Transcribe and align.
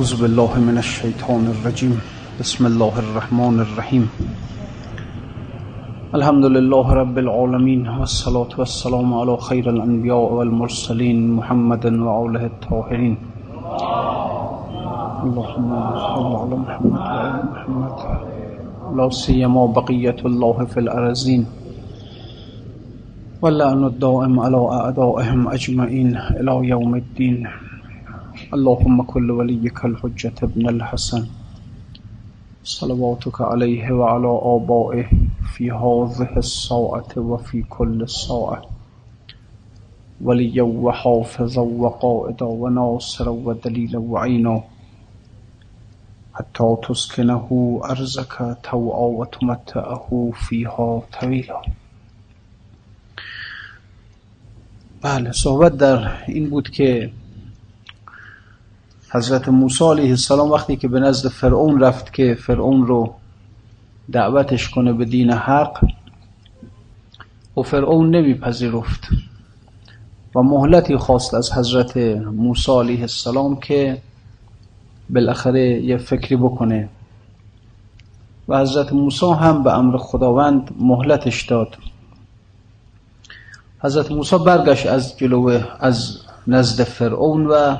أعوذ 0.00 0.22
بالله 0.22 0.52
من 0.64 0.78
الشيطان 0.80 1.44
الرجيم. 1.54 2.00
بسم 2.40 2.66
الله 2.66 2.94
الرحمن 3.04 3.56
الرحيم. 3.60 4.04
الحمد 6.14 6.44
لله 6.56 6.86
رب 6.92 7.16
العالمين 7.18 7.88
والصلاة 8.00 8.52
والسلام 8.58 9.14
على 9.14 9.36
خير 9.36 9.70
الأنبياء 9.70 10.32
والمرسلين 10.32 11.36
محمد 11.36 11.84
وآله 11.86 12.44
الطاهرين. 12.46 13.14
اللهم 15.24 15.70
صل 16.08 16.32
على 16.40 16.56
محمد 16.64 16.92
وآل 16.96 17.36
محمد. 17.52 17.96
لا 18.96 19.06
سيما 19.12 19.66
بقية 19.66 20.20
الله 20.24 20.64
في 20.64 20.80
الأرزين. 20.80 21.44
واللعن 23.42 23.84
الدائم 23.84 24.40
على 24.40 24.60
أعدائهم 24.80 25.48
أجمعين 25.48 26.16
إلى 26.40 26.54
يوم 26.68 26.94
الدين. 26.94 27.69
اللهم 28.54 29.02
كل 29.02 29.30
وليك 29.30 29.84
الحجة 29.84 30.34
ابن 30.42 30.68
الحسن. 30.68 31.26
صلواتك 32.64 33.40
عليه 33.40 33.92
وعلى 33.92 34.40
آبائه 34.56 35.06
في 35.54 35.70
هذه 35.70 36.36
الساعة 36.36 37.12
وفي 37.16 37.62
كل 37.62 38.08
ساعة. 38.08 38.62
وليا 40.20 40.62
وحافظا 40.62 41.62
وقائدا 41.62 42.46
وناصرا 42.46 43.30
ودليلا 43.30 43.98
وعينا. 43.98 44.62
حتى 46.34 46.76
تسكنه 46.88 47.80
أرزك 47.84 48.56
توعا 48.62 49.06
وتمتعه 49.18 50.32
فيها 50.34 51.02
طويلا 51.20 51.62
بله 55.02 55.32
صحبت 55.32 55.76
در 55.76 56.12
این 56.26 56.50
بود 56.50 56.68
که 56.70 57.10
حضرت 59.12 59.48
موسی 59.48 59.84
علیه 59.84 60.10
السلام 60.10 60.50
وقتی 60.50 60.76
که 60.76 60.88
به 60.88 61.00
نزد 61.00 61.28
فرعون 61.28 61.80
رفت 61.80 62.12
که 62.12 62.34
فرعون 62.34 62.86
رو 62.86 63.14
دعوتش 64.12 64.68
کنه 64.68 64.92
به 64.92 65.04
دین 65.04 65.30
حق 65.30 65.84
و 67.56 67.62
فرعون 67.62 68.16
نمیپذیرفت. 68.16 69.08
و 70.34 70.42
مهلتی 70.42 70.96
خواست 70.96 71.34
از 71.34 71.52
حضرت 71.52 71.96
موسی 71.96 72.72
علیه 72.72 73.00
السلام 73.00 73.60
که 73.60 74.02
بالاخره 75.10 75.82
یه 75.82 75.96
فکری 75.96 76.36
بکنه. 76.36 76.88
و 78.48 78.58
حضرت 78.60 78.92
موسی 78.92 79.32
هم 79.40 79.62
به 79.62 79.72
امر 79.78 79.96
خداوند 79.96 80.70
مهلتش 80.78 81.46
داد. 81.46 81.76
حضرت 83.80 84.12
موسی 84.12 84.38
برگشت 84.38 84.86
از 84.86 85.18
جلو 85.18 85.60
از 85.80 86.18
نزد 86.46 86.84
فرعون 86.84 87.46
و 87.46 87.76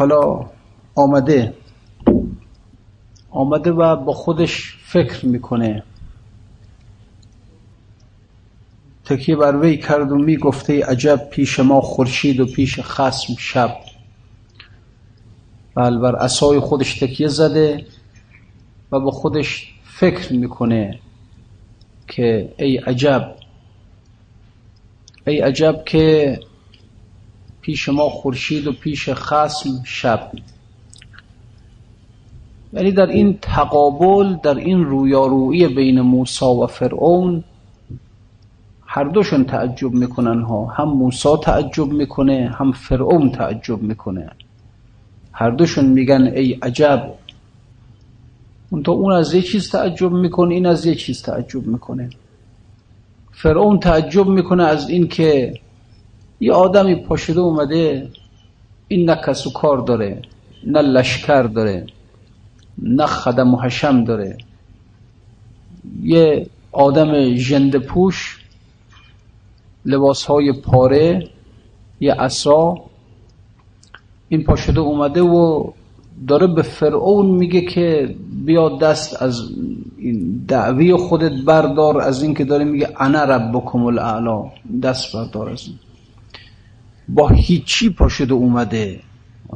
حالا 0.00 0.46
آمده. 0.94 1.54
آمده 3.30 3.72
و 3.72 3.96
با 3.96 4.12
خودش 4.12 4.76
فکر 4.84 5.26
می‌کنه. 5.26 5.82
تکیه 9.04 9.36
بر 9.36 9.56
وی 9.56 9.76
کرد 9.76 10.12
و 10.12 10.16
می‌گفته 10.16 10.84
عجب 10.84 11.28
پیش 11.30 11.60
ما 11.60 11.80
خورشید 11.80 12.40
و 12.40 12.46
پیش 12.46 12.80
خسم 12.80 13.34
شب. 13.38 13.76
بل 15.74 15.98
بر 15.98 16.16
عصای 16.16 16.60
خودش 16.60 16.98
تکیه 16.98 17.28
زده 17.28 17.86
و 18.92 19.00
با 19.00 19.10
خودش 19.10 19.74
فکر 19.84 20.32
می‌کنه 20.32 20.98
که 22.08 22.54
ای 22.58 22.76
عجب 22.76 23.34
ای 25.26 25.40
عجب 25.40 25.82
که 25.86 26.40
پیش 27.60 27.88
ما 27.88 28.08
خورشید 28.08 28.66
و 28.66 28.72
پیش 28.72 29.08
خسم 29.08 29.70
شب. 29.84 30.32
یعنی 32.72 32.92
در 32.92 33.06
این 33.06 33.38
تقابل 33.42 34.36
در 34.42 34.54
این 34.54 34.84
رویارویی 34.84 35.68
بین 35.68 36.00
موسی 36.00 36.44
و 36.44 36.66
فرعون 36.66 37.44
هر 38.86 39.04
دوشون 39.04 39.44
تعجب 39.44 39.92
می‌کنن 39.92 40.42
ها. 40.42 40.66
هم 40.66 40.88
موسی 40.88 41.28
تعجب 41.42 41.86
می‌کنه 41.86 42.54
هم 42.58 42.72
فرعون 42.72 43.30
تعجب 43.30 43.82
می‌کنه. 43.82 44.30
هر 45.32 45.50
دوشون 45.50 45.84
میگن 45.84 46.22
ای 46.22 46.52
عجب. 46.52 47.14
اون 48.70 48.82
تا 48.82 48.92
اون 48.92 49.12
از 49.12 49.34
یه 49.34 49.42
چیز 49.42 49.70
تعجب 49.70 50.12
می‌کنه 50.12 50.54
این 50.54 50.66
از 50.66 50.86
یه 50.86 50.94
چیز 50.94 51.22
تعجب 51.22 51.66
می‌کنه. 51.66 52.10
فرعون 53.32 53.80
تعجب 53.80 54.26
می‌کنه 54.26 54.64
از 54.64 54.88
این 54.88 55.08
که 55.08 55.54
یه 56.40 56.52
آدمی 56.52 56.94
پاشده 56.94 57.40
اومده 57.40 58.08
این 58.88 59.10
نه 59.10 59.16
کس 59.26 59.46
و 59.46 59.52
کار 59.52 59.78
داره 59.78 60.22
نه 60.66 60.82
لشکر 60.82 61.42
داره 61.42 61.86
نه 62.82 63.06
خدم 63.06 63.54
و 63.54 63.60
حشم 63.60 64.04
داره. 64.04 64.38
یه 66.02 66.46
آدم 66.72 67.34
جند 67.34 67.76
پوش 67.76 68.44
لباس 69.84 70.24
های 70.24 70.52
پاره 70.52 71.28
یه 72.00 72.14
عصا. 72.14 72.74
این 74.28 74.44
پاشده 74.44 74.80
اومده 74.80 75.22
و 75.22 75.70
داره 76.28 76.46
به 76.46 76.62
فرعون 76.62 77.26
میگه 77.26 77.60
که 77.60 78.16
بیا 78.44 78.68
دست 78.68 79.22
از 79.22 79.50
این 79.98 80.44
دعوی 80.48 80.94
خودت 80.94 81.32
بردار 81.32 82.00
از 82.00 82.22
این 82.22 82.34
که 82.34 82.44
داره 82.44 82.64
میگه 82.64 82.88
انا 82.96 83.24
ربکم 83.24 83.84
الاعلا. 83.84 84.44
دست 84.82 85.12
بردار 85.12 85.48
از 85.48 85.62
این. 85.66 85.89
با 87.08 87.28
هیچی 87.28 87.90
پاشده 87.90 88.34
اومده. 88.34 89.00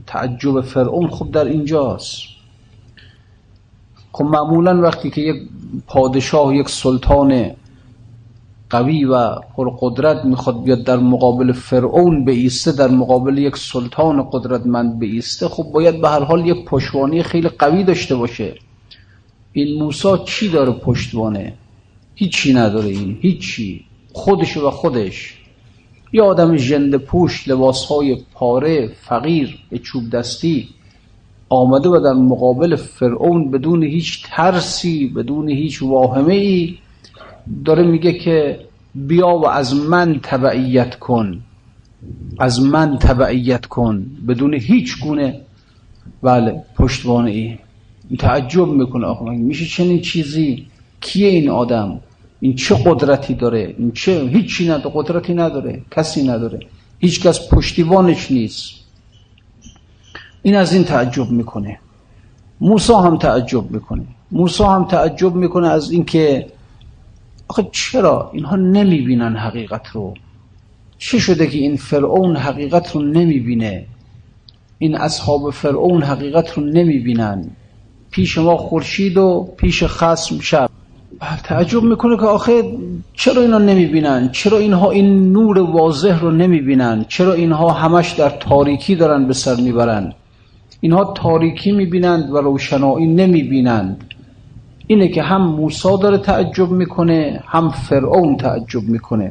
تعجب 0.07 0.61
فرعون 0.61 1.09
خب 1.09 1.31
در 1.31 1.45
اینجاست. 1.45 2.23
خب 4.13 4.25
معمولا 4.25 4.83
وقتی 4.83 5.11
که 5.11 5.21
یک 5.21 5.37
پادشاه 5.87 6.57
یک 6.57 6.69
سلطان 6.69 7.51
قوی 8.71 9.05
و 9.05 9.35
پرقدرت 9.57 10.25
می‌خواد 10.25 10.63
بیاد 10.63 10.85
در 10.85 10.97
مقابل 10.97 11.53
فرعون 11.53 12.25
بیسته 12.25 12.73
در 12.73 12.89
مقابل 12.89 13.39
یک 13.39 13.57
سلطان 13.57 14.31
قدرتمند 14.33 14.99
بیسته 14.99 15.49
خب 15.49 15.63
باید 15.63 16.01
به 16.01 16.09
هر 16.09 16.23
حال 16.25 16.47
یک 16.47 16.65
پشتوانه 16.65 17.23
خیلی 17.23 17.49
قوی 17.49 17.85
داشته 17.85 18.17
باشه. 18.17 18.55
این 19.53 19.83
موسی 19.83 20.09
چی 20.25 20.49
داره 20.49 20.73
پشتوانه؟ 20.73 21.55
هیچی 22.15 22.55
نداره 22.55 22.89
این 22.89 23.19
هیچی. 23.21 23.85
خودش 24.13 24.57
و 24.57 24.71
خودش. 24.71 25.44
یه 26.15 26.23
آدم 26.23 26.57
جند 26.57 26.97
پوش 26.97 27.49
لباس 27.49 27.85
های 27.85 28.17
پاره 28.35 28.91
فقیر 29.03 29.59
چوب 29.83 30.11
دستی 30.11 30.69
آمده 31.49 31.89
و 31.89 32.01
در 32.01 32.13
مقابل 32.13 32.77
فرعون 32.77 33.51
بدون 33.51 33.83
هیچ 33.83 34.27
ترسی 34.27 35.07
بدون 35.09 35.49
هیچ 35.49 35.83
واهمه 35.83 36.35
ای 36.35 36.79
داره 37.65 37.83
میگه 37.83 38.13
که 38.13 38.59
بیا 38.95 39.29
و 39.29 39.49
از 39.49 39.75
من 39.75 40.21
تبعیت 40.23 40.99
کن 40.99 41.41
از 42.39 42.63
من 42.63 42.99
تبعیت 42.99 43.67
کن 43.67 44.07
بدون 44.29 44.55
هیچ 44.55 45.01
گونه. 45.03 45.41
بله 46.23 46.63
پشتوانه 46.77 47.31
ای. 47.31 47.59
تعجب 48.19 48.69
می‌کنه. 48.69 49.07
آخه 49.07 49.25
میشه 49.25 49.65
چنین 49.67 50.01
چیزی؟ 50.01 50.67
کیه 51.01 51.29
این 51.29 51.51
آدم؟ 51.51 52.01
این 52.45 52.55
چه 52.55 52.75
قدرتی 52.85 53.35
داره؟ 53.35 53.75
این 53.79 53.93
چه 53.93 54.21
هیچی 54.21 54.69
نداره 54.69 54.91
قدرتی 54.95 55.35
نداره 55.35 55.83
کسی 55.91 56.23
نداره. 56.23 56.59
هیچ 56.99 57.21
کس 57.21 57.49
پشتیبانش 57.49 58.31
نیست. 58.31 58.71
این 60.43 60.57
از 60.57 60.75
این 60.75 60.85
تعجب 60.85 61.31
می‌کنه. 61.31 61.79
موسی 62.61 62.93
هم 62.93 63.17
تعجب 63.19 63.71
می‌کنه. 63.71 64.05
موسی 64.33 64.65
هم 64.65 64.85
تعجب 64.85 65.35
می‌کنه 65.35 65.69
از 65.69 65.91
اینکه 65.91 66.47
آخه 67.49 67.69
چرا 67.73 68.31
اینها 68.35 68.57
نمی‌بینن 68.57 69.37
حقیقت 69.37 69.87
رو؟ 69.89 70.15
چه 70.99 71.19
شده 71.19 71.47
که 71.47 71.59
این 71.59 71.77
فرعون 71.77 72.37
حقیقت 72.37 72.93
رو 72.93 73.03
نمی‌بینه؟ 73.03 73.87
این 74.79 74.97
اصحاب 74.97 75.51
فرعون 75.51 76.03
حقیقت 76.03 76.53
رو 76.53 76.65
نمی‌بینن. 76.65 77.51
پیش 78.11 78.39
ما 78.39 78.57
خورشید 78.57 79.17
و 79.17 79.55
پیش 79.57 79.85
خسم 79.85 80.41
شب. 80.41 80.71
تعجب 81.45 81.83
می‌کنه 81.83 82.17
که 82.17 82.23
آخه 82.23 82.79
چرا 83.13 83.43
اینا 83.43 83.59
نمی‌بینن؟ 83.59 84.29
چرا 84.33 84.59
اینها 84.59 84.91
این 84.91 85.33
نور 85.33 85.59
واضح 85.59 86.21
رو 86.21 86.31
نمی‌بینن؟ 86.31 87.05
چرا 87.09 87.33
اینها 87.33 87.71
همش 87.71 88.13
در 88.13 88.31
تاریکی 88.31 88.97
دارن 88.97 89.27
به 89.27 89.35
سر 89.35 89.55
می‌برن؟ 89.61 90.13
اینها 90.81 91.13
تاریکی 91.17 91.73
می‌بینند 91.73 92.31
و 92.31 92.37
روشنایی 92.37 93.07
نمی‌بینند. 93.07 94.05
اینه 94.87 95.09
که 95.09 95.23
هم 95.23 95.43
موسی 95.43 95.99
داره 96.03 96.19
تعجب 96.19 96.71
می‌کنه 96.71 97.43
هم 97.47 97.71
فرعون 97.71 98.37
تعجب 98.37 98.83
می‌کنه. 98.83 99.29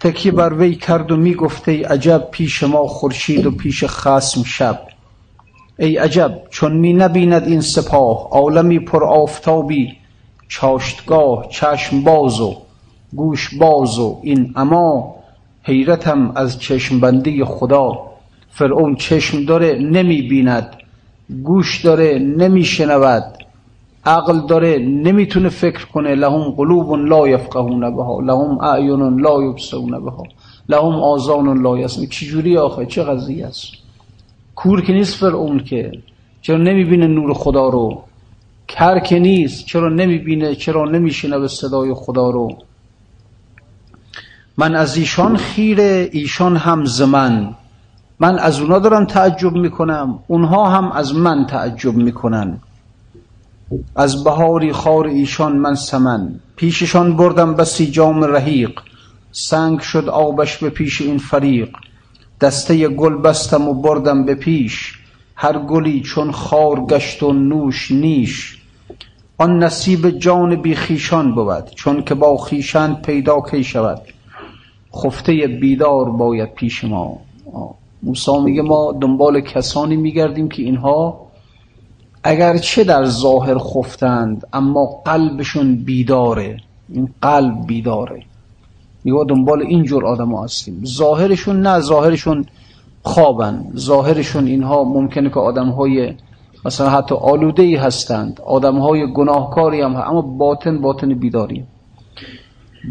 تکی 0.00 0.30
بر 0.30 0.54
وی 0.54 0.74
کرد 0.74 1.12
و 1.12 1.16
می‌گفته 1.16 1.88
عجب 1.88 2.28
پیش 2.30 2.62
ما 2.62 2.86
خورشید 2.86 3.46
و 3.46 3.50
پیش 3.50 3.84
خسم 3.84 4.42
شب. 4.42 4.80
ای 5.78 5.96
عجب 5.96 6.42
چون 6.50 6.76
می 6.76 6.92
نبیند 6.92 7.46
این 7.46 7.60
سپاه 7.60 8.28
عالمی 8.30 8.78
پر 8.78 9.04
آفتابی 9.04 9.99
چاشتگاه 10.50 11.48
چشم 11.48 12.00
باز 12.04 12.40
و 12.40 12.56
گوش 13.16 13.54
باز 13.54 13.98
و 13.98 14.18
این 14.22 14.52
اما 14.56 15.14
حیرتم 15.62 16.32
از 16.34 16.58
چشم 16.58 17.00
بندی 17.00 17.44
خدا. 17.44 17.98
فرعون 18.50 18.94
چشم 18.94 19.44
داره 19.44 19.78
نمی‌بیند 19.78 20.76
گوش 21.44 21.84
داره 21.84 22.18
نمیشنود 22.18 23.24
عقل 24.04 24.46
داره 24.46 24.78
نمی‌تونه 24.78 25.48
فکر 25.48 25.86
کنه. 25.86 26.14
لهم 26.14 26.50
قلوب 26.50 26.94
لا 26.94 27.28
یفقهون 27.28 27.96
بها 27.96 28.20
لهم 28.20 28.60
اعین 28.60 29.20
لا 29.20 29.42
یبصرون 29.42 30.04
بها 30.04 30.22
لهم 30.68 30.94
آذان 30.94 31.62
لا 31.62 31.78
یسمعون. 31.78 32.08
چجوری 32.08 32.56
آخه؟ 32.56 32.86
چه 32.86 33.02
قضیه 33.02 33.46
است؟ 33.46 33.72
کور 34.54 34.80
که 34.80 34.92
نیست 34.92 35.14
فرعون 35.14 35.60
که. 35.60 35.92
چرا 36.42 36.56
نمی‌بینه 36.56 37.06
نور 37.06 37.34
خدا 37.34 37.68
رو؟ 37.68 38.02
کر 38.70 38.98
که 38.98 39.18
نیست 39.18 39.66
چرا 39.66 39.88
نمی‌بینه 39.88 40.54
چرا 40.54 40.84
نمیشنه 40.84 41.38
به 41.38 41.48
صدای 41.48 41.94
خدا 41.94 42.30
رو؟ 42.30 42.48
من 44.58 44.74
از 44.74 44.96
ایشان 44.96 45.36
خیره 45.36 46.08
ایشان 46.12 46.56
هم 46.56 46.84
زمن 46.84 47.54
من 48.20 48.38
از 48.38 48.60
اونا 48.60 48.78
دارم 48.78 49.04
تعجب 49.04 49.52
می‌کنم 49.52 50.18
اونها 50.26 50.68
هم 50.68 50.92
از 50.92 51.14
من 51.14 51.46
تعجب 51.46 51.94
می‌کنن. 51.94 52.60
از 53.96 54.24
بهاری 54.24 54.72
خار 54.72 55.06
ایشان 55.06 55.56
من 55.56 55.74
سمن. 55.74 56.40
پیششان 56.56 57.16
بردم 57.16 57.54
بسی 57.54 57.90
جام 57.90 58.24
رحیق. 58.24 58.80
سنگ 59.32 59.80
شد 59.80 60.08
آبش 60.08 60.56
به 60.56 60.70
پیش 60.70 61.00
این 61.00 61.18
فریق. 61.18 61.68
دسته 62.40 62.88
گل 62.88 63.16
بستم 63.16 63.68
و 63.68 63.74
بردم 63.74 64.24
به 64.24 64.34
پیش. 64.34 64.98
هر 65.36 65.58
گلی 65.58 66.00
چون 66.00 66.32
خار 66.32 66.80
گشت 66.80 67.22
و 67.22 67.32
نوش 67.32 67.90
نیش. 67.90 68.59
آن 69.40 69.58
نصیب 69.58 70.10
جان 70.10 70.62
بی 70.62 70.74
خیشان 70.74 71.34
بود 71.34 71.70
چون 71.74 72.02
که 72.02 72.14
با 72.14 72.36
خیشند 72.36 73.02
پیدا 73.02 73.40
کی 73.40 73.64
شود. 73.64 74.02
خفته 74.96 75.32
بیدار 75.60 76.10
باید 76.10 76.54
پیش 76.54 76.84
ما. 76.84 77.18
موسی 78.02 78.38
میگه 78.44 78.62
ما 78.62 78.92
دنبال 79.00 79.40
کسانی 79.40 79.96
میگردیم 79.96 80.48
که 80.48 80.62
اینها 80.62 81.26
اگرچه 82.22 82.84
در 82.84 83.04
ظاهر 83.04 83.58
خفتند 83.58 84.46
اما 84.52 84.86
قلبشون 85.04 85.76
بیداره. 85.76 86.56
این 86.88 87.08
قلب 87.22 87.66
بیداره. 87.66 88.22
میگه 89.04 89.24
دنبال 89.28 89.62
اینجور 89.62 90.06
آدم 90.06 90.34
هستیم. 90.34 90.82
ظاهرشون 90.84 91.60
نه 91.60 91.80
ظاهرشون 91.80 92.46
خوابن. 93.02 93.72
ظاهرشون 93.76 94.46
اینها 94.46 94.84
ممکنه 94.84 95.28
که 95.28 95.40
آدم 95.40 95.68
های 95.68 96.14
مثلا 96.64 96.90
حتی 96.90 97.14
آلوده 97.14 97.62
ای 97.62 97.76
هستند. 97.76 98.40
آدم 98.46 98.78
های 98.78 99.12
گناهکاری 99.12 99.80
هم 99.80 99.96
اما 99.96 100.22
باطن 100.22 100.78
باطن 100.78 101.14
بیداری. 101.14 101.64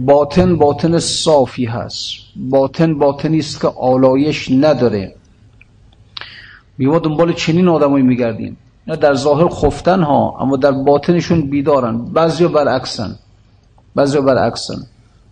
باطن 0.05 0.55
باطن 0.55 0.99
صافی 0.99 1.65
هست. 1.65 2.15
باطن 2.35 2.99
باطنی 2.99 3.39
است 3.39 3.61
که 3.61 3.67
آلایش 3.67 4.51
نداره. 4.51 5.15
میوا 6.77 6.99
دنبال 6.99 7.33
چنین 7.33 7.67
آدمایی 7.67 8.03
میگردیم. 8.03 8.57
نه 8.87 8.95
در 8.95 9.13
ظاهر 9.13 9.49
خفتن 9.49 10.03
ها 10.03 10.37
اما 10.39 10.57
در 10.57 10.71
باطنشون 10.71 11.41
بیدارن. 11.41 12.05
بعضی 12.05 12.47
برعکسن. 12.47 13.15
بعضی 13.95 14.21
برعکسن. 14.21 14.77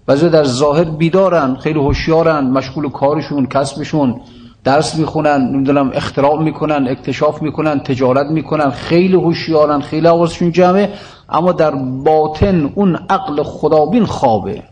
بعضی 0.06 0.30
در 0.30 0.44
ظاهر 0.44 0.84
بیدارن 0.84 1.56
خیلی 1.56 1.80
هوشیارن 1.80 2.46
مشغول 2.48 2.90
کارشون 2.90 3.46
کسبشون. 3.46 4.22
درس 4.68 4.96
می‌خونن 4.96 5.42
نمی‌دونم 5.52 5.92
اختراع 5.94 6.44
می‌کنن 6.44 6.88
اکتشاف 6.88 7.42
می‌کنن 7.42 7.80
تجارت 7.80 8.28
می‌کنن 8.28 8.70
خیلی 8.70 9.16
هوشیارن 9.16 9.82
خیلی 9.82 10.08
حواسشون 10.08 10.52
جمعه 10.52 10.94
اما 11.30 11.52
در 11.52 11.72
باطن 12.10 12.72
اون 12.76 12.96
عقل 13.10 13.44
خدابین 13.44 14.06
خوابه. 14.06 14.64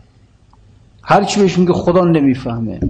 هرچی 1.02 1.40
بهش 1.40 1.58
میگه 1.58 1.72
خدا 1.72 2.04
نمی‌فهمه. 2.04 2.80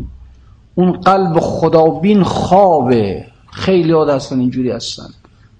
اون 0.75 0.93
قلب 0.93 1.41
خدابین 1.41 2.23
خوابه. 2.23 3.25
خیلی 3.52 3.93
ها 3.93 4.05
هستن 4.05 4.41
اینجوری 4.41 4.70
هستن. 4.70 5.09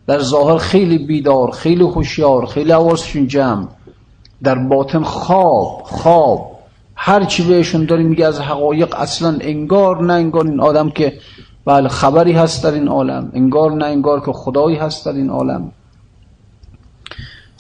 در 0.07 0.19
ظاهر 0.19 0.59
خیلی 0.59 0.99
بیدار 0.99 1.51
خیلی 1.51 1.85
هوشیار 1.85 2.47
خیلی 2.47 2.73
حواسشون 2.73 3.27
جمع. 3.27 3.67
در 4.43 4.55
باطن 4.55 5.03
خواب 5.03 5.83
خواب. 5.85 6.56
هر 6.97 7.25
چی 7.25 7.43
بهشون 7.43 7.85
داری 7.85 8.05
میگه 8.05 8.27
از 8.27 8.41
حقایق 8.41 8.95
اصلا 8.95 9.39
انگار 9.41 10.03
نه 10.03 10.13
انگار 10.13 10.47
این 10.47 10.61
آدم 10.61 10.91
که 10.91 11.19
بله 11.65 11.89
خبری 11.89 12.33
هست 12.33 12.65
در 12.65 12.73
این 12.73 12.89
عالم 12.89 13.31
انگار 13.35 13.73
نه 13.73 13.85
انگار 13.85 14.21
که 14.21 14.33
خدایی 14.33 14.77
هست 14.77 15.07
در 15.07 15.13
این 15.13 15.31
عالم. 15.31 15.73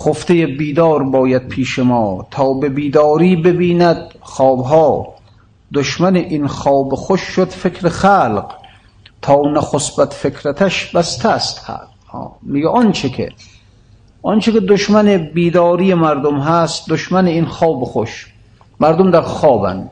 خفته 0.02 0.46
بیدار 0.46 1.02
باید 1.02 1.48
پیش 1.48 1.78
ما 1.78 2.26
تا 2.30 2.52
به 2.52 2.68
بیداری 2.68 3.36
ببیند 3.36 4.14
خوابها. 4.20 5.14
دشمن 5.74 6.16
این 6.16 6.46
خواب 6.46 6.94
خوش 6.94 7.20
شد 7.20 7.48
فکر 7.48 7.88
خلق 7.88 8.54
تا 9.22 9.42
نخسبت 9.54 10.12
فکرتش 10.12 10.90
بسته 10.96 11.28
است 11.28 11.58
خلق. 11.58 11.88
میگه 12.42 12.68
آنچه 12.68 13.08
که 13.08 13.32
آنچه 14.22 14.52
که 14.52 14.60
دشمن 14.60 15.30
بیداری 15.34 15.94
مردم 15.94 16.38
هست 16.38 16.90
دشمن 16.90 17.26
این 17.26 17.44
خواب 17.44 17.84
خوش. 17.84 18.35
مردم 18.80 19.10
در 19.10 19.20
خوابن. 19.20 19.90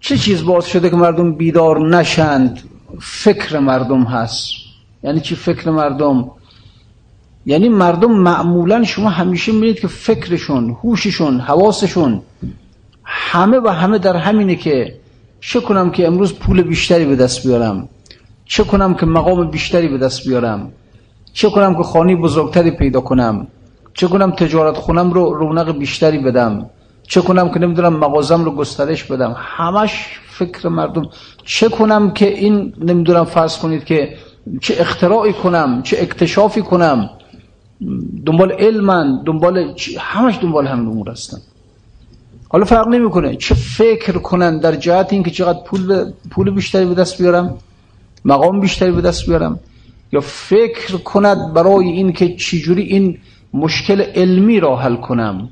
چه 0.00 0.18
چیز 0.18 0.44
باز 0.44 0.66
شده 0.66 0.90
که 0.90 0.96
مردم 0.96 1.34
بیدار 1.34 1.88
نشند؟ 1.88 2.60
فکر 3.00 3.58
مردم 3.58 4.02
هست. 4.02 4.46
یعنی 5.02 5.20
چی 5.20 5.34
فکر 5.34 5.70
مردم؟ 5.70 6.30
یعنی 7.46 7.68
مردم 7.68 8.12
معمولا 8.12 8.84
شما 8.84 9.08
همیشه 9.08 9.52
می‌بینید 9.52 9.80
که 9.80 9.88
فکرشون 9.88 10.70
هوششون 10.70 11.40
حواسشون 11.40 12.22
همه 13.04 13.58
و 13.58 13.68
همه 13.68 13.98
در 13.98 14.16
همینه 14.16 14.56
که 14.56 14.94
چه 15.40 15.60
کنم 15.60 15.90
که 15.90 16.06
امروز 16.06 16.34
پول 16.34 16.62
بیشتری 16.62 17.04
به 17.04 17.16
دست 17.16 17.46
بیارم؟ 17.46 17.88
چه 18.44 18.64
کنم 18.64 18.94
که 18.94 19.06
مقام 19.06 19.50
بیشتری 19.50 19.88
به 19.88 19.98
دست 19.98 20.28
بیارم؟ 20.28 20.72
چه 21.32 21.50
کنم 21.50 21.76
که 21.76 21.82
خانی 21.82 22.16
بزرگتری 22.16 22.70
پیدا 22.70 23.00
کنم؟ 23.00 23.46
چه 23.94 24.08
کنم 24.08 24.30
تجارت 24.30 24.76
خونم 24.76 25.12
رو 25.12 25.34
رونق 25.34 25.78
بیشتری 25.78 26.18
بدم؟ 26.18 26.70
چه 27.10 27.20
کنم 27.20 27.50
که 27.50 27.58
نمی‌دونم 27.58 27.96
مغازم 27.96 28.44
رو 28.44 28.50
گسترش 28.50 29.04
بدم. 29.04 29.36
همش 29.38 29.92
فکر 30.38 30.68
مردم. 30.68 31.08
چه 31.44 31.68
کنم 31.68 32.10
که 32.10 32.28
این 32.38 32.74
نمی‌دونم 32.78 33.24
فرض 33.24 33.58
کنید 33.58 33.84
که 33.84 34.16
چه 34.60 34.74
اختراعی 34.78 35.32
کنم 35.32 35.82
چه 35.82 35.96
اکتشافی 36.00 36.62
کنم. 36.62 37.10
دنبال 38.26 38.52
علمن 38.52 39.22
دنبال 39.26 39.74
همش 39.98 40.38
دنبال 40.42 40.66
همین 40.66 40.86
امور 40.86 41.10
هستن. 41.10 41.38
حالا 42.48 42.64
فرق 42.64 42.88
نمی‌کنه. 42.88 43.36
چه 43.36 43.54
فکر 43.54 44.12
کنن 44.12 44.58
در 44.58 44.76
جهت 44.76 45.12
اینکه 45.12 45.30
چقدر 45.30 45.58
پول 45.66 46.12
پول 46.30 46.50
بیشتری 46.50 46.86
به 46.86 46.94
دست 46.94 47.22
بیارم 47.22 47.58
مقام 48.24 48.60
بیشتری 48.60 48.92
به 48.92 49.00
دست 49.00 49.26
بیارم 49.26 49.60
یا 50.12 50.20
فکر 50.20 50.96
کند 50.96 51.54
برای 51.54 51.88
این 51.88 52.12
که 52.12 52.36
چجوری 52.36 52.82
این 52.82 53.18
مشکل 53.54 54.00
علمی 54.00 54.60
را 54.60 54.76
حل 54.76 54.96
کنم. 54.96 55.48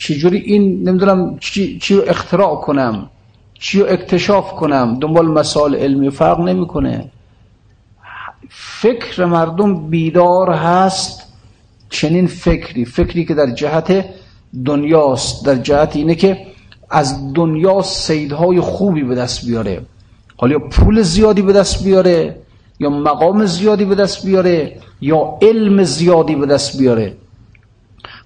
چجوری 0.00 0.38
این 0.38 0.88
نمی‌دونم 0.88 1.38
چی, 1.38 1.80
رو 1.90 2.02
اختراع 2.06 2.56
کنم؟ 2.56 3.10
چی 3.54 3.80
رو 3.80 3.86
اکتشاف 3.88 4.52
کنم؟ 4.52 4.98
دنبال 5.00 5.26
مسائل 5.26 5.74
علمی 5.74 6.10
فرق 6.10 6.40
نمی‌کنه. 6.40 7.10
فکر 8.50 9.24
مردم 9.24 9.90
بیدار 9.90 10.50
هست 10.50 11.32
چنین 11.90 12.26
فکری. 12.26 12.84
فکری 12.84 13.24
که 13.24 13.34
در 13.34 13.50
جهت 13.50 14.04
دنیاست. 14.64 15.46
در 15.46 15.54
جهت 15.54 15.96
اینه 15.96 16.14
که 16.14 16.46
از 16.90 17.34
دنیا 17.34 17.82
سیدهای 17.82 18.60
خوبی 18.60 19.02
به 19.02 19.14
دست 19.14 19.46
بیاره. 19.46 19.82
حالا 20.36 20.52
یا 20.52 20.58
پول 20.58 21.02
زیادی 21.02 21.42
به 21.42 21.52
دست 21.52 21.84
بیاره 21.84 22.36
یا 22.78 22.90
مقام 22.90 23.46
زیادی 23.46 23.84
به 23.84 23.94
دست 23.94 24.26
بیاره 24.26 24.76
یا 25.00 25.38
علم 25.42 25.84
زیادی 25.84 26.34
به 26.34 26.46
دست 26.46 26.78
بیاره. 26.78 27.16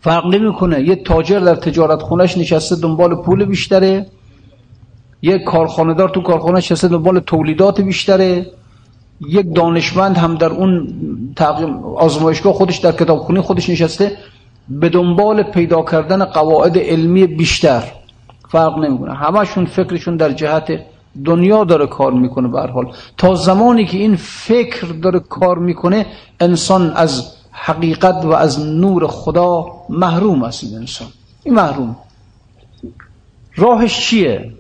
فرق 0.05 0.27
نمی‌کنه. 0.27 0.81
یه 0.81 0.97
تاجر 0.97 1.39
در 1.39 1.55
تجارت 1.55 2.03
خونش 2.03 2.39
نشسته 2.39 2.77
دنبال 2.77 3.15
پول 3.15 3.45
بیشتره. 3.45 4.07
یه 5.23 5.39
کارخانهدار 5.39 6.09
تو 6.09 6.21
کارخانه 6.23 6.57
نشسته 6.57 6.89
دنبال 6.89 7.21
تولیدات 7.21 7.81
بیشتره. 7.81 8.47
یک 9.29 9.55
دانشمند 9.55 10.17
هم 10.19 10.35
در 10.35 10.51
اون 10.51 10.95
آزمایشگاه 11.97 12.53
خودش 12.53 12.79
در 12.79 12.93
کتابخونه 12.93 13.43
خودش 13.43 13.69
نشسته 13.69 14.17
به 14.69 14.89
دنبال 14.89 15.43
پیدا 15.43 15.83
کردن 15.83 16.25
قواعد 16.25 16.79
علمی 16.79 17.27
بیشتر. 17.27 17.83
فرق 18.49 18.79
نمی‌کنه. 18.79 19.15
همشون 19.15 19.65
فکرشون 19.65 20.17
در 20.17 20.33
جهت 20.33 20.69
دنیا 21.25 21.65
داره 21.65 21.87
کار 21.87 22.13
می‌کنه 22.13 22.49
به 22.49 22.61
حال. 22.61 22.93
تا 23.17 23.35
زمانی 23.35 23.85
که 23.85 23.99
این 23.99 24.17
فکر 24.17 24.87
داره 24.87 25.19
کار 25.19 25.59
می‌کنه 25.59 26.07
انسان 26.41 26.93
از 26.97 27.33
حقیقت 27.57 28.25
و 28.25 28.33
از 28.33 28.61
نور 28.61 29.07
خدا 29.07 29.67
محروم 29.89 30.43
است 30.43 30.65
این 30.65 30.75
انسان. 30.75 31.09
این 31.45 31.55
محروم. 31.55 31.97
راهش 33.57 34.01
چیه؟ 34.01 34.53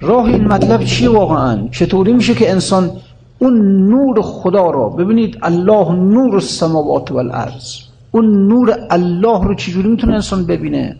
راه 0.00 0.24
این 0.24 0.44
مطلب 0.48 0.84
چیه 0.84 1.08
واقعا؟ 1.08 1.68
چطوری 1.68 2.12
میشه 2.12 2.34
که 2.34 2.50
انسان 2.50 2.90
اون 3.38 3.86
نور 3.88 4.22
خدا 4.22 4.70
را 4.70 4.88
ببینید 4.88 5.38
الله 5.42 5.92
نور 5.92 6.34
السماوات 6.34 7.10
والارض 7.10 7.74
اون 8.10 8.48
نور 8.48 8.86
الله 8.90 9.44
رو 9.44 9.54
چجوری 9.54 9.88
می‌تونه 9.88 10.14
انسان 10.14 10.46
ببینه؟ 10.46 10.96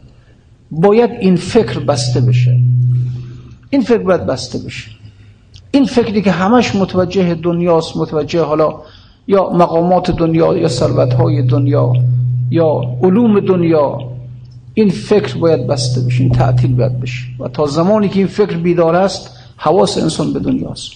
باید 0.71 1.11
این 1.11 1.37
فکر 1.37 1.79
بسته 1.79 2.21
بشه. 2.21 2.61
این 3.71 3.83
فکر 3.83 4.03
باید 4.03 4.27
بسته 4.27 4.59
بشه. 4.59 4.98
این 5.79 5.87
فکری 5.87 6.23
که 6.23 6.31
همش 6.31 6.75
متوجه 6.75 7.35
دنیاست 7.35 7.97
متوجه 7.97 8.43
حالا 8.43 8.75
یا 9.27 9.51
مقامات 9.51 10.11
دنیا 10.11 10.57
یا 10.57 10.69
ثروت 10.69 11.15
های 11.15 11.43
دنیا 11.43 11.93
یا 12.51 12.83
علوم 13.03 13.41
دنیا 13.41 13.99
این 14.75 14.91
فکر 14.91 15.39
باید 15.39 15.67
بسته 15.67 16.01
بشه 16.01 16.23
این 16.23 16.33
تعطیل 16.33 16.75
باید 16.75 17.01
بشه. 17.01 17.25
و 17.41 17.49
تا 17.49 17.67
زمانی 17.67 18.09
که 18.09 18.19
این 18.19 18.27
فکر 18.27 18.57
بیدار 18.57 18.97
است 18.97 19.37
حواس 19.57 19.99
انسان 19.99 20.33
به 20.33 20.39
دنیاست 20.39 20.93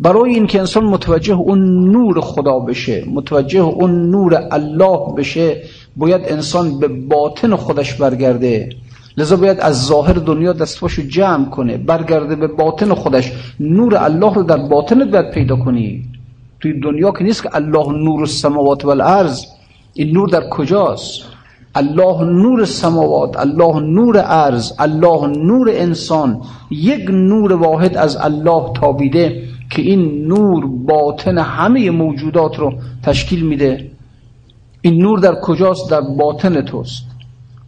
برای 0.00 0.34
اینکه 0.34 0.60
انسان 0.60 0.84
متوجه 0.84 1.34
اون 1.34 1.90
نور 1.92 2.20
خدا 2.20 2.58
بشه 2.58 3.04
متوجه 3.12 3.60
اون 3.60 4.10
نور 4.10 4.48
الله 4.50 5.14
بشه 5.16 5.62
باید 5.96 6.20
انسان 6.24 6.78
به 6.78 6.88
باطن 6.88 7.56
خودش 7.56 7.94
برگرده. 7.94 8.68
لذا 9.16 9.36
باید 9.36 9.60
از 9.60 9.86
ظاهر 9.86 10.12
دنیا 10.12 10.52
دستفاشو 10.52 11.02
جمع 11.02 11.44
کنه 11.44 11.76
برگرده 11.76 12.36
به 12.36 12.46
باطن 12.46 12.94
خودش. 12.94 13.32
نور 13.60 13.96
الله 13.96 14.34
رو 14.34 14.42
در 14.42 14.56
باطنت 14.56 15.08
باید 15.10 15.30
پیدا 15.30 15.56
کنی. 15.56 16.04
توی 16.60 16.80
دنیا 16.80 17.10
که 17.10 17.24
نیست 17.24 17.42
که 17.42 17.56
الله 17.56 17.92
نور 17.92 18.20
السماوات 18.20 18.84
والارض. 18.84 19.44
این 19.94 20.12
نور 20.12 20.28
در 20.28 20.48
کجاست؟ 20.48 21.22
الله 21.74 22.24
نور 22.24 22.64
سماوات 22.64 23.36
الله 23.36 23.80
نور 23.80 24.22
ارز 24.26 24.72
الله 24.78 25.26
نور 25.26 25.70
انسان. 25.72 26.40
یک 26.70 27.10
نور 27.10 27.52
واحد 27.52 27.96
از 27.96 28.16
الله 28.16 28.72
تابیده 28.74 29.42
که 29.70 29.82
این 29.82 30.26
نور 30.26 30.66
باطن 30.66 31.38
همه 31.38 31.90
موجودات 31.90 32.58
رو 32.58 32.74
تشکیل 33.02 33.46
میده. 33.46 33.90
این 34.80 35.02
نور 35.02 35.18
در 35.18 35.34
کجاست؟ 35.34 35.90
در 35.90 36.00
باطن 36.00 36.60
توست. 36.60 37.11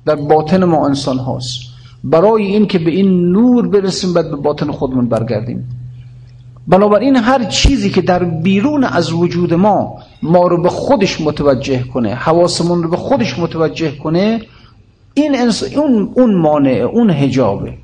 در 0.06 0.14
باطن 0.14 0.64
ما 0.64 0.87
انسان 0.87 1.18
هاست. 1.18 1.61
برای 2.04 2.44
این 2.44 2.66
که 2.66 2.78
به 2.78 2.90
این 2.90 3.32
نور 3.32 3.68
برسیم 3.68 4.14
باید 4.14 4.30
به 4.30 4.37
باطن 4.37 4.70
خودمون 4.70 5.08
برگردیم. 5.08 5.68
بنابراین 6.66 7.16
هر 7.16 7.44
چیزی 7.44 7.90
که 7.90 8.00
در 8.00 8.25
بیرون 8.25 8.84
از 8.84 9.12
وجود 9.12 9.54
ما 9.54 9.99
ما 10.23 10.46
رو 10.46 10.62
به 10.62 10.68
خودش 10.68 11.20
متوجه 11.20 11.82
کنه 11.82 12.14
حواسمون 12.14 12.82
رو 12.82 12.90
به 12.90 12.96
خودش 12.96 13.38
متوجه 13.38 13.96
کنه 13.99 14.40
این 15.14 15.37
اون 15.76 16.12
اون 16.14 16.34
مانع 16.34 16.70
اون 16.70 17.11
حجابه. 17.11 17.75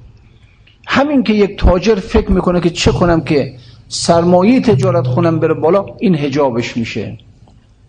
همین 0.86 1.22
که 1.22 1.32
یک 1.32 1.58
تاجر 1.58 1.94
فکر 1.94 2.30
می‌کنه 2.30 2.60
که 2.60 2.70
چه 2.70 2.92
کنم 2.92 3.20
که 3.20 3.54
سرمایه 3.88 4.60
تجارت 4.60 5.06
خونم 5.06 5.40
بره 5.40 5.54
بالا 5.54 5.86
این 5.98 6.14
حجابش 6.14 6.76
میشه. 6.76 7.18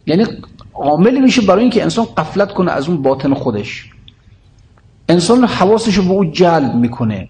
یعنی 0.07 0.25
عاملی 0.73 1.19
میشه 1.19 1.41
برای 1.41 1.61
اینکه 1.61 1.83
انسان 1.83 2.05
قفلت 2.17 2.53
کنه 2.53 2.71
از 2.71 2.87
اون 2.87 3.01
باطن 3.01 3.33
خودش. 3.33 3.90
انسان 5.11 5.43
حواسش 5.43 5.95
رو 5.97 6.03
به 6.03 6.11
او 6.11 6.25
جلب 6.25 6.75
می‌کنه. 6.75 7.29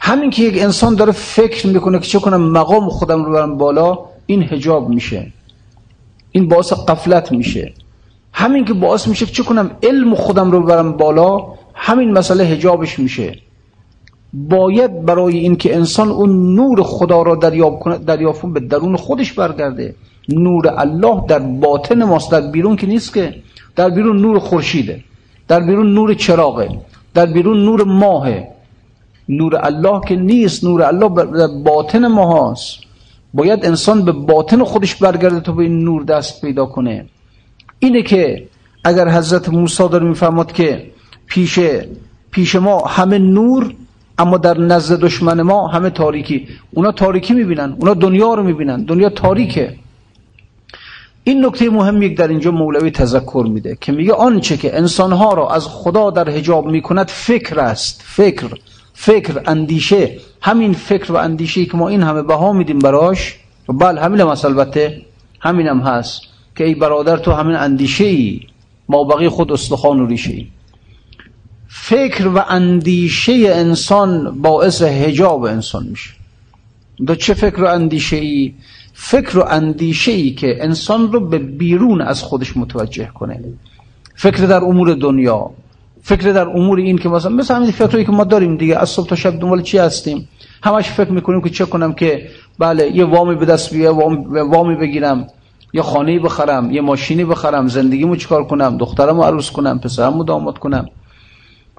همین 0.00 0.30
که 0.30 0.42
یک 0.42 0.62
انسان 0.62 0.94
داره 0.94 1.12
فکر 1.12 1.66
می‌کنه 1.66 1.98
که 1.98 2.06
چه 2.06 2.18
کنم 2.18 2.40
مقام 2.40 2.88
خودم 2.88 3.24
رو 3.24 3.32
برم 3.32 3.58
بالا 3.58 3.98
این 4.26 4.42
هجاب 4.42 4.88
میشه. 4.88 5.32
این 6.32 6.48
باعث 6.48 6.72
قفلت 6.72 7.32
میشه. 7.32 7.72
همین 8.32 8.64
که 8.64 8.74
باعث 8.74 9.08
میشه 9.08 9.26
چه 9.26 9.42
کنم 9.42 9.70
علم 9.82 10.14
خودم 10.14 10.50
رو 10.50 10.62
برم 10.62 10.92
بالا 10.92 11.46
همین 11.74 12.12
مسئله 12.12 12.44
هجابش 12.44 12.98
میشه. 12.98 13.38
باید 14.32 15.04
برای 15.04 15.38
اینکه 15.38 15.76
انسان 15.76 16.08
اون 16.08 16.54
نور 16.54 16.82
خدا 16.82 17.22
را 17.22 17.34
دریاب 17.34 17.78
کنه 17.80 17.98
دریافت 17.98 18.46
به 18.46 18.60
درون 18.60 18.96
خودش 18.96 19.32
برگرده. 19.32 19.94
نور 20.28 20.74
الله 20.76 21.24
در 21.28 21.38
باطن 21.38 22.04
ماست 22.04 22.30
در 22.32 22.40
بیرون 22.40 22.76
که 22.76 22.86
نیست 22.86 23.14
که. 23.14 23.34
در 23.76 23.90
بیرون 23.90 24.16
نور 24.16 24.38
خورشیده. 24.38 25.04
در 25.48 25.60
بیرون 25.60 25.94
نور 25.94 26.14
چراغه 26.14 26.68
در 27.14 27.26
بیرون 27.26 27.64
نور 27.64 27.84
ماهه. 27.84 28.48
نور 29.28 29.60
الله 29.62 30.00
که 30.08 30.16
نیست 30.16 30.64
نور 30.64 30.82
الله 30.82 31.08
در 31.08 31.46
باطن 31.64 32.06
ما 32.06 32.52
هست 32.52 32.78
باید 33.34 33.66
انسان 33.66 34.04
به 34.04 34.12
باطن 34.12 34.64
خودش 34.64 34.94
برگرده 34.94 35.40
تا 35.40 35.52
به 35.52 35.62
این 35.62 35.84
نور 35.84 36.02
دست 36.02 36.40
پیدا 36.40 36.66
کنه. 36.66 37.06
اینه 37.78 38.02
که 38.02 38.48
اگر 38.84 39.08
حضرت 39.08 39.48
موسی 39.48 39.88
داره 39.88 40.06
می‌فهمد 40.06 40.52
که 40.52 40.90
پیش 41.26 41.60
پیش 42.30 42.56
ما 42.56 42.78
همه 42.78 43.18
نور 43.18 43.74
اما 44.18 44.36
در 44.36 44.58
نزد 44.58 45.00
دشمن 45.00 45.42
ما 45.42 45.66
همه 45.68 45.90
تاریکی. 45.90 46.48
اونا 46.74 46.92
تاریکی 46.92 47.34
می‌بینن 47.34 47.76
اونا 47.78 47.94
دنیا 47.94 48.34
رو 48.34 48.42
می‌بینن. 48.42 48.82
دنیا 48.84 49.08
تاریکه. 49.08 49.74
این 51.28 51.44
نکته 51.46 51.70
مهم 51.70 52.02
یک 52.02 52.16
در 52.16 52.28
اینجا 52.28 52.50
مولوی 52.50 52.90
تذکر 52.90 53.46
میده 53.48 53.78
که 53.80 53.92
میگه 53.92 54.12
آنچه 54.12 54.56
که 54.56 54.76
انسانها 54.76 55.34
را 55.34 55.50
از 55.50 55.66
خدا 55.66 56.10
در 56.10 56.30
حجاب 56.30 56.66
می‌کند 56.66 57.08
فکر 57.08 57.60
است. 57.60 58.02
فکر 58.04 58.48
فکر 58.94 59.42
اندیشه. 59.46 60.18
همین 60.40 60.72
فکر 60.72 61.12
و 61.12 61.16
اندیشه 61.16 61.64
که 61.64 61.76
ما 61.76 61.88
این 61.88 62.02
همه 62.02 62.22
بها 62.22 62.52
میدیم 62.52 62.78
براش 62.78 63.36
و 63.68 63.72
بله 63.72 64.00
همین 64.00 64.20
هم 64.20 64.28
البته 64.44 65.02
همین 65.40 65.66
هم 65.66 65.80
هست 65.80 66.22
که 66.56 66.64
ای 66.64 66.74
برادر 66.74 67.16
تو 67.16 67.32
همین 67.32 67.56
اندیشه 67.56 68.04
ای 68.04 68.40
ما 68.88 69.04
بقی 69.04 69.28
خود 69.28 69.52
استخوان 69.52 70.00
و 70.00 70.06
ریشه 70.06 70.32
ای. 70.32 70.46
فکر 71.68 72.28
و 72.28 72.38
اندیشه 72.48 73.32
انسان 73.32 74.42
باعث 74.42 74.82
هجاب 74.82 75.44
انسان 75.44 75.86
میشه. 75.86 76.10
دو 77.06 77.14
چه 77.14 77.34
فکر 77.34 77.62
و 77.62 77.66
اندیشه 77.66 78.16
ای 78.16 78.54
فکر 79.00 79.38
و 79.38 79.44
اندیشه 79.48 80.12
ای 80.12 80.30
که 80.30 80.64
انسان 80.64 81.12
رو 81.12 81.20
به 81.20 81.38
بیرون 81.38 82.00
از 82.00 82.22
خودش 82.22 82.56
متوجه 82.56 83.10
کنه. 83.14 83.40
فکر 84.14 84.46
در 84.46 84.64
امور 84.64 84.94
دنیا 84.94 85.50
فکر 86.02 86.32
در 86.32 86.48
امور 86.48 86.78
این 86.78 86.98
که 86.98 87.08
مثلا 87.08 87.32
مثل 87.32 87.54
همین 87.54 87.70
فکری 87.70 88.04
که 88.04 88.12
ما 88.12 88.24
داریم 88.24 88.56
دیگه 88.56 88.78
از 88.78 88.88
صبح 88.88 89.08
تا 89.08 89.16
شب 89.16 89.40
دنبال 89.40 89.62
چی 89.62 89.78
هستیم؟ 89.78 90.28
همش 90.62 90.88
فکر 90.88 91.10
می‌کنیم 91.10 91.40
که 91.40 91.50
چه 91.50 91.64
کنم 91.64 91.92
که 91.92 92.28
بله 92.58 92.96
یه 92.96 93.04
وامی 93.04 93.34
به 93.34 93.46
دست 93.46 93.74
بیه 93.74 93.90
وامی 93.90 94.76
بگیرم 94.76 95.26
یه 95.72 95.82
خانه 95.82 96.18
بخرم 96.18 96.70
یه 96.70 96.80
ماشینی 96.80 97.24
بخرم 97.24 97.68
زندگیمو 97.68 98.16
چیکار 98.16 98.44
کنم 98.44 98.76
دخترمو 98.78 99.22
عروس 99.22 99.50
کنم 99.50 99.78
پسرمو 99.78 100.24
داماد 100.24 100.58
کنم. 100.58 100.86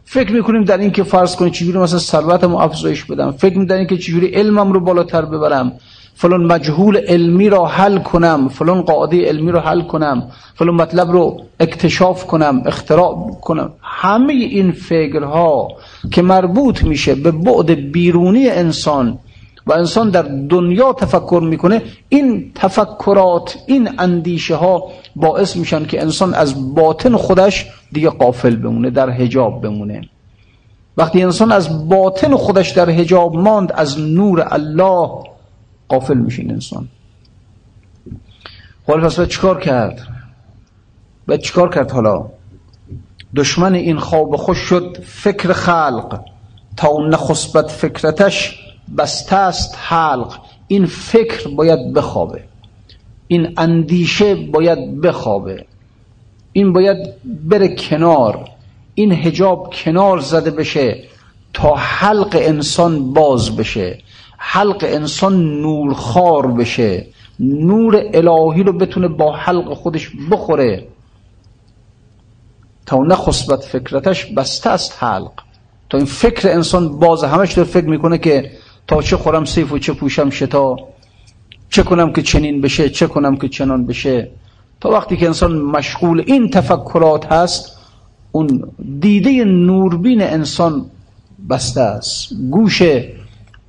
فکر 0.04 0.32
می‌کنیم 0.34 0.64
در 0.64 0.78
این 0.78 0.92
که 0.92 1.04
فرض 1.04 1.36
کنیم 1.36 1.52
چجوری 1.52 1.78
مثلا 1.78 2.00
ثروتمو 2.00 2.58
افزایش 2.58 3.06
بدم. 3.06 3.32
فکر 3.32 3.58
می‌کنیم 3.58 3.88
که 3.88 3.98
چجوری 3.98 4.28
علمم 4.28 4.72
رو 4.72 4.80
بالاتر 4.80 5.26
ببرم. 5.26 5.72
فلان 6.22 6.44
مجهول 6.44 6.98
علمی 6.98 7.50
را 7.50 7.66
حل 7.66 7.98
کنم 7.98 8.48
فلان 8.48 8.82
قاعده 8.82 9.26
علمی 9.26 9.52
را 9.52 9.60
حل 9.60 9.82
کنم 9.82 10.32
فلان 10.56 10.76
مطلب 10.76 11.12
رو 11.12 11.42
اکتشاف 11.60 12.26
کنم 12.26 12.64
اختراع 12.66 13.32
کنم. 13.42 13.74
همه 13.82 14.34
این 14.34 14.72
فکرها 14.72 15.68
که 16.12 16.22
مربوط 16.22 16.84
میشه 16.84 17.16
به 17.16 17.32
بعد 17.32 17.92
بیرونی 17.92 18.50
انسان 18.50 19.20
و 19.68 19.74
انسان 19.74 20.10
در 20.10 20.22
دنیا 20.50 20.94
تفکر 20.94 21.42
می‌کنه 21.44 21.82
این 22.10 22.52
تفکرات 22.56 23.58
این 23.68 23.90
اندیشه 23.98 24.56
ها 24.56 24.84
باعث 25.16 25.56
میشن 25.56 25.86
که 25.86 26.02
انسان 26.02 26.34
از 26.34 26.76
باطن 26.76 27.16
خودش 27.16 27.66
دیگه 27.92 28.10
قافل 28.10 28.56
بمونه 28.56 28.90
در 28.90 29.10
حجاب 29.10 29.62
بمونه. 29.62 30.02
وقتی 30.98 31.24
انسان 31.24 31.52
از 31.52 31.90
باطن 31.90 32.36
خودش 32.36 32.70
در 32.70 32.90
حجاب 32.90 33.36
ماند 33.36 33.72
از 33.72 34.00
نور 34.00 34.48
الله 34.52 35.10
قافل 35.90 36.18
میشه 36.18 36.42
این 36.42 36.52
انسان. 36.52 36.88
حالا 38.88 39.06
پس 39.06 39.16
باید 39.16 39.30
چیکار 39.30 39.60
کرد؟ 39.60 40.08
باید 41.28 41.42
چیکار 41.42 41.70
کرد 41.76 41.92
حالا؟ 41.92 42.30
دشمن 43.36 43.76
این 43.76 44.00
خواب 44.00 44.36
خوش 44.36 44.58
شد 44.58 44.98
فکر 45.06 45.54
خلق. 45.54 46.20
تا 46.78 46.90
نخسبت 47.10 47.72
فکرتش 47.72 48.60
بسته 48.98 49.36
است 49.36 49.78
حلق. 49.78 50.40
این 50.68 50.86
فکر 50.86 51.48
باید 51.48 51.94
بخوابه. 51.94 52.44
این 53.28 53.54
اندیشه 53.58 54.36
باید 54.36 55.02
بخوابه. 55.02 55.66
این 56.54 56.74
باید 56.74 56.98
بره 57.26 57.76
کنار. 57.76 58.50
این 58.96 59.12
هجاب 59.12 59.74
کنار 59.74 60.20
زده 60.20 60.52
بشه 60.52 61.04
تا 61.54 61.76
حلق 61.76 62.38
انسان 62.42 63.14
باز 63.14 63.56
بشه. 63.56 63.98
حلق 64.42 64.86
انسان 64.88 65.62
نورخار 65.62 66.48
بشه. 66.48 67.08
نور 67.40 68.04
الهی 68.14 68.64
رو 68.64 68.74
بتونه 68.74 69.08
با 69.08 69.36
حلق 69.36 69.74
خودش 69.74 70.12
بخوره. 70.32 70.88
تا 72.86 72.98
نخصبت 72.98 73.64
فکرتش 73.64 74.26
بسته 74.26 74.70
است 74.70 75.04
حلق. 75.04 75.32
تا 75.90 75.98
این 75.98 76.08
فکر 76.08 76.50
انسان 76.50 77.00
باز 77.00 77.24
همش 77.24 77.54
داره 77.54 77.68
فکر 77.68 77.86
می‌کنه 77.86 78.18
که 78.18 78.52
تا 78.88 79.02
چه 79.02 79.18
خورم 79.18 79.46
سیف 79.46 79.72
و 79.72 79.80
چه 79.80 79.94
پوشم 79.94 80.30
شتا 80.30 80.76
چه 81.70 81.84
کنم 81.84 82.14
که 82.14 82.22
چنین 82.22 82.62
بشه 82.62 82.90
چه 82.90 83.08
کنم 83.08 83.38
که 83.38 83.48
چنان 83.48 83.86
بشه. 83.86 84.32
تا 84.82 84.90
وقتی 84.90 85.18
که 85.18 85.26
انسان 85.26 85.52
مشغول 85.62 86.24
این 86.28 86.50
تفکرات 86.50 87.26
هست 87.26 87.80
اون 88.32 88.72
دیده 89.00 89.44
نوربین 89.44 90.22
انسان 90.22 90.86
بسته 91.50 91.82
است. 91.82 92.34
گوش 92.52 92.82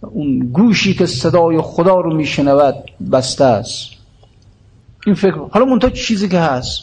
اون 0.07 0.39
گوشی 0.39 0.95
که 0.95 1.07
صدای 1.07 1.61
خدا 1.61 2.01
رو 2.01 2.17
میشنود 2.17 2.75
بسته 3.13 3.45
است. 3.45 3.91
این 5.07 5.15
فکر 5.15 5.35
حالا 5.51 5.65
منتها 5.67 5.91
چیزی 5.91 6.29
که 6.29 6.39
هست 6.39 6.83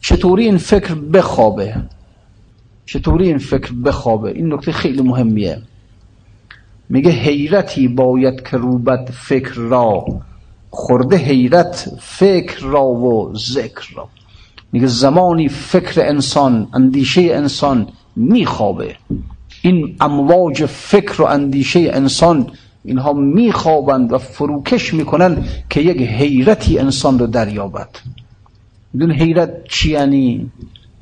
چطوری 0.00 0.44
این 0.44 0.58
فکر 0.58 0.94
بخوابه؟ 0.94 1.76
چطوری 2.86 3.26
این 3.26 3.38
فکر 3.38 3.72
بخوابه؟ 3.72 4.30
این 4.30 4.52
نکته 4.52 4.72
خیلی 4.72 5.02
مهمیه. 5.02 5.62
میگه 6.88 7.10
حیرتی 7.10 7.88
باید 7.88 8.48
که 8.48 8.56
روبت 8.56 9.10
فکر 9.10 9.54
را 9.54 10.04
خورده 10.70 11.16
حیرت 11.16 11.90
فکر 12.00 12.60
را 12.60 12.84
و 12.84 13.34
ذکر 13.34 13.94
را. 13.96 14.08
میگه 14.72 14.86
زمانی 14.86 15.48
فکر 15.48 16.00
انسان 16.00 16.68
اندیشه 16.74 17.20
انسان 17.20 17.88
میخوابه. 18.16 18.96
این 19.62 19.96
امواج 20.00 20.64
فکر 20.64 21.22
و 21.22 21.24
اندیشه 21.24 21.90
انسان 21.92 22.46
اینها 22.84 23.12
میخوابند 23.12 24.12
و 24.12 24.18
فروکش 24.18 24.94
می‌کنن 24.94 25.44
که 25.70 25.80
یک 25.80 26.02
حیرتی 26.02 26.78
انسان 26.78 27.18
رو 27.18 27.26
دریابد. 27.26 27.88
میدون 28.92 29.12
حیرت 29.12 29.68
چی 29.68 29.90
یعنی؟ 29.90 30.50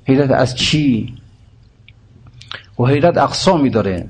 حیرت 0.05 0.31
از 0.31 0.55
چی؟ 0.55 1.15
و 2.79 2.85
حیرت 2.85 3.19
اقسامی 3.19 3.71
داره. 3.71 4.07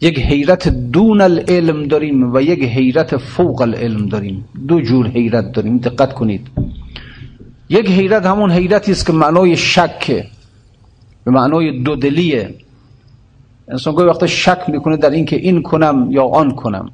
یک 0.00 0.18
حیرت 0.18 0.68
دون 0.68 1.20
العلم 1.20 1.86
داریم 1.86 2.34
و 2.34 2.40
یک 2.40 2.62
حیرت 2.62 3.16
فوق 3.16 3.60
العلم 3.60 4.06
داریم. 4.06 4.44
دو 4.68 4.80
جور 4.80 5.06
حیرت 5.06 5.52
داریم. 5.52 5.78
دقت 5.78 6.12
کنید. 6.12 6.46
یک 7.68 7.90
حیرت 7.90 8.26
همون 8.26 8.50
حیرتی 8.50 8.92
است 8.92 9.06
که 9.06 9.12
معنای 9.12 9.56
شکه 9.56 10.26
به 11.24 11.30
معنای 11.30 11.82
دودلیه. 11.82 12.54
انسان 13.70 13.94
گاهی 13.94 14.08
وقتا 14.08 14.26
شک 14.26 14.58
می‌کنه 14.68 14.96
در 14.96 15.10
اینکه 15.10 15.36
این 15.36 15.62
کنم 15.62 16.08
یا 16.10 16.24
آن 16.24 16.50
کنم. 16.50 16.90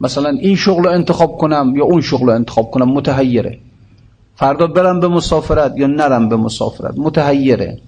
مثلا 0.00 0.28
این 0.28 0.56
شغل 0.56 0.84
رو 0.84 0.90
انتخاب 0.90 1.36
کنم 1.36 1.72
یا 1.76 1.84
اون 1.84 2.00
شغل 2.00 2.26
رو 2.26 2.32
انتخاب 2.32 2.70
کنم 2.70 2.88
متحیره. 2.88 3.58
فردا 4.34 4.66
برم 4.66 5.00
به 5.00 5.08
مسافرت 5.08 5.72
یا 5.76 5.86
نرم 5.86 6.28
به 6.28 6.36
مسافرت 6.36 6.94
متحیره. 6.96 7.78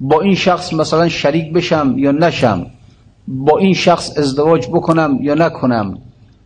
با 0.00 0.20
این 0.20 0.34
شخص 0.34 0.72
مثلا 0.72 1.08
شریک 1.08 1.52
بشم 1.52 1.94
یا 1.96 2.12
نشم. 2.12 2.66
با 3.28 3.58
این 3.58 3.74
شخص 3.74 4.18
ازدواج 4.18 4.66
بکنم 4.66 5.18
یا 5.20 5.34
نکنم. 5.34 5.98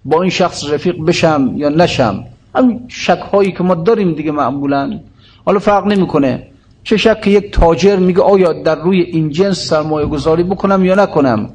با 0.04 0.22
این 0.22 0.30
شخص 0.30 0.70
رفیق 0.70 1.04
بشم 1.04 1.52
یا 1.56 1.68
نشم. 1.68 2.24
همین 2.54 2.80
شک 2.88 3.20
هایی 3.32 3.52
که 3.52 3.62
ما 3.62 3.74
داریم 3.74 4.14
دیگه 4.14 4.30
معمولا. 4.30 5.00
حالا 5.44 5.58
فرق 5.58 5.86
نمی‌کنه. 5.86 6.46
چه 6.84 6.96
شک 6.96 7.20
که 7.20 7.30
یک 7.30 7.50
تاجر 7.50 7.96
میگه 7.96 8.22
آیا 8.22 8.52
در 8.52 8.74
روی 8.82 9.00
این 9.00 9.30
جنس 9.30 9.58
سرمایه 9.58 10.06
گذاری 10.06 10.42
بکنم 10.42 10.84
یا 10.84 10.94
نکنم؟ 10.94 11.50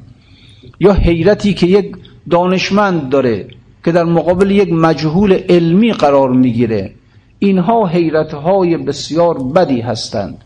یا 0.79 0.93
حیرتی 0.93 1.53
که 1.53 1.67
یک 1.67 1.95
دانشمند 2.29 3.09
داره 3.09 3.47
که 3.85 3.91
در 3.91 4.03
مقابل 4.03 4.51
یک 4.51 4.73
مجهول 4.73 5.33
علمی 5.49 5.93
قرار 5.93 6.29
می‌گیره. 6.29 6.93
اینها 7.39 7.87
حیرت 7.87 8.33
های 8.33 8.77
بسیار 8.77 9.43
بدی 9.43 9.81
هستند. 9.81 10.43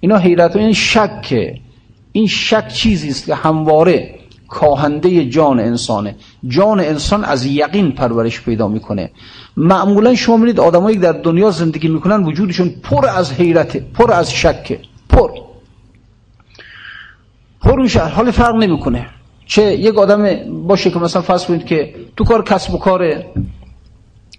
اینا 0.00 0.16
حیرت 0.16 0.56
این 0.56 0.72
شکه 0.72 1.54
این 2.12 2.26
شک 2.26 2.68
چیزی 2.68 3.08
است 3.08 3.26
که 3.26 3.34
همواره 3.34 4.14
کاهنده 4.48 5.24
جان 5.24 5.60
انسانه. 5.60 6.16
جان 6.48 6.80
انسان 6.80 7.24
از 7.24 7.46
یقین 7.46 7.92
پرورش 7.92 8.40
پیدا 8.40 8.68
می‌کنه. 8.68 9.10
معمولا 9.56 10.14
شما 10.14 10.36
میرید 10.36 10.60
آدمایی 10.60 10.96
در 10.96 11.12
دنیا 11.12 11.50
زندگی 11.50 11.88
می‌کنن 11.88 12.24
وجودشون 12.24 12.70
پر 12.82 13.06
از 13.06 13.32
حیرته 13.32 13.84
پر 13.94 14.12
از 14.12 14.32
شکه 14.32 14.80
پر. 15.08 15.30
پر 17.62 17.80
اون 17.80 17.88
حال 17.88 18.30
فرق 18.30 18.54
نمی‌کنه. 18.54 19.06
چه 19.46 19.62
یک 19.62 19.98
آدم 19.98 20.34
باشه 20.66 20.90
که 20.90 20.98
مثلا 20.98 21.22
فرض 21.22 21.44
کنید 21.44 21.64
که 21.64 21.94
تو 22.16 22.24
کار 22.24 22.44
کسب 22.44 22.74
و 22.74 22.78
کاره 22.78 23.26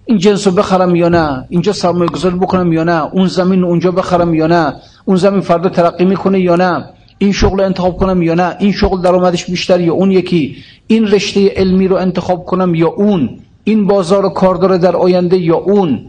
این 0.04 0.18
جنس 0.18 0.46
رو 0.46 0.52
بخرم 0.52 0.96
یا 0.96 1.08
نه 1.08 1.46
اینجا 1.48 1.72
سرمایه 1.72 2.10
گذاری 2.10 2.36
بکنم 2.36 2.72
یا 2.72 2.84
نه 2.84 3.04
اون 3.12 3.26
زمین 3.26 3.64
اونجا 3.64 3.90
بخرم 3.90 4.34
یا 4.34 4.46
نه 4.46 4.74
اون 5.04 5.16
زمین 5.16 5.40
فردا 5.40 5.68
ترقی 5.68 6.04
می‌کنه 6.04 6.40
یا 6.40 6.56
نه. 6.56 6.84
این 7.18 7.32
شغل 7.32 7.60
انتخاب 7.60 7.96
کنم 7.96 8.22
یا 8.22 8.34
نه؟ 8.34 8.56
این 8.58 8.72
شغل 8.72 9.02
درآمدش 9.02 9.50
بیشتر 9.50 9.80
یا 9.80 9.92
اون 9.92 10.10
یکی؟ 10.10 10.56
این 10.86 11.06
رشته 11.06 11.48
علمی 11.48 11.88
رو 11.88 11.96
انتخاب 11.96 12.44
کنم 12.44 12.74
یا 12.74 12.88
اون؟ 12.88 13.38
این 13.64 13.86
بازار 13.86 14.32
کار 14.32 14.54
داره 14.54 14.78
در 14.78 14.96
آینده 14.96 15.38
یا 15.38 15.56
اون؟ 15.56 16.00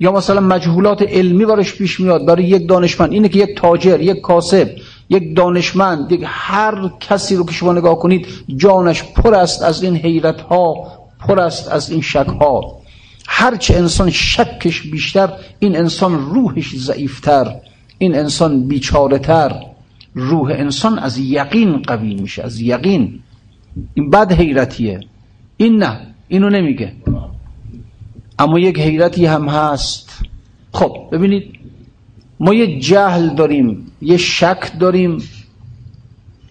یا 0.00 0.12
مثلا 0.12 0.40
مجهولات 0.40 1.02
علمی 1.02 1.44
براش 1.44 1.74
پیش 1.74 2.00
میاد 2.00 2.26
برای 2.26 2.44
یک 2.44 2.68
دانشمند. 2.68 3.12
اینه 3.12 3.28
که 3.28 3.38
یک 3.38 3.56
تاجر 3.56 4.00
یک 4.00 4.20
کاسب 4.20 4.70
یک 5.10 5.36
دانشمند 5.36 6.12
یک 6.12 6.20
هر 6.24 6.90
کسی 7.00 7.36
رو 7.36 7.44
که 7.44 7.52
شما 7.52 7.72
نگاه 7.72 7.98
کنید 7.98 8.26
جانش 8.56 9.02
پر 9.02 9.34
است 9.34 9.62
از 9.62 9.82
این 9.82 9.96
حیرت 9.96 10.40
ها 10.40 10.92
پر 11.20 11.40
است 11.40 11.68
از 11.68 11.90
این 11.90 12.00
شک 12.00 12.26
ها 12.40 12.78
هرچه 13.28 13.76
انسان 13.76 14.10
شکش 14.10 14.82
بیشتر 14.82 15.32
این 15.58 15.76
انسان 15.76 16.14
روحش 16.14 16.76
ضعیفتر 16.76 17.54
این 17.98 18.14
انسان 18.18 18.68
بیچاره 18.68 19.18
تر 19.18 19.62
روح 20.14 20.50
انسان 20.50 20.98
از 20.98 21.18
یقین 21.18 21.82
قوی 21.82 22.14
میشه 22.14 22.42
از 22.42 22.60
یقین. 22.60 23.20
این 23.94 24.10
بد 24.10 24.32
حیرتیه. 24.32 25.00
این 25.56 25.82
نه 25.82 26.00
اینو 26.28 26.50
نمیگه. 26.50 26.92
اما 28.38 28.58
یک 28.58 28.80
حیرتی 28.80 29.26
هم 29.26 29.48
هست. 29.48 30.22
خب 30.72 31.08
ببینید 31.12 31.58
ما 32.40 32.54
یه 32.54 32.80
جهل 32.80 33.34
داریم 33.34 33.92
یه 34.02 34.16
شک 34.16 34.78
داریم 34.80 35.18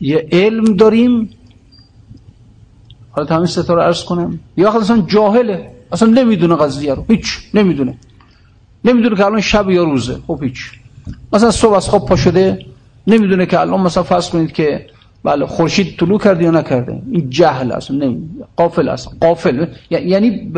یه 0.01 0.27
علم 0.31 0.63
داریم. 0.63 1.29
حالا 3.11 3.35
همین 3.35 3.45
ستا 3.45 3.73
رو 3.73 3.81
عرض 3.81 4.03
کنم. 4.03 4.39
یا 4.57 4.71
اصلا 4.71 5.01
جاهله. 5.01 5.71
اصلا 5.91 6.09
نمی‌دونه 6.09 6.55
قضیه 6.55 6.93
رو. 6.93 7.05
هیچ 7.09 7.39
نمی‌دونه. 7.53 7.97
نمی‌دونه 8.85 9.15
که 9.15 9.25
الان 9.25 9.41
شب 9.41 9.69
یا 9.69 9.83
روزه. 9.83 10.19
خب 10.27 10.43
هیچ. 10.43 10.71
مثلا 11.33 11.51
صبح 11.51 11.73
از 11.73 11.89
خواب 11.89 12.05
پا 12.05 12.15
شده 12.15 12.65
نمی‌دونه 13.07 13.45
که 13.45 13.59
الان 13.59 13.81
مثلا 13.81 14.03
فرض 14.03 14.29
کنید 14.29 14.51
که 14.51 14.85
بله 15.23 15.45
خورشید 15.45 15.97
طلوع 15.99 16.19
کرده 16.19 16.43
یا 16.43 16.51
نکرده. 16.51 17.01
این 17.11 17.29
جهل 17.29 17.71
است 17.71 17.91
قافل 18.55 18.89
است. 18.89 19.09
قافل. 19.21 19.65
یعنی 19.89 20.51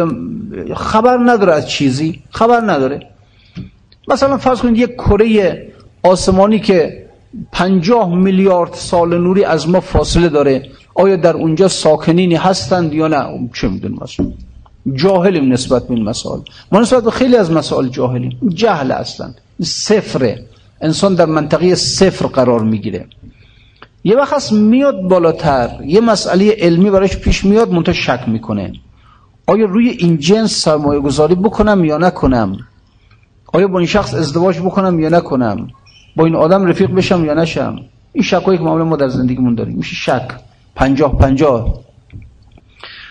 خبر 0.76 1.18
نداره 1.26 1.54
از 1.54 1.70
چیزی. 1.70 2.20
خبر 2.30 2.72
نداره. 2.72 3.00
مثلا 4.08 4.38
فرض 4.38 4.60
کنید 4.60 4.78
یک 4.78 4.94
کره 4.96 5.68
آسمانی 6.04 6.60
که 6.60 7.06
پنجاه 7.52 8.16
میلیارد 8.16 8.74
سال 8.74 9.18
نوری 9.18 9.44
از 9.44 9.70
ما 9.70 9.80
فاصله 9.80 10.30
داره 10.30 10.70
آیا 10.96 11.16
در 11.16 11.34
اونجا 11.34 11.68
ساکنینی 11.68 12.36
هستند 12.36 12.94
یا 12.94 13.08
نه؟ 13.08 13.50
چه 13.54 13.68
می‌دونم 13.68 13.98
مثلا 14.02 14.32
جاهلیم 14.94 15.54
نسبت 15.54 15.88
به 15.88 15.94
این 15.94 16.04
مسائل. 16.04 16.40
ما 16.72 16.80
نسبت 16.80 17.04
به 17.04 17.12
خیلی 17.12 17.36
از 17.36 17.52
مسائل 17.52 17.88
جاهلیم. 17.88 18.40
جهل 18.54 18.92
هستند. 18.92 19.42
صفره. 19.64 20.46
انسان 20.82 21.16
در 21.16 21.26
منطقه 21.26 21.76
صفر 21.76 22.26
قرار 22.26 22.64
می‌گیره. 22.64 23.08
یه 24.04 24.16
وقت 24.16 24.52
میاد 24.52 25.02
بالاتر 25.02 25.70
یه 25.86 26.02
مسئله 26.02 26.56
علمی 26.60 26.90
براش 26.90 27.18
پیش 27.18 27.46
میاد 27.46 27.72
منتها 27.72 27.94
شک 27.94 28.24
می‌کنه. 28.28 28.74
آیا 29.48 29.66
روی 29.66 29.90
این 29.90 30.18
جنس 30.18 30.52
سرمایه 30.52 31.00
گذاری 31.00 31.36
بکنم 31.36 31.86
یا 31.86 31.98
نکنم؟ 31.98 32.58
آیا 33.54 33.68
با 33.68 33.80
این 33.80 33.88
شخص 33.88 34.14
ازدواج 34.14 34.60
بکنم 34.60 35.00
یا 35.00 35.10
نکنم؟ 35.10 35.68
با 36.16 36.26
این 36.26 36.36
آدم 36.36 36.66
رفیق 36.66 36.92
بشم 36.92 37.26
یا 37.26 37.34
نشم؟ 37.34 37.76
این 38.14 38.24
شکایی 38.24 38.58
که 38.58 38.64
معمولا 38.64 38.86
ما 38.86 38.96
در 38.96 39.08
زندگیمون 39.08 39.56
داریم. 39.56 39.78
میشه 39.78 39.96
شک. 39.96 40.28
پنجاه 40.76 41.18
پنجاه. 41.18 41.80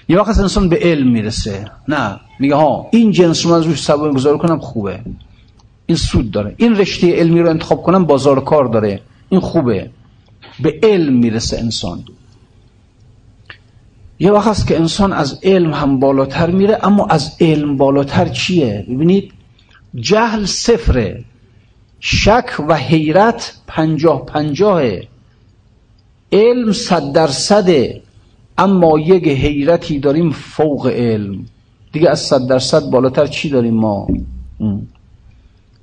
یه 0.09 0.18
وقت 0.18 0.38
انسان 0.38 0.68
به 0.68 0.78
علم 0.83 1.12
می‌رسه. 1.12 1.70
نه. 1.88 2.20
میگه 2.40 2.54
ها 2.54 2.87
این 2.90 3.11
جنس 3.11 3.46
رو 3.46 3.52
من 3.52 3.64
روش 3.64 3.83
سرمایه 3.83 4.12
گذاری 4.12 4.38
کنم 4.38 4.59
خوبه. 4.59 5.00
این 5.88 5.96
سود 5.96 6.31
داره. 6.31 6.55
این 6.57 6.77
رشته 6.77 7.16
علمی 7.16 7.40
رو 7.40 7.48
انتخاب 7.51 7.83
کنم 7.83 8.05
بازار 8.05 8.44
کار 8.44 8.64
داره. 8.64 9.01
این 9.29 9.40
خوبه. 9.40 9.90
به 10.62 10.81
علم 10.83 11.12
می‌رسه 11.12 11.59
انسان. 11.59 12.05
یه 14.18 14.33
وقت 14.33 14.48
هست 14.48 14.66
که 14.66 14.77
انسان 14.77 15.12
از 15.12 15.40
علم 15.42 15.72
هم 15.72 15.98
بالاتر 15.98 16.51
میره 16.51 16.79
اما 16.83 17.07
از 17.07 17.37
علم 17.40 17.77
بالاتر 17.77 18.29
چیه؟ 18.29 18.87
ببینید 18.88 19.33
جهل 19.94 20.44
صفره. 20.44 21.24
شک 22.01 22.51
و 22.68 22.77
حیرت 22.77 23.57
پنجاه 23.66 24.27
پنجاهه. 24.27 25.09
علم 26.33 26.72
صد 26.72 27.12
درصده 27.12 28.03
اما 28.59 28.98
یک 28.98 29.29
حیرتی 29.29 29.98
داریم 29.98 30.31
فوق 30.31 30.87
علم. 30.87 31.44
دیگه 31.92 32.11
از 32.11 32.20
صد 32.20 32.46
درصد 32.46 32.90
بالاتر 32.90 33.27
چی 33.27 33.51
داریم 33.51 33.74
ما؟ 33.74 34.07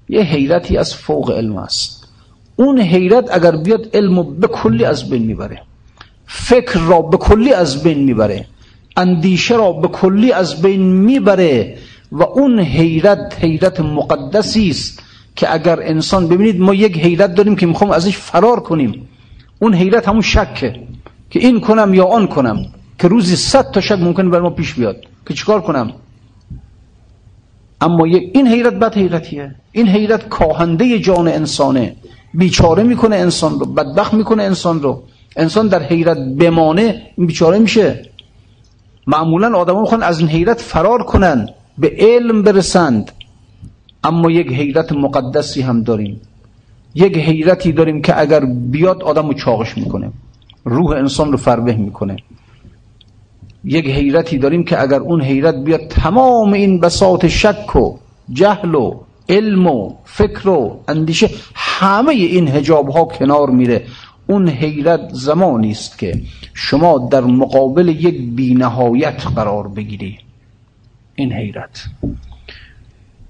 یه 0.10 0.22
حیرتی 0.22 0.78
از 0.78 0.96
فوق 0.96 1.32
علم 1.32 1.58
است. 1.58 2.08
اون 2.56 2.80
حیرت 2.80 3.36
اگر 3.36 3.56
بیاد 3.56 3.90
علم 3.94 4.40
به 4.40 4.48
کلی 4.48 4.86
از 4.86 5.10
بین 5.10 5.22
می‌بره. 5.22 5.62
فکر 6.28 6.80
را 6.80 7.02
به 7.02 7.18
کلی 7.18 7.54
از 7.54 7.84
بین 7.84 8.04
می‌بره. 8.04 8.46
اندیشه 8.98 9.56
را 9.56 9.72
به 9.72 9.88
کلی 9.88 10.32
از 10.32 10.62
بین 10.62 10.82
می‌بره 10.82 11.78
و 12.12 12.24
اون 12.24 12.60
حیرت 12.60 13.38
حیرت 13.40 13.80
مقدسی 13.80 14.70
است 14.70 15.04
که 15.36 15.54
اگر 15.54 15.80
انسان 15.82 16.28
ببینید 16.28 16.60
ما 16.60 16.74
یک 16.74 16.98
حیرت 16.98 17.36
داریم 17.36 17.56
که 17.56 17.66
می‌خوام 17.66 17.92
ازش 17.92 18.18
فرار 18.18 18.60
کنیم. 18.60 19.08
اون 19.60 19.74
حیرت 19.74 20.08
همون 20.08 20.22
شکه 20.22 20.80
که 21.30 21.40
این 21.40 21.60
کنم 21.62 21.94
یا 21.94 22.06
آن 22.06 22.28
کنم. 22.28 22.66
که 23.00 23.08
روزی 23.08 23.36
صد 23.36 23.72
تا 23.72 23.82
شک 23.82 24.00
ممکن 24.00 24.32
بر 24.32 24.40
ما 24.40 24.50
پیش 24.50 24.74
بیاد. 24.74 24.98
که 25.28 25.34
چیکار 25.34 25.62
کنم؟ 25.62 25.94
اما 27.86 28.06
این 28.06 28.48
حیرت 28.48 28.74
بد 28.74 28.94
حیرتیه. 29.02 29.56
این 29.72 29.88
حیرت 29.88 30.30
کاهنده 30.30 31.00
جان 31.00 31.28
انسانه. 31.28 31.96
بیچاره 32.34 32.84
می‌کنه 32.84 33.16
انسان 33.16 33.60
رو 33.60 33.66
بدبخت 33.66 34.14
می‌کنه 34.14 34.44
انسان 34.44 34.82
رو. 34.82 35.04
انسان 35.36 35.68
در 35.68 35.84
حیرت 35.84 36.18
بمانه 36.18 37.02
بیچاره 37.18 37.60
میشه. 37.60 38.10
معمولا 39.08 39.58
آدم 39.58 39.80
می‌خوان 39.82 40.04
از 40.04 40.20
این 40.20 40.30
حیرت 40.30 40.62
فرار 40.62 41.04
کنن 41.04 41.50
به 41.78 41.96
علم 42.00 42.42
برسند. 42.42 43.12
اما 44.04 44.32
یک 44.32 44.54
حیرت 44.54 44.92
مقدسی 44.92 45.62
هم 45.62 45.84
داریم. 45.84 46.22
یک 46.96 47.18
حیرتی 47.18 47.72
داریم 47.72 48.02
که 48.02 48.20
اگر 48.20 48.46
بیاد 48.46 49.04
آدم 49.04 49.28
رو 49.28 49.34
چاقش 49.34 49.78
می‌کنه. 49.78 50.12
روح 50.66 50.92
انسان 50.92 51.32
رو 51.32 51.38
فربه 51.38 51.74
می‌کنه. 51.74 52.16
یک 53.66 53.88
حیرتی 53.90 54.38
داریم 54.38 54.64
که 54.64 54.82
اگر 54.82 55.00
اون 55.00 55.22
حیرت 55.22 55.64
بیاد 55.64 55.88
تمام 55.88 56.54
این 56.54 56.80
بساط 56.80 57.26
شک 57.26 57.76
و 57.76 57.98
جهل 58.34 58.76
و 58.76 59.00
علم 59.30 59.68
و 59.68 59.94
فکر 60.06 60.50
و 60.50 60.80
اندیشه 60.88 61.30
همه 61.56 62.12
این 62.12 62.48
هجاب 62.48 62.90
ها 62.90 63.06
کنار 63.06 63.50
میره. 63.50 63.86
اون 64.28 64.50
حیرت 64.50 65.10
زمانی 65.14 65.72
است 65.72 65.98
که 65.98 66.22
شما 66.54 67.08
در 67.12 67.22
مقابل 67.22 67.88
یک 67.88 68.22
بینهایت 68.36 69.28
قرار 69.36 69.68
بگیری. 69.68 70.18
این 71.16 71.34
حیرت. 71.34 71.86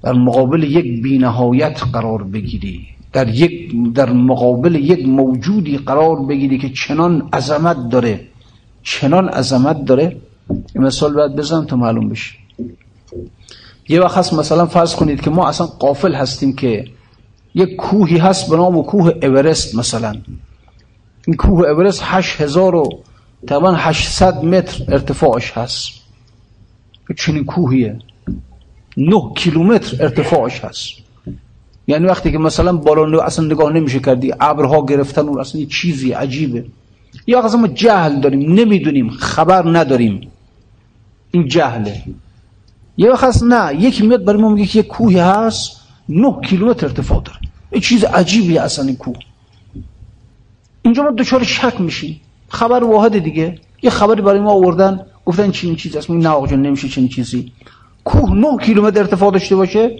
در 0.03 0.13
مقابل 0.13 0.63
یک 0.63 1.03
بینهایت 1.03 1.83
قرار 1.93 2.23
بگیری. 2.23 2.87
در, 3.13 3.29
یک 3.29 3.75
در 3.93 4.09
مقابل 4.09 4.75
یک 4.75 5.07
موجودی 5.07 5.77
قرار 5.77 6.25
بگیری 6.25 6.57
که 6.57 6.69
چنان 6.69 7.29
عظمت 7.33 7.89
داره. 7.89 8.19
چنان 8.85 9.29
عظمت 9.29 9.85
داره 9.85 10.17
یه 10.75 10.81
مثال 10.81 11.13
باید 11.13 11.35
بزنم 11.35 11.65
تا 11.65 11.75
معلوم 11.75 12.09
بشه. 12.09 12.35
یه 13.89 14.01
وقت 14.01 14.17
هست 14.17 14.33
مثلا 14.33 14.65
فرض 14.65 14.95
کنید 14.95 15.21
که 15.21 15.29
ما 15.29 15.47
اصلا 15.47 15.67
قافل 15.67 16.13
هستیم 16.13 16.55
که 16.55 16.85
یک 17.55 17.75
کوهی 17.75 18.17
هست 18.17 18.49
به 18.49 18.55
نام 18.55 18.83
کوه 18.83 19.11
اورست 19.23 19.75
مثلا. 19.75 20.15
این 21.27 21.35
کوه 21.35 21.69
اورست 21.69 22.01
هشت 22.03 22.41
هزار 22.41 22.75
و 22.75 22.89
تقریبا 23.47 23.73
800 23.73 24.43
متر 24.43 24.93
ارتفاعش 24.93 25.51
هست. 25.51 25.89
چنین 27.17 27.45
کوهیه. 27.45 27.99
نه 28.97 29.31
کیلومتر 29.35 30.03
ارتفاعش 30.03 30.59
هست. 30.59 30.89
یعنی 31.87 32.05
وقتی 32.05 32.31
که 32.31 32.37
مثلا 32.37 32.73
بالا 32.73 33.21
اصلا 33.21 33.45
نگاه 33.45 33.73
نمیشه 33.73 33.99
کردی 33.99 34.33
ابرها 34.39 34.85
گرفتن 34.85 35.21
اون 35.21 35.39
اصلا 35.39 35.65
چیزی 35.65 36.11
عجیبه. 36.11 36.65
یا 37.27 37.43
اصلا 37.43 37.59
ما 37.59 37.67
جهل 37.67 38.19
داریم 38.19 38.53
نمی‌دونیم 38.53 39.09
خبر 39.09 39.77
نداریم. 39.77 40.31
این 41.31 41.47
جهله. 41.47 42.03
یه 42.97 43.11
وقت 43.11 43.43
نه 43.43 43.75
یکی 43.81 44.07
میاد 44.07 44.25
برای 44.25 44.41
ما 44.41 44.49
میگه 44.49 44.65
که 44.65 44.79
یک 44.79 44.87
کوهی 44.87 45.19
هست 45.19 45.81
نه 46.09 46.35
کیلومتر 46.45 46.85
ارتفاع 46.85 47.23
داره. 47.23 47.39
این 47.71 47.81
چیز 47.81 48.03
عجیبی 48.03 48.57
اصلا 48.57 48.85
این 48.85 48.95
کوه. 48.95 49.15
اینجا 50.81 51.03
ما 51.03 51.11
دچار 51.11 51.43
شک 51.43 51.81
میشیم. 51.81 52.21
خبر 52.49 52.83
واحد 52.83 53.19
دیگه. 53.19 53.59
یه 53.81 53.89
خبری 53.89 54.21
برای 54.21 54.39
ما 54.39 54.51
آوردن 54.51 55.05
گفتن 55.25 55.51
چنین 55.51 55.75
چیزی 55.75 55.97
هست. 55.97 56.09
نه 56.09 56.29
آقا 56.29 56.55
نمیشه 56.55 56.89
چنین 56.89 57.09
چیزی. 57.09 57.51
کوه 58.03 58.35
9 58.35 58.57
کیلومتر 58.61 58.99
ارتفاع 58.99 59.31
داشته 59.31 59.55
باشه. 59.55 59.99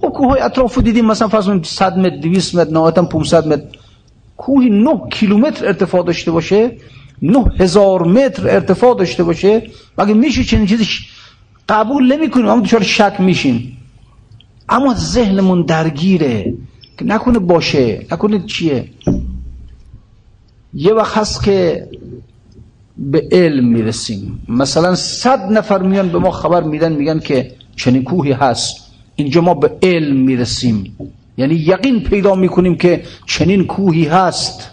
او 0.00 0.10
کوه 0.10 0.28
های 0.28 0.40
اطراف 0.40 0.78
دیدیم 0.78 1.06
مثلا 1.06 1.28
فرض 1.28 1.50
100 1.62 1.98
متر 1.98 2.16
200 2.16 2.54
متر 2.54 2.70
نهایتا 2.70 3.02
500 3.02 3.46
متر. 3.46 3.75
کوه 4.36 4.64
9 4.64 4.90
کیلومتر 5.10 5.66
ارتفاع 5.66 6.04
داشته 6.04 6.30
باشه 6.30 6.76
9000 7.22 8.06
متر 8.06 8.48
ارتفاع 8.48 8.96
داشته 8.98 9.24
باشه 9.24 9.70
مگه 9.98 10.14
میشه 10.14 10.44
چنین 10.44 10.66
چیزی 10.66 10.86
قبول 11.68 12.12
نمی‌کنیم؟ 12.12 12.46
اما 12.46 12.60
دچار 12.60 12.82
شک 12.82 13.16
میشیم. 13.18 13.76
اما 14.68 14.94
ذهنمون 14.94 15.62
درگیره. 15.62 16.54
که 16.98 17.04
نکنه 17.04 17.38
باشه 17.38 18.06
نکنه 18.12 18.38
چیه. 18.46 18.88
یه 20.74 20.92
وقت 20.92 21.16
هست 21.16 21.44
که 21.44 21.88
به 22.98 23.28
علم 23.32 23.68
می‌رسیم. 23.68 24.42
مثلا 24.48 24.94
صد 24.94 25.52
نفر 25.52 25.82
میان 25.82 26.08
به 26.08 26.18
ما 26.18 26.30
خبر 26.30 26.62
میدن 26.62 26.92
میگن 26.92 27.18
که 27.18 27.54
چنین 27.76 28.04
کوهی 28.04 28.32
هست. 28.32 28.76
اینجا 29.16 29.40
ما 29.40 29.54
به 29.54 29.70
علم 29.82 30.16
می‌رسیم. 30.16 30.96
یعنی 31.36 31.54
یقین 31.54 32.02
پیدا 32.02 32.34
می‌کنیم 32.34 32.76
که 32.76 33.02
چنین 33.26 33.64
کوهی 33.66 34.04
هست. 34.04 34.70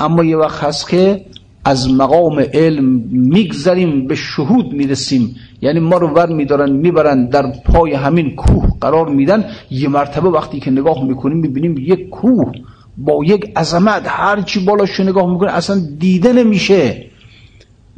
اما 0.00 0.24
یه 0.24 0.36
وقت 0.36 0.64
هست 0.64 0.88
که 0.88 1.24
از 1.64 1.90
مقام 1.90 2.44
علم 2.54 2.84
میگذریم 3.10 4.06
به 4.06 4.14
شهود 4.14 4.72
می‌رسیم. 4.72 5.36
یعنی 5.62 5.80
ما 5.80 5.96
رو 5.96 6.08
ور 6.08 6.26
میدارن 6.26 6.70
می‌برن 6.72 7.26
در 7.26 7.52
پای 7.64 7.94
همین 7.94 8.36
کوه 8.36 8.68
قرار 8.80 9.08
میدن. 9.08 9.44
یه 9.70 9.88
مرتبه 9.88 10.28
وقتی 10.28 10.60
که 10.60 10.70
نگاه 10.70 11.04
می‌کنیم 11.04 11.38
می‌بینیم 11.38 11.74
یک 11.78 12.08
کوه 12.08 12.52
با 12.96 13.24
یک 13.24 13.52
عظمت 13.56 14.02
هر 14.06 14.42
چی 14.42 14.64
بالاش 14.64 15.00
نگاه 15.00 15.32
می‌کنه 15.32 15.52
اصلا 15.52 15.80
دیده 15.98 16.32
نمیشه. 16.32 17.04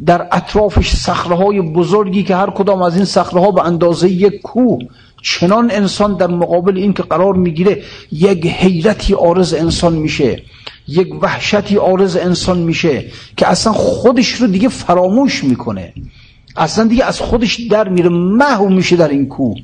در 0.06 0.28
اطرافش 0.32 0.96
صخره 0.96 1.62
بزرگی 1.62 2.22
که 2.22 2.36
هر 2.36 2.50
کدام 2.50 2.82
از 2.82 2.96
این 2.96 3.04
صخره 3.04 3.40
ها 3.40 3.50
به 3.50 3.64
اندازه 3.64 4.10
یک 4.10 4.40
کوه 4.42 4.78
چنان 5.22 5.70
انسان 5.70 6.16
در 6.16 6.26
مقابل 6.26 6.76
این 6.76 6.92
که 6.92 7.02
قرار 7.02 7.35
می‌گیره 7.35 7.83
یک 8.12 8.46
حیرتی 8.46 9.14
آرز 9.14 9.54
انسان 9.54 9.92
میشه 9.92 10.42
یک 10.88 11.22
وحشتی 11.22 11.76
آرز 11.76 12.16
انسان 12.16 12.59
میشه 12.59 13.04
که 13.37 13.46
اصلا 13.48 13.72
خودش 13.72 14.33
رو 14.33 14.46
دیگه 14.46 14.68
فراموش 14.68 15.44
می‌کنه. 15.44 15.92
اصلا 16.56 16.85
دیگه 16.85 17.04
از 17.04 17.20
خودش 17.20 17.61
در 17.61 17.88
میره 17.88 18.09
محو 18.09 18.68
میشه 18.68 18.96
در 18.96 19.09
این 19.09 19.26
کوه. 19.28 19.56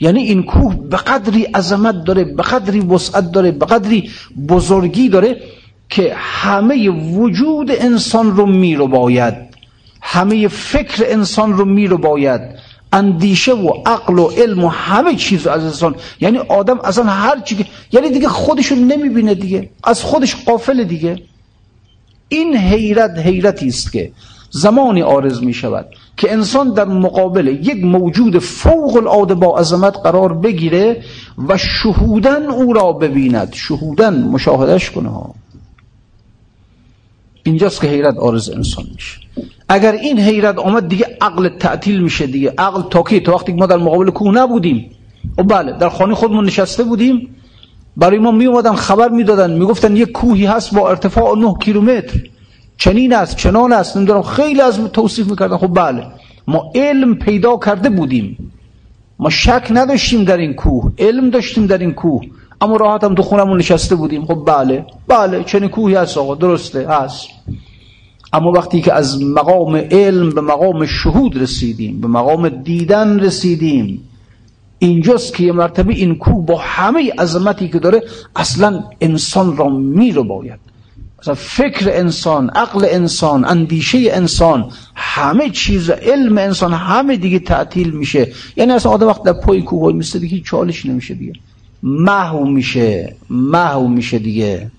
یعنی 0.00 0.22
این 0.22 0.42
کوه 0.42 0.74
به 0.90 0.96
قدری 0.96 1.42
عظمت 1.44 2.04
داره 2.04 2.24
به 2.24 2.42
قدری 2.42 2.80
وسعت 2.80 3.32
داره 3.32 3.50
به 3.50 3.66
قدری 3.66 4.10
بزرگی 4.48 5.08
داره 5.08 5.40
که 5.88 6.12
همه 6.16 6.90
وجود 6.90 7.70
انسان 7.70 8.36
رو 8.36 8.46
میرو 8.46 8.86
باید 8.86 9.34
همه 10.02 10.48
فکر 10.48 11.04
انسان 11.06 11.52
رو 11.52 11.64
میرو 11.64 11.98
باید 11.98 12.40
اندیشه 12.92 13.52
و 13.52 13.68
عقل 13.86 14.18
و 14.18 14.26
علم 14.28 14.64
و 14.64 14.68
همه 14.68 15.16
چیز 15.16 15.46
از 15.46 15.64
انسان. 15.64 15.94
یعنی 16.20 16.38
آدم 16.38 16.80
اصلا 16.80 17.04
هر 17.04 17.40
چی 17.40 17.56
که 17.56 17.66
یعنی 17.92 18.10
دیگه 18.10 18.28
خودشو 18.28 18.74
نمی‌بینه 18.74 19.34
دیگه. 19.34 19.70
از 19.84 20.02
خودش 20.02 20.36
قافل 20.44 20.84
دیگه. 20.84 21.22
این 22.28 22.56
حیرت 22.56 23.18
حیرتی 23.18 23.68
است 23.68 23.92
که 23.92 24.12
زمانی 24.50 25.02
آرز 25.02 25.42
می 25.42 25.54
شود 25.54 25.86
که 26.16 26.32
انسان 26.32 26.74
در 26.74 26.84
مقابل 26.84 27.46
یک 27.46 27.84
موجود 27.84 28.38
فوق 28.38 28.96
العاده 28.96 29.34
با 29.34 29.58
عظمت 29.58 29.96
قرار 29.96 30.34
بگیره 30.34 31.02
و 31.48 31.58
شهودن 31.58 32.46
او 32.46 32.72
را 32.72 32.92
ببیند. 32.92 33.52
شهودن 33.52 34.22
مشاهدش 34.22 34.90
کنه 34.90 35.10
اینجاست 37.44 37.80
که 37.80 37.86
حیرت 37.88 38.18
آرز 38.18 38.50
انسان 38.50 38.84
میشه. 38.94 39.18
اگر 39.68 39.92
این 39.92 40.18
حیرت 40.18 40.58
آمد 40.58 40.88
دیگه 40.88 41.06
عقل 41.20 41.48
تعطیل 41.48 42.02
میشه 42.02 42.26
دیگه. 42.26 42.54
عقل 42.58 42.82
تا 42.82 43.02
کی؟ 43.02 43.20
تا 43.20 43.34
وقتی 43.34 43.52
ما 43.52 43.66
در 43.66 43.76
مقابل 43.76 44.10
کوه 44.10 44.34
نبودیم. 44.34 44.90
و 45.38 45.42
بله 45.42 45.72
در 45.72 45.88
خانه 45.88 46.14
خودمون 46.14 46.44
نشسته 46.44 46.84
بودیم. 46.84 47.28
برای 47.96 48.18
ما 48.18 48.30
می 48.30 48.46
اومدن 48.46 48.74
خبر 48.74 49.08
می‌دادن. 49.08 49.50
می‌گفتن 49.50 49.96
یک 49.96 50.12
کوهی 50.12 50.46
هست 50.46 50.74
با 50.74 50.88
ارتفاع 50.88 51.38
9 51.38 51.54
کیلومتر. 51.60 52.20
چنین 52.78 53.14
است 53.14 53.36
چنان 53.36 53.72
است. 53.72 53.96
نمی‌دونم 53.96 54.22
خیلی 54.22 54.60
از 54.60 54.80
توصیف 54.92 55.30
می‌کردن. 55.30 55.56
خب 55.56 55.74
بله 55.74 56.06
ما 56.48 56.72
علم 56.74 57.14
پیدا 57.14 57.56
کرده 57.56 57.90
بودیم. 57.90 58.52
ما 59.18 59.30
شک 59.30 59.66
نداشتیم 59.70 60.24
در 60.24 60.36
این 60.36 60.54
کوه. 60.54 60.92
علم 60.98 61.30
داشتیم 61.30 61.66
در 61.66 61.78
این 61.78 61.92
کوه. 61.92 62.22
اما 62.60 62.76
راحت 62.76 63.04
هم 63.04 63.14
تو 63.14 63.22
خونمون 63.22 63.58
نشسته 63.58 63.94
بودیم. 63.94 64.26
خب 64.26 64.44
بله 64.46 64.86
بله 65.08 65.44
چنین 65.44 65.68
کوهی 65.68 65.94
هست 65.94 66.18
آقا. 66.18 66.34
درسته 66.34 66.88
هست. 66.88 67.28
اما 68.32 68.50
وقتی 68.50 68.80
که 68.80 68.92
از 68.92 69.22
مقام 69.22 69.76
علم 69.76 70.30
به 70.30 70.40
مقام 70.40 70.86
شهود 70.86 71.42
رسیدیم 71.42 72.00
به 72.00 72.08
مقام 72.08 72.48
دیدن 72.48 73.20
رسیدیم 73.20 74.08
اینجاست 74.78 75.34
که 75.34 75.44
یه 75.44 75.52
مرتبه 75.52 75.94
این 75.94 76.14
کوه 76.14 76.46
با 76.46 76.58
همه 76.58 77.12
عظمتی 77.18 77.68
که 77.68 77.78
داره 77.78 78.02
اصلا 78.36 78.84
انسان 79.00 79.56
را 79.56 79.68
می 79.68 80.12
رو 80.12 80.24
باید 80.24 80.72
مثلا 81.22 81.34
فکر 81.34 81.90
انسان 81.92 82.50
عقل 82.50 82.86
انسان 82.90 83.44
اندیشه 83.44 83.98
انسان 83.98 84.70
همه 84.94 85.50
چیز 85.50 85.90
علم 85.90 86.38
انسان 86.38 86.72
همه 86.72 87.16
دیگه 87.16 87.38
تعطیل 87.38 87.90
میشه. 87.90 88.32
یعنی 88.56 88.72
اصلا 88.72 88.92
آدم 88.92 89.06
وقت 89.06 89.22
در 89.22 89.32
پای 89.32 89.62
کوه 89.62 89.92
میسته 89.92 90.18
دیگه 90.18 90.40
چالش 90.40 90.86
نمیشه 90.86 91.14
دیگه. 91.14 91.32
محو 91.82 92.44
میشه 92.44 93.16
محو 93.30 93.88
میشه 93.88 94.18
دیگه. 94.18 94.70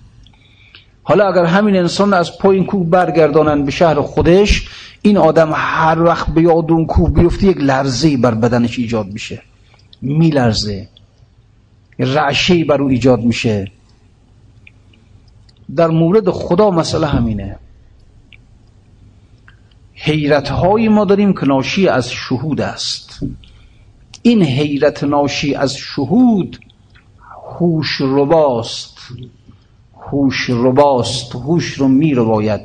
حالا 1.06 1.28
اگر 1.28 1.44
همین 1.44 1.76
انسان 1.76 2.14
از 2.14 2.38
پای 2.38 2.56
این 2.56 2.66
کوه 2.66 2.86
برگردانن 2.86 3.64
به 3.64 3.70
شهر 3.70 4.00
خودش 4.00 4.68
این 5.02 5.16
آدم 5.16 5.50
هر 5.54 6.02
وقت 6.02 6.26
به 6.26 6.42
یاد 6.42 6.70
اون 6.70 6.86
کوه 6.86 7.10
بیفته 7.10 7.46
یک 7.46 7.56
لرزه 7.56 8.16
بر 8.16 8.34
بدنش 8.34 8.78
ایجاد 8.78 9.06
میشه. 9.06 9.42
میلرزه. 10.02 10.88
رعشه 11.98 12.64
بر 12.64 12.82
او 12.82 12.88
ایجاد 12.88 13.20
میشه. 13.20 13.70
در 15.76 15.86
مورد 15.86 16.30
خدا 16.30 16.70
مسئله 16.70 17.06
همینه. 17.06 17.56
حیرت 19.94 20.48
های 20.48 20.88
ما 20.88 21.04
داریم 21.04 21.34
که 21.34 21.46
ناشی 21.46 21.88
از 21.88 22.10
شهود 22.10 22.60
است. 22.60 23.20
این 24.22 24.42
حیرت 24.42 25.04
ناشی 25.04 25.54
از 25.54 25.76
شهود 25.76 26.58
هوش 27.58 28.00
رباست. 28.00 28.98
هوش 30.14 30.50
رباست 30.50 31.34
هوش 31.34 31.72
رو 31.72 31.88
می 31.88 32.14
باید 32.14 32.60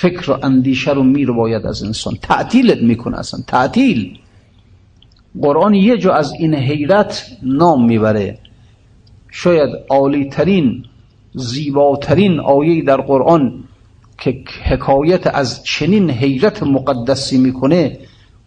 فکر 0.00 0.30
و 0.30 0.38
اندیشه 0.42 0.92
رو 0.92 1.02
می 1.02 1.26
باید 1.26 1.66
از 1.66 1.82
انسان. 1.82 2.14
تعطیلت 2.22 2.82
می‌کنه 2.82 3.18
اصلا 3.18 3.40
تعطیل. 3.46 4.18
قرآن 5.42 5.74
یه 5.74 5.98
جا 5.98 6.12
از 6.14 6.32
این 6.32 6.54
حیرت 6.54 7.26
نام 7.42 7.86
می‌بره. 7.86 8.38
شاید 9.30 9.70
عالی 9.90 10.24
ترین 10.28 10.84
زیباترین 11.34 12.40
آیه 12.40 12.84
در 12.84 12.96
قرآن 12.96 13.64
که 14.18 14.44
حکایت 14.64 15.26
از 15.26 15.64
چنین 15.64 16.10
حیرت 16.10 16.62
مقدسی 16.62 17.38
می‌کنه 17.38 17.98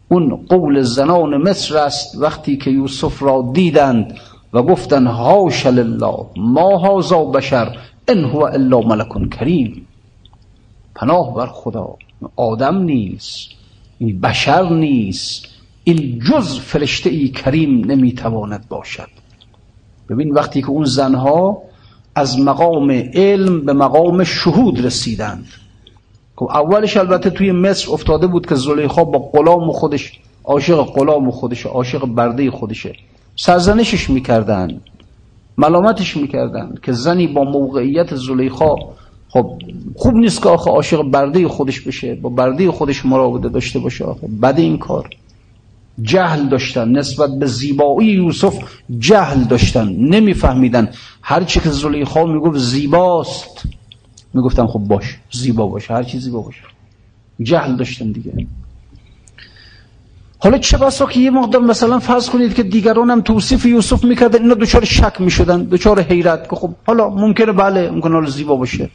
اون 0.10 0.36
قول 0.50 0.82
زنان 0.82 1.38
مصر 1.38 1.78
است 1.78 2.18
وقتی 2.22 2.58
که 2.58 2.72
یوسف 2.72 3.24
را 3.24 3.52
دیدند 3.54 4.18
و 4.54 4.62
گفتن 4.64 5.08
هاش 5.08 5.66
لله 5.66 6.26
ما 6.38 6.78
هازا 6.78 7.24
بشر؟ 7.24 7.78
ان 8.08 8.26
هو 8.26 8.44
الا 8.44 8.80
ملک 8.80 9.30
کریم 9.30 9.88
پناه 10.96 11.36
بر 11.36 11.48
خدا. 11.48 11.96
آدم 12.36 12.78
نیست. 12.78 13.50
این 13.98 14.20
بشر 14.20 14.70
نیست. 14.70 15.46
این 15.84 16.20
جز 16.20 16.60
فرشته 16.60 17.10
ای 17.10 17.30
کریم 17.30 17.86
نمی‌تواند 17.92 18.68
باشد. 18.70 19.08
ببین 20.10 20.32
وقتی 20.32 20.62
که 20.62 20.70
اون 20.70 20.86
زنها 20.86 21.62
از 22.16 22.40
مقام 22.40 22.92
علم 23.14 23.66
به 23.66 23.74
مقام 23.74 24.24
شهود 24.24 24.86
رسیدند. 24.86 25.48
خب 26.36 26.46
اولش 26.46 26.98
البته 26.98 27.30
توی 27.30 27.52
مصر 27.52 27.92
افتاده 27.92 28.28
بود 28.28 28.48
که 28.48 28.56
زلیخا 28.56 29.04
با 29.04 29.20
غلام 29.20 29.72
خودش 29.72 30.20
عاشق 30.44 30.84
غلام 30.84 31.32
خودشه 31.32 31.70
عاشق 31.70 32.06
برده 32.06 32.52
خودشه. 32.52 32.96
سرزنشش 33.36 34.10
می‌کردن. 34.10 34.82
ملامتش 35.58 36.18
می‌کردن 36.18 36.76
که 36.84 36.92
زنی 36.92 37.28
با 37.28 37.44
موقعیت 37.44 38.16
زلیخا 38.16 38.76
خب 39.30 39.62
خوب 39.96 40.16
نیست 40.16 40.44
که 40.44 40.50
آخه 40.50 40.72
عاشق 40.72 41.02
برده 41.04 41.48
خودش 41.48 41.82
بشه 41.82 42.16
با 42.16 42.30
برده 42.30 42.72
خودش 42.72 43.06
مراوده 43.06 43.50
داشته 43.50 43.80
باشه 43.80 44.06
آخه. 44.06 44.28
بد 44.28 44.60
این 44.60 44.78
کار. 44.78 45.10
جهل 46.02 46.50
داشتن. 46.50 46.92
نسبت 46.92 47.30
به 47.40 47.46
زیبایی 47.46 48.10
یوسف 48.10 48.64
جهل 49.00 49.44
داشتن. 49.44 49.90
نمیفهمیدن. 49.90 50.90
هر 51.22 51.44
چی 51.44 51.60
که 51.60 51.70
زلیخا 51.70 52.26
می‌گفت 52.26 52.58
زیباست. 52.58 53.64
می‌گفتن 54.34 54.68
خب 54.68 54.80
باش 54.80 55.18
زیبا 55.32 55.68
باشه 55.68 55.94
هر 55.94 56.04
چی 56.04 56.20
زیبا 56.20 56.42
باشه. 56.42 56.62
جهل 57.42 57.76
داشتن 57.76 58.12
دیگه. 58.12 58.48
حالا 60.44 60.58
چه 60.58 60.78
بسا 60.78 61.06
که 61.06 61.20
یه 61.20 61.30
مقدار 61.30 61.62
مثلا 61.62 62.00
فرض 62.00 62.30
کنید 62.30 62.54
که 62.54 62.64
دیگران 62.64 63.10
هم 63.10 63.22
توصیف 63.22 63.66
یوسف 63.66 64.04
می‌کردن 64.04 64.42
اینا 64.42 64.54
دچار 64.54 64.86
شک 64.86 65.22
می‌شدن 65.22 65.64
دچار 65.64 66.02
حیرت 66.02 66.50
که 66.50 66.56
خب 66.56 66.70
حالا 66.88 67.10
ممکنه 67.10 67.52
بله 67.52 67.90
ممکنه 67.90 68.14
حالا 68.14 68.30
زیبا 68.30 68.56
باشه. 68.56 68.90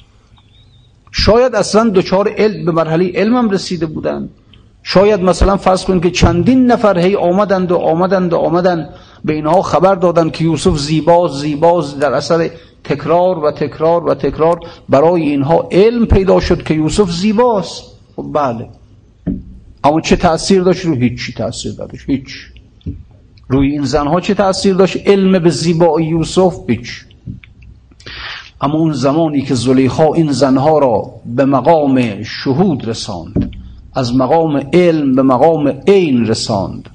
شاید 1.13 1.55
اصلا 1.55 1.89
دچار 1.89 2.29
علم 2.39 2.65
به 2.65 2.73
مرحله 2.73 3.13
علمم 3.15 3.51
رسیده 3.51 3.87
بودن. 3.87 4.29
شاید 4.83 5.21
مثلا 5.21 5.57
فرض 5.57 5.85
کنید 5.85 6.03
که 6.03 6.11
چندین 6.11 6.67
نفر 6.67 6.99
هی 6.99 7.17
آمدند 7.17 7.73
و 7.73 7.77
آمدند 7.77 8.33
و 8.33 8.37
آمدند. 8.37 8.89
به 9.25 9.33
اینها 9.33 9.63
خبر 9.63 9.95
دادند 9.95 10.33
که 10.33 10.45
یوسف 10.45 10.79
زیباز 10.79 11.31
زیباز 11.31 11.99
در 11.99 12.13
اثر 12.13 12.51
تکرار 12.85 13.39
و 13.39 13.51
تکرار 13.51 14.05
و 14.05 14.15
تکرار 14.15 14.61
برای 14.89 15.23
اینها 15.23 15.69
علم 15.73 16.07
پیدا 16.07 16.41
شد 16.41 16.63
که 16.63 16.75
یوسف 16.75 17.11
زیباست. 17.11 17.83
خب 18.17 18.27
بله. 18.33 18.69
اما 19.87 20.01
چه 20.01 20.17
تأثیر 20.17 20.63
داشت؟ 20.63 20.85
رو 20.85 20.95
هیچی 20.95 21.33
تأثیر 21.33 21.73
داشت 21.73 22.11
هیچ. 22.11 22.29
روی 23.49 23.71
این 23.71 23.85
زنها 23.85 24.21
چه 24.21 24.35
تأثیر 24.35 24.75
داشت؟ 24.75 25.09
علم 25.09 25.39
به 25.39 25.51
زیبایی 25.51 26.07
یوسف؟ 26.07 26.57
هیچ. 26.69 27.05
اما 28.61 28.79
اون 28.79 28.93
زمانی 28.93 29.43
که 29.43 29.55
زلیخا 29.55 30.13
این 30.13 30.33
زنها 30.33 30.79
را 30.79 31.11
به 31.27 31.45
مقام 31.45 32.23
شهود 32.23 32.89
رساند 32.89 33.51
از 33.95 34.15
مقام 34.15 34.69
علم 34.73 35.15
به 35.15 35.23
مقام 35.23 35.69
عین 35.89 36.27
رساند 36.27 36.91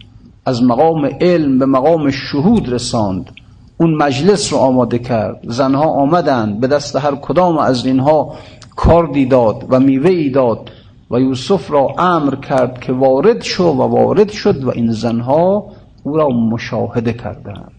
از 0.46 0.64
مقام 0.64 1.10
علم 1.22 1.60
به 1.60 1.66
مقام 1.66 2.12
شهود 2.12 2.74
رساند 2.74 3.32
اون 3.78 3.94
مجلس 3.94 4.54
رو 4.54 4.60
آماده 4.60 5.00
کرد. 5.00 5.40
زنها 5.48 5.86
آمدند 5.86 6.60
به 6.60 6.68
دست 6.68 6.96
هر 6.96 7.16
کدام 7.16 7.58
از 7.58 7.86
اینها 7.86 8.36
کاردی 8.76 9.26
داد 9.26 9.66
و 9.70 9.80
میوه 9.80 10.30
داد 10.30 10.70
و 11.12 11.19
یوسف 11.19 11.71
را 11.71 11.88
امر 11.97 12.36
کرد 12.36 12.80
که 12.80 12.93
وارد 12.93 13.43
شو 13.43 13.63
و 13.63 13.82
وارد 13.82 14.32
شد 14.32 14.63
و 14.63 14.69
این 14.69 14.91
زنها 14.91 15.65
او 16.04 16.17
را 16.17 16.30
مشاهده 16.30 17.13
کردند. 17.13 17.71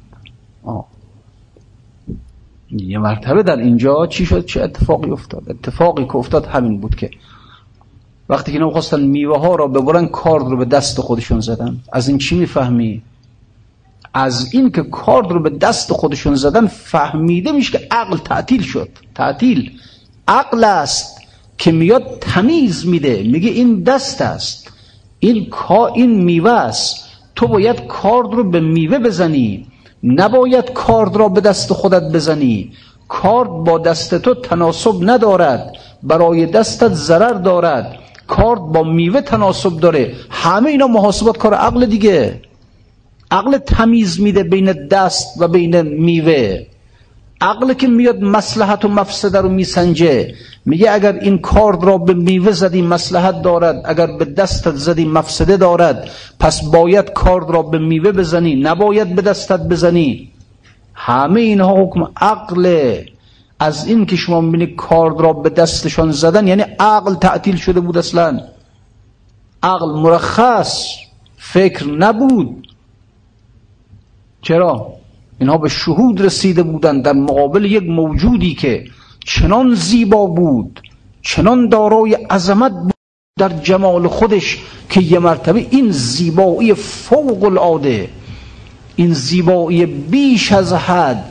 یه 2.70 2.98
مرتبه 2.98 3.42
در 3.42 3.56
اینجا 3.56 4.06
چی 4.06 4.26
شد؟ 4.26 4.44
چه 4.44 4.62
اتفاقی 4.62 5.10
افتاد؟ 5.10 5.42
اتفاقی 5.50 6.04
که 6.04 6.16
افتاد 6.16 6.46
همین 6.46 6.80
بود 6.80 6.94
که 6.94 7.10
وقتی 8.28 8.52
که 8.52 8.58
اینا 8.58 8.70
خواستن 8.70 9.00
میوه 9.00 9.38
ها 9.38 9.54
را 9.54 9.68
ببرن 9.68 10.06
کارد 10.06 10.44
رو 10.44 10.56
به 10.56 10.64
دست 10.64 11.00
خودشون 11.00 11.40
زدن. 11.40 11.80
از 11.92 12.08
این 12.08 12.18
چی 12.18 12.38
می‌فهمی؟ 12.38 13.02
از 14.14 14.54
این 14.54 14.70
که 14.70 14.82
کارد 14.82 15.30
رو 15.30 15.42
به 15.42 15.50
دست 15.50 15.92
خودشون 15.92 16.34
زدن 16.34 16.66
فهمیده 16.66 17.52
میشه 17.52 17.78
که 17.78 17.88
عقل 17.90 18.16
تعطیل 18.16 18.62
شد. 18.62 18.88
تعطیل. 19.14 19.70
عقل 20.28 20.64
است. 20.64 21.21
که 21.62 21.72
میاد 21.72 22.18
تمیز 22.20 22.86
میده. 22.86 23.22
میگه 23.22 23.50
این 23.50 23.82
دست 23.82 24.20
است. 24.20 24.72
این 25.18 25.50
کا 25.50 25.86
این 25.86 26.24
میوه 26.24 26.50
است. 26.50 27.04
تو 27.36 27.46
باید 27.46 27.86
کارد 27.86 28.34
رو 28.34 28.50
به 28.50 28.60
میوه 28.60 28.98
بزنی. 28.98 29.66
نباید 30.02 30.72
کارد 30.72 31.16
را 31.16 31.28
به 31.28 31.40
دست 31.40 31.72
خودت 31.72 32.02
بزنی. 32.02 32.72
کارد 33.08 33.48
با 33.48 33.78
دست 33.78 34.14
تو 34.14 34.34
تناسب 34.34 34.94
ندارد. 35.00 35.72
برای 36.02 36.46
دستت 36.46 36.92
ضرر 36.92 37.32
دارد. 37.32 37.98
کارد 38.26 38.60
با 38.60 38.82
میوه 38.82 39.20
تناسب 39.20 39.80
داره. 39.80 40.14
همه 40.30 40.70
اینا 40.70 40.86
محاسبات 40.86 41.38
کار 41.38 41.54
عقل 41.54 41.86
دیگه. 41.86 42.40
عقل 43.30 43.58
تمیز 43.58 44.20
میده 44.20 44.42
بین 44.42 44.72
دست 44.72 45.34
و 45.38 45.48
بین 45.48 45.80
میوه. 45.82 46.66
عقل 47.42 47.72
که 47.72 47.86
میاد 47.86 48.22
مسلحت 48.22 48.84
و 48.84 48.88
مفسده 48.88 49.40
رو 49.40 49.48
میسنجه 49.48 50.34
میگه 50.66 50.92
اگر 50.92 51.12
این 51.12 51.38
کارد 51.38 51.84
را 51.84 51.98
به 51.98 52.14
میوه 52.14 52.52
زدی 52.52 52.82
مسلحت 52.82 53.42
دارد 53.42 53.82
اگر 53.84 54.06
به 54.06 54.24
دستت 54.24 54.74
زدی 54.74 55.04
مفسده 55.04 55.56
دارد 55.56 56.10
پس 56.40 56.64
باید 56.64 57.12
کارد 57.12 57.50
را 57.50 57.62
به 57.62 57.78
میوه 57.78 58.12
بزنی 58.12 58.54
نباید 58.54 59.14
به 59.14 59.22
دستت 59.22 59.60
بزنی. 59.60 60.32
همه 60.94 61.40
اینها 61.40 61.84
حکم 61.84 62.08
عقل 62.16 62.94
از 63.60 63.86
این 63.86 64.06
که 64.06 64.16
شما 64.16 64.40
می‌بینی 64.40 64.66
کارد 64.66 65.20
را 65.20 65.32
به 65.32 65.50
دستشان 65.50 66.12
زدن 66.12 66.46
یعنی 66.46 66.62
عقل 66.78 67.14
تعطیل 67.14 67.56
شده 67.56 67.80
بود 67.80 67.98
اصلا. 67.98 68.40
عقل 69.62 69.90
مرخص 69.90 70.86
فکر 71.36 71.88
نبود. 71.88 72.66
چرا؟ 74.42 75.01
اینها 75.42 75.58
به 75.58 75.68
شهود 75.68 76.20
رسیده 76.20 76.62
بودند 76.62 77.02
در 77.04 77.12
مقابل 77.12 77.64
یک 77.64 77.82
موجودی 77.82 78.54
که 78.54 78.84
چنان 79.24 79.74
زیبا 79.74 80.26
بود 80.26 80.80
چنان 81.22 81.68
دارای 81.68 82.14
عظمت 82.14 82.72
بود 82.72 82.92
در 83.38 83.48
جمال 83.48 84.08
خودش 84.08 84.58
که 84.90 85.00
یه 85.00 85.18
مرتبه 85.18 85.66
این 85.70 85.90
زیبایی 85.90 86.74
فوق 86.74 87.44
العاده 87.44 88.08
این 88.96 89.12
زیبایی 89.12 89.86
بیش 89.86 90.52
از 90.52 90.72
حد 90.72 91.24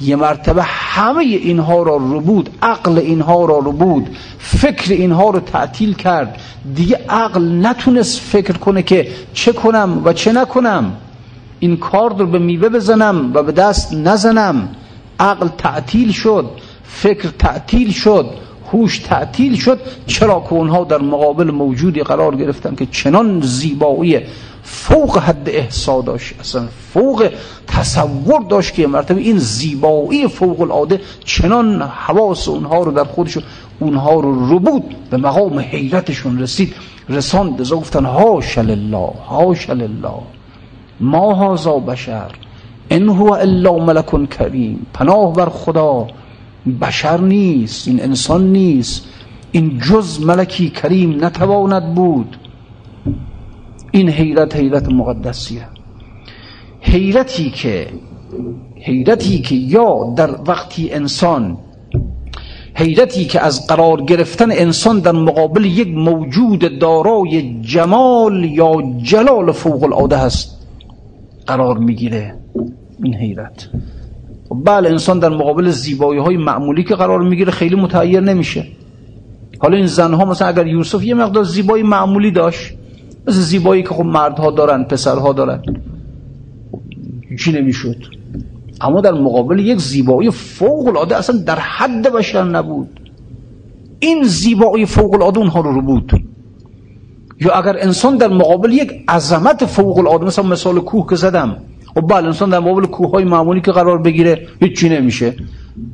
یه 0.00 0.16
مرتبه 0.16 0.62
همه 0.62 1.22
اینها 1.24 1.82
را 1.82 1.96
رو 1.96 2.20
بود 2.20 2.50
عقل 2.62 2.98
اینها 2.98 3.44
را 3.44 3.58
رو 3.58 3.72
بود 3.72 4.16
فکر 4.38 4.92
اینها 4.92 5.30
رو 5.30 5.40
تعطیل 5.40 5.94
کرد. 5.94 6.40
دیگه 6.74 7.00
عقل 7.08 7.66
نتونست 7.66 8.20
فکر 8.20 8.52
کنه 8.52 8.82
که 8.82 9.08
چه 9.34 9.52
کنم 9.52 10.02
و 10.04 10.12
چه 10.12 10.32
نکنم. 10.32 10.92
این 11.60 11.76
کار 11.76 12.18
رو 12.18 12.26
به 12.26 12.38
میوه 12.38 12.68
بزنم 12.68 13.30
و 13.34 13.42
به 13.42 13.52
دست 13.52 13.94
نزنم. 13.94 14.68
عقل 15.20 15.48
تعطیل 15.48 16.12
شد 16.12 16.50
فکر 16.84 17.28
تعطیل 17.38 17.92
شد 17.92 18.26
هوش 18.72 18.98
تعطیل 18.98 19.56
شد. 19.56 19.80
چرا 20.06 20.40
که 20.40 20.52
اونها 20.52 20.84
در 20.84 20.98
مقابل 20.98 21.50
موجودی 21.50 22.02
قرار 22.02 22.36
گرفتن 22.36 22.74
که 22.74 22.86
چنان 22.86 23.40
زیبایی 23.40 24.20
فوق 24.62 25.18
حد 25.18 25.48
احسا 25.48 26.00
داشت 26.00 26.34
اصلا 26.40 26.68
فوق 26.92 27.30
تصور 27.66 28.42
داشت 28.48 28.74
که 28.74 28.86
مرتبه 28.86 29.20
این 29.20 29.38
زیبایی 29.38 30.28
فوق 30.28 30.60
العاده 30.60 31.00
چنان 31.24 31.82
حواس 31.82 32.48
اونها 32.48 32.82
رو 32.82 32.92
در 32.92 33.04
خودشون 33.04 33.42
اونها 33.80 34.20
رو 34.20 34.56
ربود 34.56 34.96
به 35.10 35.16
مقام 35.16 35.58
حیرتشون 35.58 36.38
رسید. 36.38 36.74
رساند 37.08 37.60
گفتن 37.72 38.04
هاش 38.04 38.58
لله 38.58 39.12
هاش 39.28 39.70
لله 39.70 40.37
ما 41.00 41.34
هازا 41.34 41.78
بشر 41.78 42.30
ان 42.90 43.08
هو 43.08 43.32
الا 43.32 43.72
ملک 43.78 44.28
کریم 44.30 44.86
پناه 44.92 45.32
بر 45.32 45.48
خدا 45.48 46.06
بشر 46.80 47.20
نیست 47.20 47.88
این 47.88 48.02
انسان 48.02 48.52
نیست 48.52 49.04
این 49.52 49.78
جز 49.78 50.20
ملکی 50.24 50.70
کریم 50.70 51.24
نتواند 51.24 51.94
بود. 51.94 52.36
این 53.90 54.08
حیرت 54.08 54.56
حیرت 54.56 54.88
مقدسیه. 54.88 55.68
حیرتی 56.80 57.50
که 57.50 57.88
حیرتی 58.80 59.38
که 59.38 59.54
یا 59.54 60.14
در 60.16 60.30
وقتی 60.46 60.90
انسان 60.92 61.58
حیرتی 62.74 63.24
که 63.24 63.40
از 63.40 63.66
قرار 63.66 64.00
گرفتن 64.00 64.52
انسان 64.52 65.00
در 65.00 65.12
مقابل 65.12 65.64
یک 65.64 65.88
موجود 65.88 66.78
دارای 66.78 67.60
جمال 67.60 68.44
یا 68.44 68.74
جلال 69.02 69.52
فوق 69.52 69.84
العاده 69.84 70.16
هست 70.16 70.57
قرار 71.48 71.78
می‌گیره. 71.78 72.34
این 73.02 73.14
حیرت. 73.14 73.68
خب 74.48 74.56
بله 74.64 74.88
انسان 74.88 75.18
در 75.18 75.28
مقابل 75.28 75.70
زیبایی 75.70 76.20
های 76.20 76.36
معمولی 76.36 76.84
که 76.84 76.94
قرار 76.94 77.22
می‌گیره 77.22 77.52
خیلی 77.52 77.76
متعیر 77.76 78.20
نمیشه. 78.20 78.66
حالا 79.58 79.76
این 79.76 79.86
زنها 79.86 80.24
مثلا 80.24 80.48
اگر 80.48 80.66
یوسف 80.66 81.04
یه 81.04 81.14
مقدار 81.14 81.44
زیبایی 81.44 81.82
معمولی 81.82 82.30
داشت 82.30 82.74
مثل 83.26 83.38
زیبایی 83.38 83.82
که 83.82 83.88
خب 83.88 84.04
مردها 84.04 84.50
دارن 84.50 84.84
پسرها 84.84 85.32
دارن 85.32 85.62
چی 87.38 87.52
نمی‌شد؟ 87.52 87.96
اما 88.80 89.00
در 89.00 89.12
مقابل 89.12 89.58
یک 89.58 89.78
زیبایی 89.78 90.30
فوق 90.30 90.86
العاده 90.86 91.16
اصلا 91.16 91.38
در 91.38 91.58
حد 91.58 92.12
بشر 92.12 92.44
نبود. 92.44 93.00
این 94.00 94.22
زیبایی 94.22 94.86
فوق 94.86 95.14
العاده 95.14 95.38
اونها 95.38 95.60
رو 95.60 95.72
رو 95.72 95.82
بود. 95.82 96.12
یا 97.40 97.52
اگر 97.52 97.76
انسان 97.80 98.16
در 98.16 98.28
مقابل 98.28 98.72
یک 98.72 98.92
عظمت 99.08 99.64
فوق 99.64 99.98
العاده 99.98 100.24
مثلا 100.24 100.44
مثال 100.44 100.80
کوه 100.80 101.10
که 101.10 101.16
زدم 101.16 101.56
خب 101.94 102.08
بله 102.08 102.26
انسان 102.26 102.50
در 102.50 102.58
مقابل 102.58 102.86
کوه 102.86 103.10
های 103.10 103.24
معمولی 103.24 103.60
که 103.60 103.72
قرار 103.72 103.98
بگیره 103.98 104.46
هیچی 104.60 104.88
نمیشه 104.88 105.34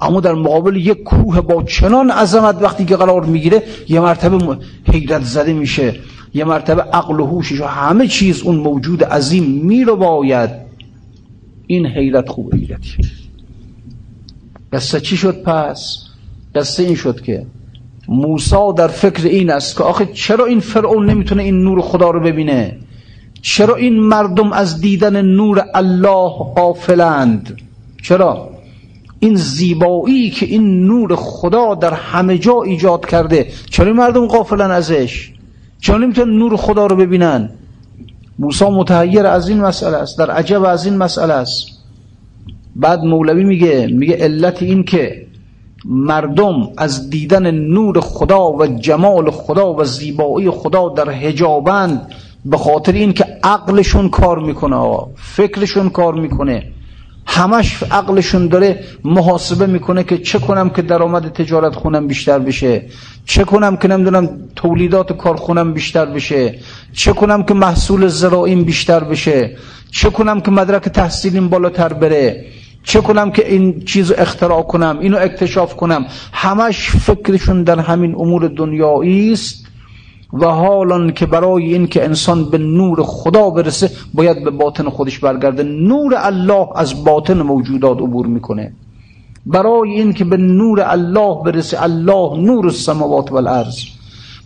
اما 0.01 0.21
در 0.21 0.35
مقابل 0.35 0.77
یک 0.77 1.03
کوه 1.03 1.41
با 1.41 1.63
چنان 1.63 2.11
عظمت 2.11 2.63
وقتی 2.63 2.85
که 2.85 2.97
قرار 2.97 3.25
می‌گیره 3.25 3.63
یه 3.89 4.01
مرتبه 4.01 4.59
حیرت 4.93 5.23
زده 5.23 5.53
میشه 5.53 5.95
یه 6.35 6.45
مرتبه 6.45 6.83
عقل 6.83 7.21
و 7.21 7.27
هوشش 7.27 7.61
و 7.61 7.65
همه 7.65 8.07
چیز 8.07 8.43
اون 8.43 8.57
موجود 8.57 9.05
عظیم 9.05 9.45
میره 9.45 9.93
باید 9.93 10.51
این 11.67 11.87
حیرت 11.87 12.29
خوب 12.29 12.55
حیرتی 12.55 12.97
قصه 14.73 15.01
چی 15.01 15.17
شد 15.17 15.43
پس 15.43 15.99
قصه 16.55 16.83
این 16.83 16.95
شد 16.95 17.21
که 17.21 17.47
موسا 18.09 18.73
در 18.73 18.89
فکر 18.89 19.27
این 19.27 19.51
است 19.51 19.77
که 19.77 19.85
آخه 19.85 20.07
چرا 20.07 20.47
این 20.47 20.61
فرعون 20.61 21.11
نمی‌تونه 21.11 21.43
این 21.43 21.63
نور 21.63 21.81
خدا 21.81 22.11
رو 22.11 22.21
ببینه؟ 22.21 22.77
چرا 23.43 23.75
این 23.75 24.01
مردم 24.01 24.53
از 24.53 24.81
دیدن 24.81 25.23
نور 25.23 25.65
الله 25.75 26.31
غافلند؟ 26.57 27.61
چرا؟ 28.03 28.51
این 29.21 29.35
زیبایی 29.35 30.31
که 30.31 30.47
این 30.47 30.87
نور 30.87 31.17
خدا 31.17 31.75
در 31.75 31.95
همه 31.95 32.39
جا 32.39 32.63
ایجاد 32.63 33.07
کرده 33.07 33.47
چرا 33.71 33.87
این 33.87 33.97
مردم 33.97 34.27
غافلن 34.27 34.71
ازش؟ 34.71 35.33
چرا 35.81 35.99
نمی‌تونن 35.99 36.39
نور 36.39 36.57
خدا 36.57 36.87
رو 36.87 36.97
ببینن؟ 36.97 37.51
موسی 38.39 38.65
متحیر 38.65 39.27
از 39.27 39.49
این 39.49 39.61
مسئله 39.61 39.97
است 39.97 40.19
در 40.19 40.31
عجب 40.31 40.65
از 40.65 40.87
این 40.87 40.97
مسئله 40.97 41.33
است. 41.33 41.67
بعد 42.77 43.01
مولوی 43.01 43.45
میگه 43.45 43.87
میگه 43.87 44.17
علت 44.17 44.63
این 44.63 44.85
که 44.85 45.27
مردم 45.85 46.69
از 46.77 47.11
دیدن 47.11 47.51
نور 47.51 48.01
خدا 48.01 48.53
و 48.53 48.67
جمال 48.67 49.31
خدا 49.31 49.75
و 49.75 49.85
زیبایی 49.85 50.51
خدا 50.51 50.89
در 50.89 51.11
هجابند 51.11 52.09
به 52.45 52.57
خاطر 52.57 52.93
این 52.93 53.13
که 53.13 53.27
عقلشون 53.43 54.09
کار 54.09 54.39
می‌کنه 54.39 54.99
فکرشون 55.17 55.91
کار 55.91 56.15
می‌کنه. 56.15 56.67
همش 57.27 57.83
عقلشون 57.83 58.49
داره 58.49 58.85
محاسبه 59.05 59.67
می‌کنه 59.67 60.05
که 60.05 60.19
چه 60.19 60.39
کنم 60.39 60.71
که 60.71 60.83
درآمد 60.83 61.33
تجارت 61.33 61.75
خونم 61.75 62.07
بیشتر 62.07 62.39
بشه 62.39 62.83
چه 63.27 63.45
کنم 63.45 63.77
که 63.77 63.89
نمی‌دونم 63.89 64.29
تولیدات 64.57 65.17
کارخونم 65.17 65.73
بیشتر 65.73 66.07
بشه 66.07 66.59
چه 66.93 67.13
کنم 67.13 67.43
که 67.43 67.55
محصول 67.55 68.07
زراعیم 68.07 68.65
بیشتر 68.65 69.05
بشه 69.05 69.57
چه 69.91 70.11
کنم 70.11 70.41
که 70.41 70.51
مدرک 70.51 70.83
تحصیلیم 70.89 71.49
بالاتر 71.49 71.93
بره. 71.93 72.45
چه 72.85 73.01
کنم 73.01 73.31
که 73.31 73.53
این 73.53 73.81
چیز 73.85 74.13
اختراع 74.13 74.63
کنم 74.63 74.99
اینو 75.01 75.17
اکتشاف 75.21 75.77
کنم؟ 75.77 76.07
همش 76.33 76.91
فکرشون 76.91 77.63
در 77.63 77.79
همین 77.79 78.15
امور 78.15 78.49
دنیایی 78.49 79.33
است 79.33 79.67
و 80.33 80.47
حالا 80.47 81.11
که 81.11 81.27
برای 81.27 81.65
این 81.73 81.87
که 81.87 82.05
انسان 82.05 82.51
به 82.51 82.59
نور 82.59 83.03
خدا 83.03 83.51
برسه 83.51 83.91
باید 84.15 84.45
به 84.45 84.51
باطن 84.51 84.89
خودش 84.89 85.19
برگرده. 85.19 85.63
نور 85.63 86.15
الله 86.17 86.69
از 86.75 87.05
باطن 87.05 87.43
موجودات 87.43 87.99
عبور 87.99 88.27
می‌کنه. 88.27 88.73
برای 89.47 89.91
این 89.91 90.13
که 90.13 90.25
به 90.25 90.37
نور 90.37 90.81
الله 90.81 91.43
برسه 91.45 91.83
الله 91.83 92.39
نور 92.39 92.67
السماوات 92.67 93.33
والارض. 93.33 93.79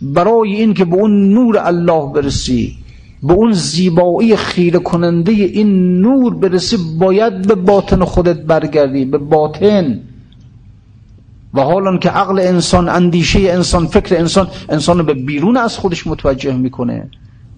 برای 0.01 0.55
این 0.55 0.73
که 0.73 0.85
به 0.85 0.95
اون 0.95 1.29
نور 1.33 1.57
الله 1.57 2.13
برسی 2.13 2.77
به 3.23 3.33
اون 3.33 3.51
زیبایی 3.51 4.35
خیره 4.35 4.79
کننده 4.79 5.31
این 5.31 6.01
نور 6.01 6.35
برسی 6.35 6.77
باید 6.99 7.47
به 7.47 7.55
باطن 7.55 8.03
خودت 8.03 8.41
برگردی 8.41 9.05
به 9.05 9.17
باطن. 9.17 9.99
و 11.53 11.61
حالا 11.61 11.97
که 11.97 12.09
عقل 12.09 12.39
انسان 12.39 12.89
اندیشه 12.89 13.39
انسان 13.39 13.87
فکر 13.87 14.15
انسان 14.15 14.47
انسان 14.69 15.05
به 15.05 15.13
بیرون 15.13 15.57
از 15.57 15.77
خودش 15.77 16.07
متوجه 16.07 16.53
می‌کنه. 16.57 17.09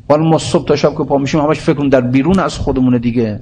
حالا 0.10 0.24
ما 0.24 0.38
صبح 0.38 0.66
تا 0.66 0.76
شب 0.76 0.92
که 0.98 1.04
پا 1.04 1.18
میشیم 1.18 1.42
همش 1.42 1.60
فکر 1.60 1.88
در 1.88 2.02
بیرون 2.02 2.40
از 2.40 2.58
خودمونه 2.58 3.00
دیگه. 3.00 3.40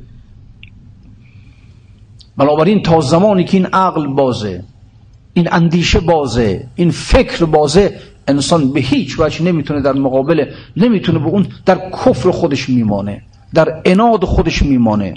بنابراین 2.38 2.84
تا 2.84 3.02
زمانی 3.02 3.44
که 3.44 3.58
این 3.58 3.66
عقل 3.66 4.08
بازه 4.08 4.64
این 5.34 5.48
اندیشه 5.52 6.00
بازه 6.00 6.68
این 6.76 6.92
فکر 6.92 7.46
بازه 7.46 8.00
انسان 8.30 8.74
به 8.74 8.80
هیچ 8.80 9.20
وجه 9.20 9.44
نمی‌تونه 9.44 9.82
در 9.82 9.94
مقابل 9.94 10.46
نمی‌تونه 10.78 11.20
به 11.20 11.30
اون 11.36 11.46
در 11.66 11.78
کفر 11.92 12.32
خودش 12.32 12.70
میمانه 12.70 13.22
در 13.54 13.82
اناد 13.86 14.24
خودش 14.26 14.64
میمانه. 14.64 15.14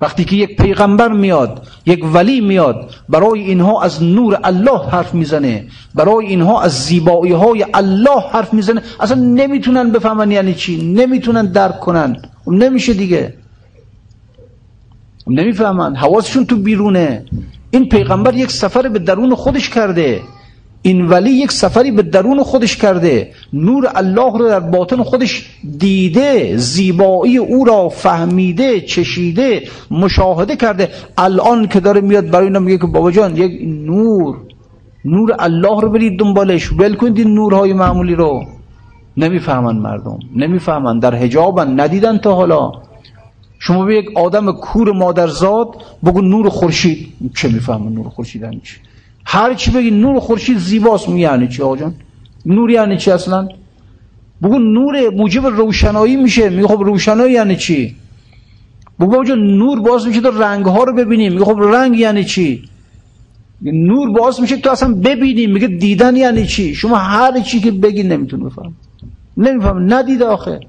وقتی 0.00 0.24
که 0.24 0.36
یک 0.36 0.56
پیغمبر 0.56 1.08
میاد 1.08 1.66
یک 1.86 2.04
ولی 2.14 2.40
میاد 2.40 2.90
برای 3.08 3.40
اینها 3.40 3.82
از 3.82 4.02
نور 4.02 4.38
الله 4.44 4.80
حرف 4.90 5.14
می‌زنه 5.14 5.66
برای 5.94 6.26
اینها 6.26 6.62
از 6.62 6.72
زیبایی 6.72 7.32
های 7.32 7.64
الله 7.74 8.20
حرف 8.32 8.54
می‌زنه. 8.54 8.82
اصلا 9.00 9.20
نمی‌تونن 9.20 9.90
بفهمن 9.92 10.30
یعنی 10.30 10.54
چی 10.54 10.92
نمی‌تونن 10.92 11.46
درک 11.46 11.80
کنن. 11.80 12.16
نمیشه 12.46 12.92
دیگه. 12.94 13.34
نمی‌فهمن. 15.26 15.96
حواسشون 15.96 16.46
تو 16.46 16.56
بیرونه. 16.56 17.24
این 17.70 17.88
پیغمبر 17.88 18.34
یک 18.34 18.50
سفر 18.50 18.88
به 18.88 18.98
درون 18.98 19.34
خودش 19.34 19.70
کرده. 19.70 20.20
این 20.86 21.06
ولی 21.08 21.30
یک 21.30 21.52
سفری 21.52 21.90
به 21.90 22.02
درون 22.02 22.42
خودش 22.42 22.76
کرده. 22.76 23.30
نور 23.52 23.90
الله 23.94 24.38
رو 24.38 24.48
در 24.48 24.60
باطن 24.60 25.02
خودش 25.02 25.46
دیده 25.78 26.56
زیبایی 26.56 27.36
او 27.36 27.64
را 27.64 27.88
فهمیده 27.88 28.80
چشیده 28.80 29.62
مشاهده 29.90 30.56
کرده. 30.56 30.90
الان 31.18 31.66
که 31.68 31.80
داره 31.80 32.00
میاد 32.00 32.30
برای 32.30 32.46
اینا 32.46 32.58
میگه 32.58 32.78
که 32.78 32.86
بابا 32.86 33.10
جان 33.10 33.36
یک 33.36 33.52
نور. 33.88 34.36
نور 35.04 35.34
الله 35.38 35.80
رو 35.80 35.90
برید 35.90 36.18
دنبالش. 36.18 36.72
ول 36.72 36.94
کنید 36.94 37.18
این 37.18 37.34
نورهای 37.34 37.72
معمولی 37.72 38.14
رو. 38.14 38.44
نمی‌فهمن 39.16 39.76
مردم. 39.76 40.18
نمی‌فهمن. 40.36 40.98
در 40.98 41.14
حجابن. 41.14 41.80
ندیدن 41.80 42.18
تا 42.18 42.34
حالا. 42.34 42.72
شما 43.58 43.84
به 43.84 43.96
یک 43.96 44.06
آدم 44.14 44.52
کور 44.52 44.92
مادرزاد 44.92 45.68
بگو 46.04 46.20
نور 46.20 46.48
خورشید. 46.48 47.08
چه 47.34 47.48
می‌فهمن 47.48 47.92
نور 47.92 48.08
خورشید 48.08 48.42
چی 48.62 48.76
هر 49.28 49.54
چی 49.54 49.70
بگی 49.70 49.90
نور 49.90 50.20
خورشید 50.20 50.58
زیباست 50.58 51.08
می 51.08 51.20
یعنی 51.20 51.48
چی 51.48 51.62
آقا 51.62 51.76
جان 51.76 51.94
نور 52.46 52.70
یعنی 52.70 52.96
چی 52.96 53.10
اصلا 53.10 53.48
بگو 54.42 54.58
نور 54.58 55.10
موجب 55.10 55.46
روشنایی 55.46 56.16
میشه 56.16 56.48
میگه 56.48 56.68
خب 56.68 56.82
روشنایی 56.82 57.32
یعنی 57.32 57.56
چی 57.56 57.96
بگو 59.00 59.24
جان 59.24 59.38
نور 59.38 59.80
باز 59.80 60.06
میشه 60.06 60.20
تو 60.20 60.30
رنگ 60.42 60.66
ها 60.66 60.84
رو 60.84 60.92
ببینیم 60.92 61.32
میگه 61.32 61.44
خب 61.44 61.60
رنگ 61.60 61.98
یعنی 61.98 62.24
چی 62.24 62.62
نور 63.62 64.10
باز 64.10 64.40
میشه 64.40 64.56
تو 64.56 64.70
اصلا 64.70 64.94
ببینیم 64.94 65.52
میگه 65.52 65.66
دیدن 65.66 66.16
یعنی 66.16 66.46
چی 66.46 66.74
شما 66.74 66.96
هر 66.96 67.40
چی 67.40 67.60
که 67.60 67.70
بگی 67.70 68.02
نمی‌تونه 68.02 68.44
بفهم 68.44 68.74
نمیفهم 69.36 69.94
ندیده 69.94 70.24
آخه 70.24 70.60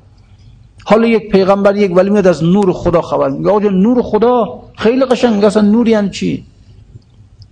حالا 0.86 1.08
یک 1.08 1.32
پیغمبر 1.32 1.76
یک 1.76 1.98
ولی 1.98 2.10
میاد 2.10 2.28
از 2.28 2.44
نور 2.44 2.74
خدا 2.74 3.02
خبر 3.02 3.30
میگه 3.30 3.50
آقا 3.50 3.70
نور 3.70 4.02
خدا 4.02 4.64
خیلی 4.78 5.06
قشنگ 5.06 5.34
میگه 5.34 5.48
اصلا 5.48 5.62
نور 5.62 5.88
یعنی 5.88 6.10
چی 6.10 6.44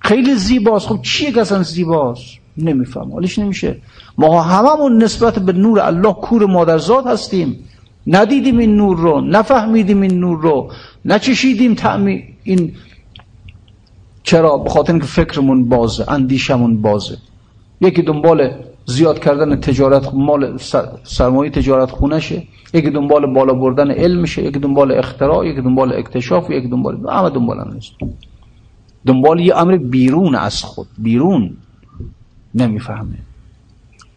خیلی 0.06 0.36
زیباست. 0.36 0.88
خب 0.88 1.00
چیه 1.02 1.32
که 1.32 1.42
اصلا 1.42 1.64
زیباست؟ 1.64 2.26
نمیفهم. 2.58 3.12
حالش 3.12 3.40
نمیشه. 3.40 3.78
ما 4.18 4.42
هممون 4.42 5.04
نسبت 5.04 5.40
به 5.40 5.54
نور 5.54 5.80
الله 5.80 6.14
کور 6.14 6.46
مادرزاد 6.46 7.08
هستیم. 7.08 7.60
ندیدیم 8.08 8.58
این 8.58 8.76
نور 8.76 8.98
رو 8.98 9.22
نفهمیدیم 9.22 10.02
این 10.02 10.20
نور 10.20 10.42
رو 10.42 10.72
نچشیدیم 11.06 11.74
تعمی 11.74 12.24
این 12.44 12.74
چرا؟ 14.24 14.58
به 14.58 14.70
خاطر 14.70 14.94
اینکه 14.94 15.08
فکرمون 15.08 15.70
بازه 15.70 16.12
اندیشمون 16.12 16.82
بازه. 16.82 17.18
یکی 17.82 18.02
دنبال 18.02 18.52
زیاد 18.86 19.20
کردن 19.20 19.56
تجارت 19.56 20.14
مال 20.14 20.58
سرمایه 21.04 21.52
تجارت 21.52 21.92
خونشه. 21.92 22.44
یکی 22.74 22.90
دنبال 22.90 23.34
بالا 23.34 23.54
بردن 23.54 23.92
علمشه. 23.92 24.44
یکی 24.44 24.60
دنبال 24.60 24.92
اختراع 24.92 25.48
یکی 25.48 25.62
دنبال 25.62 25.94
اکتشاف 25.94 26.50
یکی 26.50 26.68
دنبال 26.68 27.10
همه 27.10 27.30
دنبال 27.30 27.60
هم 27.60 27.74
نیست 27.74 27.92
دنبال 29.06 29.40
یه 29.40 29.58
امر 29.58 29.78
بیرون 29.78 30.36
از 30.36 30.64
خود. 30.64 30.88
بیرون 30.98 31.58
نمی‌فهمه. 32.56 33.18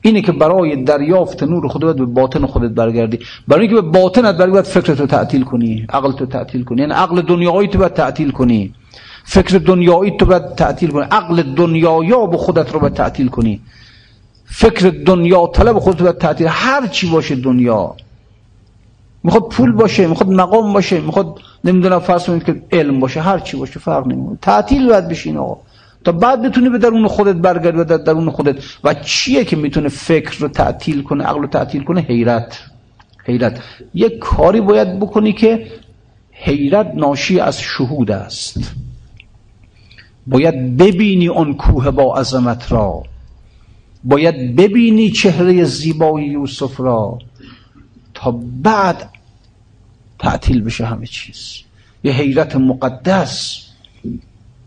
اینه 0.03 0.22
که 0.22 0.32
برای 0.32 0.84
دریافت 0.84 1.43
نور 1.43 1.68
خود 1.68 1.82
باید 1.82 1.97
به 1.97 2.05
باطن 2.05 2.47
خودت 2.47 2.70
برگردی. 2.70 3.18
برای 3.49 3.66
اینکه 3.66 3.82
به 3.82 3.89
باطنت 4.01 4.36
برگردی 4.36 4.70
فکرتو 4.70 5.07
تعطیل 5.07 5.45
کنی 5.45 5.86
عقلتو 5.89 6.26
تعطیل 6.26 6.64
کنی. 6.64 6.80
یعنی 6.80 6.93
عقل 6.93 7.22
دنیایی 7.22 7.68
تو 7.68 7.78
باید 7.78 7.93
تعطیل 7.93 8.30
کنی. 8.30 8.74
فکر 9.24 9.59
دنیایی 9.59 10.16
تو 10.16 10.26
باید 10.26 10.55
تعطیل 10.55 10.91
کنی. 10.91 11.03
عقل 11.11 11.43
دنیایا 11.43 12.26
به 12.26 12.36
خودت 12.36 12.72
رو 12.72 12.80
باید 12.80 12.95
تعطیل 12.95 13.28
کنی. 13.28 13.61
فکر 14.45 14.89
دنیا 15.07 15.47
طلب 15.47 15.78
خودت 15.78 15.99
رو 15.99 16.05
باید 16.05 16.18
تعطیل. 16.18 16.47
هر 16.51 16.86
چی 16.86 17.11
باشه 17.11 17.34
دنیا. 17.34 17.95
می‌خواد 19.24 19.49
پول 19.49 19.72
باشه 19.72 20.07
می‌خواد 20.07 20.30
مقام 20.30 20.72
باشه 20.72 21.01
می‌خواد 21.01 21.39
نمی‌دونم 21.64 21.98
فرض 21.98 22.24
کنید 22.24 22.44
که 22.44 22.62
علم 22.72 23.00
باشه 23.00 23.20
هر 23.20 23.38
چی 23.38 23.56
باشه 23.56 23.80
فرق 23.80 24.06
نمی‌کنه. 24.06 24.38
تعطیل 24.42 24.88
باید 24.88 25.09
بشین 25.09 25.36
آقا. 25.36 25.61
تا 26.04 26.12
بعد 26.12 26.42
بتونی 26.42 26.68
به 26.68 26.78
درون 26.78 27.09
خودت 27.09 27.36
برگردی 27.36 27.78
و 27.78 27.84
در 27.84 27.96
درون 27.96 28.30
خودت. 28.30 28.56
و 28.84 28.94
چیه 28.94 29.44
که 29.44 29.56
می‌تونه 29.56 29.88
فکر 29.88 30.38
رو 30.38 30.48
تعطیل 30.48 31.02
کنه 31.02 31.24
عقل 31.24 31.40
رو 31.40 31.46
تعطیل 31.46 31.84
کنه؟ 31.84 32.00
حیرت. 32.00 32.59
حیرت. 33.24 33.61
یک 33.94 34.18
کاری 34.18 34.61
باید 34.61 35.00
بکنی 35.00 35.32
که 35.32 35.66
حیرت 36.32 36.92
ناشی 36.94 37.40
از 37.40 37.61
شهود 37.61 38.11
است. 38.11 38.74
باید 40.26 40.76
ببینی 40.76 41.28
اون 41.28 41.54
کوه 41.54 41.90
با 41.90 42.16
عظمت 42.16 42.72
را. 42.72 43.02
باید 44.04 44.56
ببینی 44.56 45.11
چهره 45.11 45.64
زیبای 45.64 46.24
یوسف 46.24 46.80
را. 46.80 47.18
تا 48.14 48.40
بعد 48.62 49.11
تعطیل 50.19 50.61
بشه 50.62 50.87
همه 50.87 51.07
چیز. 51.07 51.62
یه 52.05 52.12
حیرت 52.12 52.57
مقدس 52.57 53.64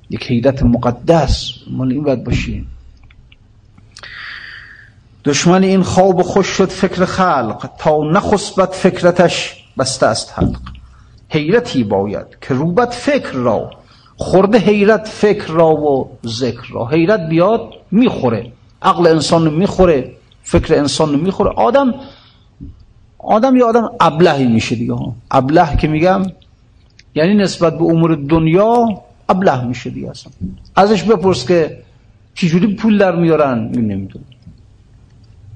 یک 0.09 0.27
حیرت 0.27 0.63
مقدس. 0.63 1.51
مال 1.71 1.91
این 1.91 2.03
باید 2.03 2.23
باشیم 2.23 2.67
دشمن 5.25 5.63
این 5.63 5.83
خواب 5.83 6.21
خوش 6.21 6.47
شد 6.47 6.69
فکر 6.69 7.05
خلق 7.05 7.69
تا 7.77 8.03
نخسبت 8.03 8.73
فکرتش 8.73 9.55
بسته 9.77 10.05
است 10.05 10.33
حلق. 10.35 10.59
حیرتی 11.29 11.83
باید 11.83 12.25
که 12.41 12.53
روبت 12.53 12.93
فکر 12.93 13.31
را 13.31 13.71
خورده 14.17 14.57
حیرت 14.57 15.07
فکر 15.07 15.47
را 15.47 15.69
و 15.69 16.17
ذکر 16.25 16.67
را. 16.71 16.87
حیرت 16.87 17.29
بیاد 17.29 17.73
می‌خوره. 17.91 18.51
عقل 18.81 19.07
انسان 19.07 19.49
می‌خوره 19.53 20.11
فکر 20.43 20.75
انسان 20.75 21.15
می‌خوره. 21.15 21.49
آدم 21.49 21.93
آدم 23.23 23.55
یه 23.55 23.63
آدم 23.63 23.91
ابلهی 23.99 24.47
میشه 24.47 24.75
دیگه. 24.75 24.95
ابله 25.31 25.77
که 25.77 25.87
میگم 25.87 26.21
یعنی 27.15 27.33
نسبت 27.35 27.77
به 27.77 27.83
امور 27.83 28.15
دنیا 28.15 29.01
ابله 29.29 29.63
میشه 29.63 29.89
دیگه 29.89 30.09
اصلا. 30.09 30.31
ازش 30.75 31.03
بپرس 31.03 31.47
که 31.47 31.77
چجوری 32.33 32.75
پول 32.75 32.97
در 32.97 33.15
میارن 33.15 33.59
نمی‌دونه. 33.59 34.25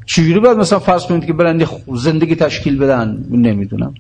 چجوری 0.05 0.39
باید 0.39 0.57
مثلا 0.57 0.79
فرض 0.79 1.05
کنید 1.05 1.25
که 1.25 1.33
برن 1.33 1.65
زندگی 1.93 2.35
تشکیل 2.35 2.77
بدن 2.77 3.25
نمی‌دونم. 3.31 3.93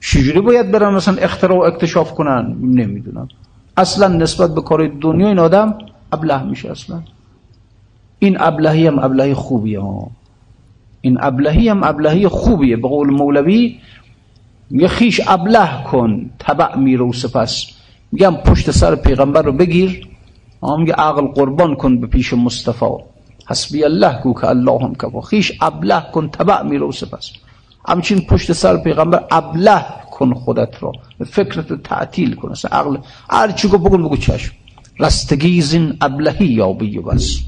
چجوری 0.00 0.40
باید 0.40 0.70
برن 0.70 0.94
مثلا 0.94 1.16
اختراع 1.16 1.58
و 1.58 1.62
اکتشاف 1.62 2.12
کنن 2.12 2.56
نمی‌دونم. 2.62 3.28
اصلا 3.76 4.08
نسبت 4.08 4.54
به 4.54 4.62
کار 4.62 4.88
دنیا 4.88 5.28
این 5.28 5.38
آدم 5.38 5.78
ابله 6.12 6.42
میشه 6.42 6.70
اصلا. 6.70 7.02
این 8.18 8.36
ابلهی 8.40 8.86
هم 8.86 8.98
ابلهی 8.98 9.34
خوبیه 9.34 9.80
ها. 9.80 10.10
این 11.04 11.18
ابلهی 11.20 11.68
هم 11.68 11.82
ابلهی 11.84 12.28
خوبیه. 12.28 12.76
به 12.76 12.88
قول 12.88 13.10
مولوی 13.10 13.78
میگه 14.70 14.88
خیش 14.88 15.20
ابله 15.26 15.84
کن 15.90 16.30
تبع 16.38 16.76
میرو 16.76 17.12
سپس. 17.12 17.66
میگم 18.12 18.36
پشت 18.36 18.70
سر 18.70 18.94
پیغمبر 18.96 19.42
رو 19.42 19.52
بگیر. 19.52 20.08
میگه 20.78 20.92
عقل 20.92 21.26
قربان 21.26 21.74
کن 21.74 22.00
به 22.00 22.06
پیش 22.06 22.32
مصطفی. 22.32 22.94
حسبی 23.48 23.84
الله 23.84 24.22
گو 24.22 24.34
که 24.34 24.48
الله 24.48 24.78
هم 24.84 24.94
کفا. 24.94 25.20
خیش 25.20 25.52
ابله 25.60 26.02
کن 26.12 26.28
تبع 26.28 26.62
میرو 26.62 26.92
سپس. 26.92 27.30
همچین 27.88 28.20
پشت 28.20 28.52
سر 28.52 28.76
پیغمبر 28.76 29.24
ابله 29.30 29.84
کن 30.10 30.34
خودت 30.34 30.82
را. 30.82 30.92
فکرت 31.26 31.82
تعطیل 31.82 32.34
کن. 32.34 32.50
اصلا 32.50 32.78
عقل 32.78 32.98
هر 33.30 33.50
چی 33.50 33.68
گو 33.68 33.78
بگو 33.78 33.98
بگو 33.98 34.16
چشم. 34.16 34.52
رستگیزین 35.00 35.96
ابلهی 36.00 36.46
یا 36.46 36.72
بیو 36.72 37.02
بس 37.02 37.40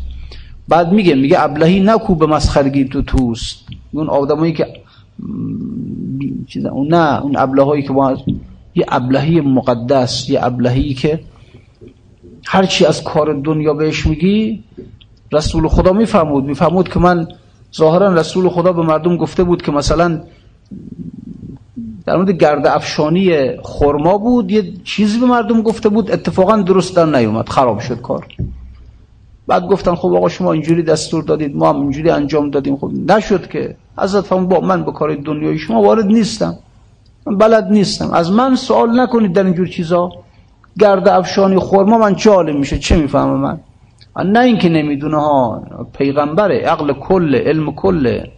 بعد 0.68 0.92
میگه 0.92 1.14
میگه 1.14 1.42
ابلهی 1.42 1.80
نکو 1.80 2.14
به 2.14 2.26
مسخرگی 2.26 2.84
تو 2.84 3.02
توست. 3.02 3.56
اون 3.92 4.08
آدمایی 4.08 4.52
که 4.52 4.66
چیزا 6.46 6.70
اون 6.70 6.94
نه 6.94 7.22
اون 7.22 7.36
ابلهایی 7.36 7.82
که 7.82 7.92
با 7.92 8.16
یه 8.74 8.84
ابلهی 8.88 9.40
مقدس 9.40 10.30
یه 10.30 10.44
ابلهی 10.44 10.94
که 10.94 11.20
هرچی 12.46 12.86
از 12.86 13.04
کار 13.04 13.32
دنیا 13.32 13.74
بهش 13.74 14.06
میگی 14.06 14.64
رسول 15.32 15.68
خدا 15.68 15.92
میفهمود 15.92 16.44
میفهمود 16.44 16.88
که 16.88 16.98
من 16.98 17.28
ظاهرا 17.76 18.14
رسول 18.14 18.48
خدا 18.48 18.72
به 18.72 18.82
مردم 18.82 19.16
گفته 19.16 19.44
بود 19.44 19.62
که 19.62 19.72
مثلا 19.72 20.20
در 22.06 22.16
مورد 22.16 22.30
گرد 22.30 22.66
افشانی 22.66 23.56
خرما 23.62 24.18
بود 24.18 24.50
یه 24.50 24.72
چیزی 24.84 25.18
به 25.20 25.26
مردم 25.26 25.62
گفته 25.62 25.88
بود 25.88 26.10
اتفاقا 26.10 26.56
درست 26.56 26.96
در 26.96 27.06
نیومد 27.06 27.48
خراب 27.48 27.78
شد 27.78 28.00
کار. 28.00 28.26
بعد 29.46 29.66
گفتن 29.66 29.94
خب 29.94 30.14
آقا 30.14 30.28
شما 30.28 30.52
اینجوری 30.52 30.82
دستور 30.82 31.22
دادید 31.22 31.56
ما 31.56 31.68
هم 31.68 31.80
اینجوری 31.80 32.10
انجام 32.10 32.50
دادیم. 32.50 32.76
خب 32.76 32.90
نشد 33.08 33.48
که. 33.48 33.76
حضرت 33.98 34.32
هم 34.32 34.46
با 34.48 34.60
من 34.60 34.84
به 34.84 34.92
کار 34.92 35.14
دنیای 35.14 35.58
شما 35.58 35.82
وارد 35.82 36.06
نیستم. 36.06 36.58
من 37.26 37.38
بلد 37.38 37.66
نیستم. 37.70 38.10
از 38.10 38.32
من 38.32 38.56
سوال 38.56 39.00
نکنید 39.00 39.32
در 39.32 39.44
اینجور 39.44 39.66
چیزا. 39.66 40.10
گرد 40.78 41.08
افشانی 41.08 41.58
خورما 41.58 41.98
من 41.98 42.14
چه 42.14 42.42
میشه؟ 42.42 42.78
چه 42.78 42.96
می‌فهمم 42.96 43.40
من؟ 43.40 43.60
نه 44.24 44.40
اینکه 44.40 44.68
نمی‌دونه 44.68 45.20
ها. 45.20 45.62
پیغمبره 45.98 46.60
عقل 46.60 46.92
کل 46.92 47.34
علم 47.34 47.72
کله 47.74 48.30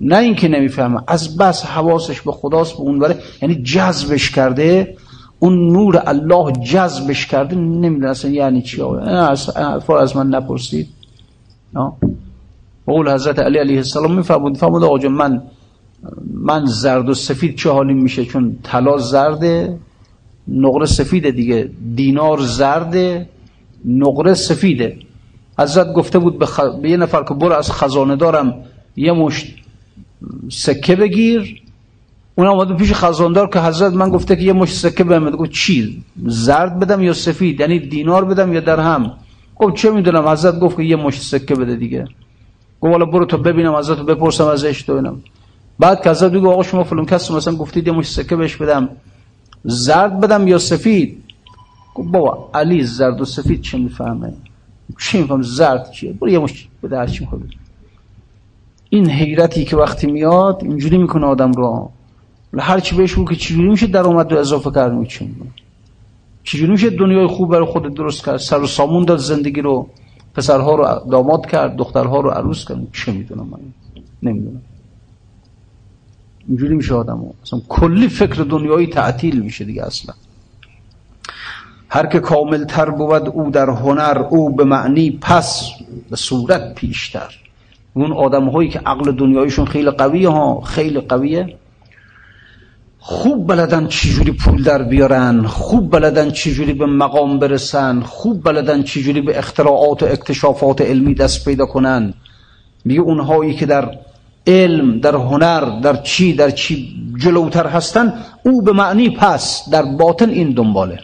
نه 0.00 0.18
اینکه 0.18 0.48
نمی‌فهمه. 0.48 1.00
از 1.06 1.36
بس 1.36 1.64
حواسش 1.66 2.20
به 2.20 2.32
خداست 2.32 2.72
به 2.72 2.80
اون 2.80 2.98
بره 2.98 3.18
یعنی 3.42 3.62
جذبش 3.62 4.30
کرده 4.30 4.96
اون 5.42 5.72
نور 5.72 6.02
الله 6.06 6.52
جذبش 6.52 7.26
کرده 7.26 7.56
نمی‌دونه 7.56 8.14
یعنی 8.24 8.62
چی 8.62 8.82
حرفا 9.56 9.98
از 9.98 10.16
من 10.16 10.26
نپرسید. 10.26 10.88
قول 12.86 13.10
حضرت 13.14 13.38
علی 13.38 13.58
علیه 13.58 13.76
السلام 13.76 14.16
میفهمود 14.16 14.56
فرمود 14.56 14.84
آقا 14.84 15.08
من 15.08 15.42
من 16.34 16.66
زرد 16.66 17.08
و 17.08 17.14
سفید 17.14 17.56
چه 17.56 17.70
حالی 17.70 17.94
میشه؟ 17.94 18.24
چون 18.24 18.58
طلا 18.62 18.98
زرده 18.98 19.78
نقره 20.48 20.86
سفیده 20.86 21.30
دیگه. 21.30 21.70
دینار 21.94 22.38
زرده 22.38 23.28
نقره 23.84 24.34
سفیده. 24.34 24.96
حضرت 25.58 25.92
گفته 25.92 26.18
بود 26.18 26.38
به, 26.38 26.46
به 26.82 26.90
یه 26.90 26.96
نفر 26.96 27.24
که 27.24 27.34
برو 27.34 27.52
از 27.52 27.72
خزانه 27.72 28.16
دارم 28.16 28.54
یه 28.96 29.12
مشت 29.12 29.46
سکه 30.50 30.96
بگیر 30.96 31.61
اون 32.34 32.46
آمده 32.46 32.74
پیش 32.74 32.92
خزاندار 32.92 33.48
که 33.48 33.60
حضرت 33.60 33.92
من 33.92 34.10
گفته 34.10 34.36
که 34.36 34.42
یه 34.42 34.52
مش 34.52 34.78
سکه 34.78 35.04
بهم 35.04 35.30
گفت 35.30 35.50
چی؟ 35.50 36.04
زرد 36.26 36.78
بدم 36.78 37.02
یا 37.02 37.12
سفید؟ 37.12 37.60
یعنی 37.60 37.78
دینار 37.78 38.24
بدم 38.24 38.52
یا 38.52 38.60
درهم؟ 38.60 39.12
گفت 39.56 39.74
چه 39.74 39.90
می‌دونم؟ 39.90 40.28
حضرت 40.28 40.58
گفت 40.58 40.76
که 40.76 40.82
یه 40.82 40.96
مش 40.96 41.20
سکه 41.20 41.54
بده 41.54 41.76
دیگه. 41.76 42.04
گفت 42.80 42.92
والا 42.92 43.04
برو 43.04 43.24
تو 43.24 43.38
ببینم 43.38 43.74
حضرت 43.74 43.98
رو 43.98 44.04
بپرسم 44.04 44.46
ازش 44.46 44.82
تو 44.82 44.92
ببینم. 44.92 45.22
بعد 45.78 46.02
که 46.02 46.10
حضرت 46.10 46.32
بگو 46.32 46.50
آقا 46.50 46.62
شما 46.62 46.84
فلان 46.84 47.06
کس 47.06 47.30
مثلا 47.30 47.54
گفتید 47.54 47.86
یه 47.86 47.92
مش 47.92 48.10
سکه 48.10 48.36
بهش 48.36 48.56
بدم. 48.56 48.88
زرد 49.64 50.20
بدم 50.20 50.48
یا 50.48 50.58
سفید؟ 50.58 51.22
گفت 51.94 52.08
بابا 52.08 52.50
علی 52.54 52.82
زرد 52.82 53.20
و 53.20 53.24
سفید 53.24 53.60
چه 53.60 53.78
می‌فهمه؟ 53.78 54.32
چی 55.00 55.18
میفهم 55.18 55.42
زرد 55.42 55.90
چیه؟ 55.90 56.12
برو 56.12 56.30
یه 56.30 56.38
مش 56.38 56.68
بده 56.82 56.98
هر 56.98 57.06
چی 57.06 57.28
این 58.90 59.10
حیرتی 59.10 59.64
که 59.64 59.76
وقتی 59.76 60.06
میاد 60.06 60.58
اینجوری 60.62 60.98
می‌کنه 60.98 61.26
آدم 61.26 61.52
رو. 61.52 61.90
هر 62.58 62.80
چی 62.80 62.96
بهش 62.96 63.14
که 63.28 63.36
چجوری 63.36 63.68
میشه 63.68 63.86
درآمد 63.86 64.32
رو 64.32 64.38
اضافه 64.38 64.70
کرد 64.70 64.92
میچین 64.92 65.34
چجوری 66.44 66.72
میشه 66.72 66.90
دنیای 66.90 67.26
خوب 67.26 67.50
برای 67.50 67.66
خود 67.66 67.94
درست 67.94 68.24
کرد؟ 68.24 68.36
سر 68.36 68.60
و 68.60 68.66
سامون 68.66 69.04
داد 69.04 69.18
زندگی 69.18 69.60
رو 69.60 69.88
پسرها 70.34 70.74
رو 70.74 71.10
داماد 71.10 71.46
کرد 71.46 71.76
دخترها 71.76 72.20
رو 72.20 72.30
عروس 72.30 72.68
کرد. 72.68 72.78
چه 72.92 73.12
می‌دونم 73.12 73.46
من؟ 73.46 73.58
نمی‌دونم. 74.22 74.60
اینجوری 76.48 76.74
میشه 76.74 76.94
آدم 76.94 77.24
اصلا 77.42 77.60
کلی 77.68 78.08
فکر 78.08 78.42
دنیایی 78.42 78.86
تعطیل 78.86 79.40
میشه 79.40 79.64
دیگه 79.64 79.82
اصلا. 79.84 80.14
هر 81.88 82.06
که 82.06 82.20
کامل 82.20 82.64
تر 82.64 82.90
بود 82.90 83.28
او 83.28 83.50
در 83.50 83.70
هنر 83.70 84.24
او 84.30 84.54
به 84.56 84.64
معنی 84.64 85.10
پس 85.10 85.70
به 86.10 86.16
صورت 86.16 86.74
پیشتر. 86.74 87.34
اون 87.94 88.12
آدم 88.12 88.48
هایی 88.48 88.68
که 88.68 88.78
عقل 88.78 89.12
دنیایشون 89.12 89.64
خیلی 89.64 89.90
قویه 89.90 90.28
ها 90.28 90.60
خیلی 90.60 91.00
قویه. 91.00 91.58
خوب 93.04 93.46
بلدن 93.46 93.86
چجوری 93.86 94.32
پول 94.32 94.62
در 94.62 94.82
بیارن 94.82 95.42
خوب 95.42 95.90
بلدن 95.90 96.30
چجوری 96.30 96.72
به 96.72 96.86
مقام 96.86 97.38
برسن 97.38 98.00
خوب 98.00 98.44
بلدن 98.44 98.82
چجوری 98.82 99.20
به 99.20 99.38
اختراعات 99.38 100.02
و 100.02 100.06
اکتشافات 100.06 100.80
علمی 100.80 101.14
دست 101.14 101.44
پیدا 101.44 101.66
کنن. 101.66 102.14
میگه 102.84 103.00
اونهایی 103.00 103.54
که 103.54 103.66
در 103.66 103.98
علم 104.46 105.00
در 105.00 105.14
هنر 105.14 105.80
در 105.80 105.96
چی 105.96 106.32
در 106.32 106.50
چی 106.50 106.96
جلوتر 107.18 107.66
هستن 107.66 108.14
او 108.42 108.62
به 108.62 108.72
معنی 108.72 109.10
پس 109.10 109.70
در 109.72 109.82
باطن 109.82 110.30
این 110.30 110.50
دنباله. 110.50 110.98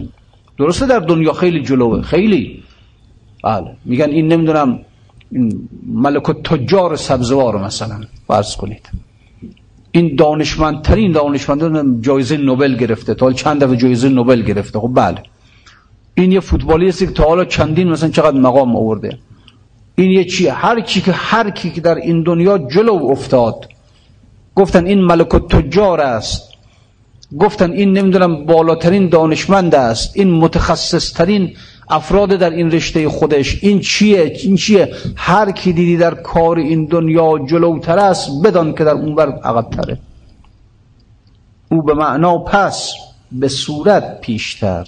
درسته 0.59 0.86
در 0.86 0.99
دنیا 0.99 1.32
خیلی 1.32 1.62
جلوه 1.62 2.03
خیلی. 2.03 2.62
بله 3.44 3.76
میگن 3.84 4.11
این 4.11 4.28
نمی‌دونم 4.28 4.80
ملک 5.86 6.22
تجار 6.22 6.96
سبزوار 6.96 7.64
مثلا 7.64 8.01
فرض 8.26 8.57
کنید. 8.57 9.07
این 9.99 10.16
دانشمندترین 10.16 11.12
دانشمندان 11.12 12.03
جایزه 12.07 12.36
نوبل 12.36 12.72
گرفته. 12.82 13.14
تا 13.14 13.32
چند 13.32 13.64
دفعه 13.64 13.76
جایزه 13.76 14.09
نوبل 14.09 14.42
گرفته. 14.42 14.78
خب 14.78 14.92
بله. 14.94 15.22
این 16.14 16.32
یه 16.32 16.40
فوتبالیستی 16.40 17.07
که 17.07 17.12
تا 17.12 17.24
حالا 17.24 17.44
چندین 17.44 17.88
مثلا 17.88 18.09
چقدر 18.09 18.36
مقام 18.36 18.76
آورده. 18.76 19.18
این 19.94 20.11
یه 20.11 20.24
چی 20.24 20.46
هر 20.49 20.80
کی 20.80 21.01
که 21.01 21.12
هر 21.12 21.51
کی 21.51 21.70
که 21.70 21.80
در 21.80 21.94
این 21.94 22.22
دنیا 22.22 22.59
جلو 22.59 22.94
افتاد. 23.14 23.68
گفتن 24.55 24.86
این 24.86 25.01
ملک 25.01 25.28
تجار 25.28 26.01
است. 26.01 26.42
گفتن 27.40 27.70
این 27.70 27.92
نمی‌دونم 27.99 28.46
بالاترین 28.46 29.09
دانشمند 29.09 29.74
است. 29.74 30.16
این 30.16 30.30
متخصص 30.30 31.12
ترین 31.12 31.57
افراد 31.91 32.28
در 32.28 32.51
این 32.51 32.70
رشته 32.70 33.09
خودش 33.09 33.64
این 33.64 33.80
چیه؟ 33.80 34.32
این 34.43 34.57
چیه؟ 34.57 34.93
هر 35.16 35.51
کی 35.51 35.72
دیدی 35.72 35.97
در 35.97 36.14
کار 36.14 36.59
این 36.59 36.84
دنیا 36.84 37.39
جلوتر 37.39 37.99
است 37.99 38.30
بدان 38.45 38.74
که 38.74 38.84
در 38.84 38.93
اون 38.93 39.14
بر 39.14 39.28
عقب 39.28 39.70
تره 39.70 39.99
او 41.70 41.82
به 41.82 41.95
معنا 41.95 42.39
پس 42.39 42.93
به 43.32 43.49
صورت 43.49 44.20
پیشتر. 44.20 44.86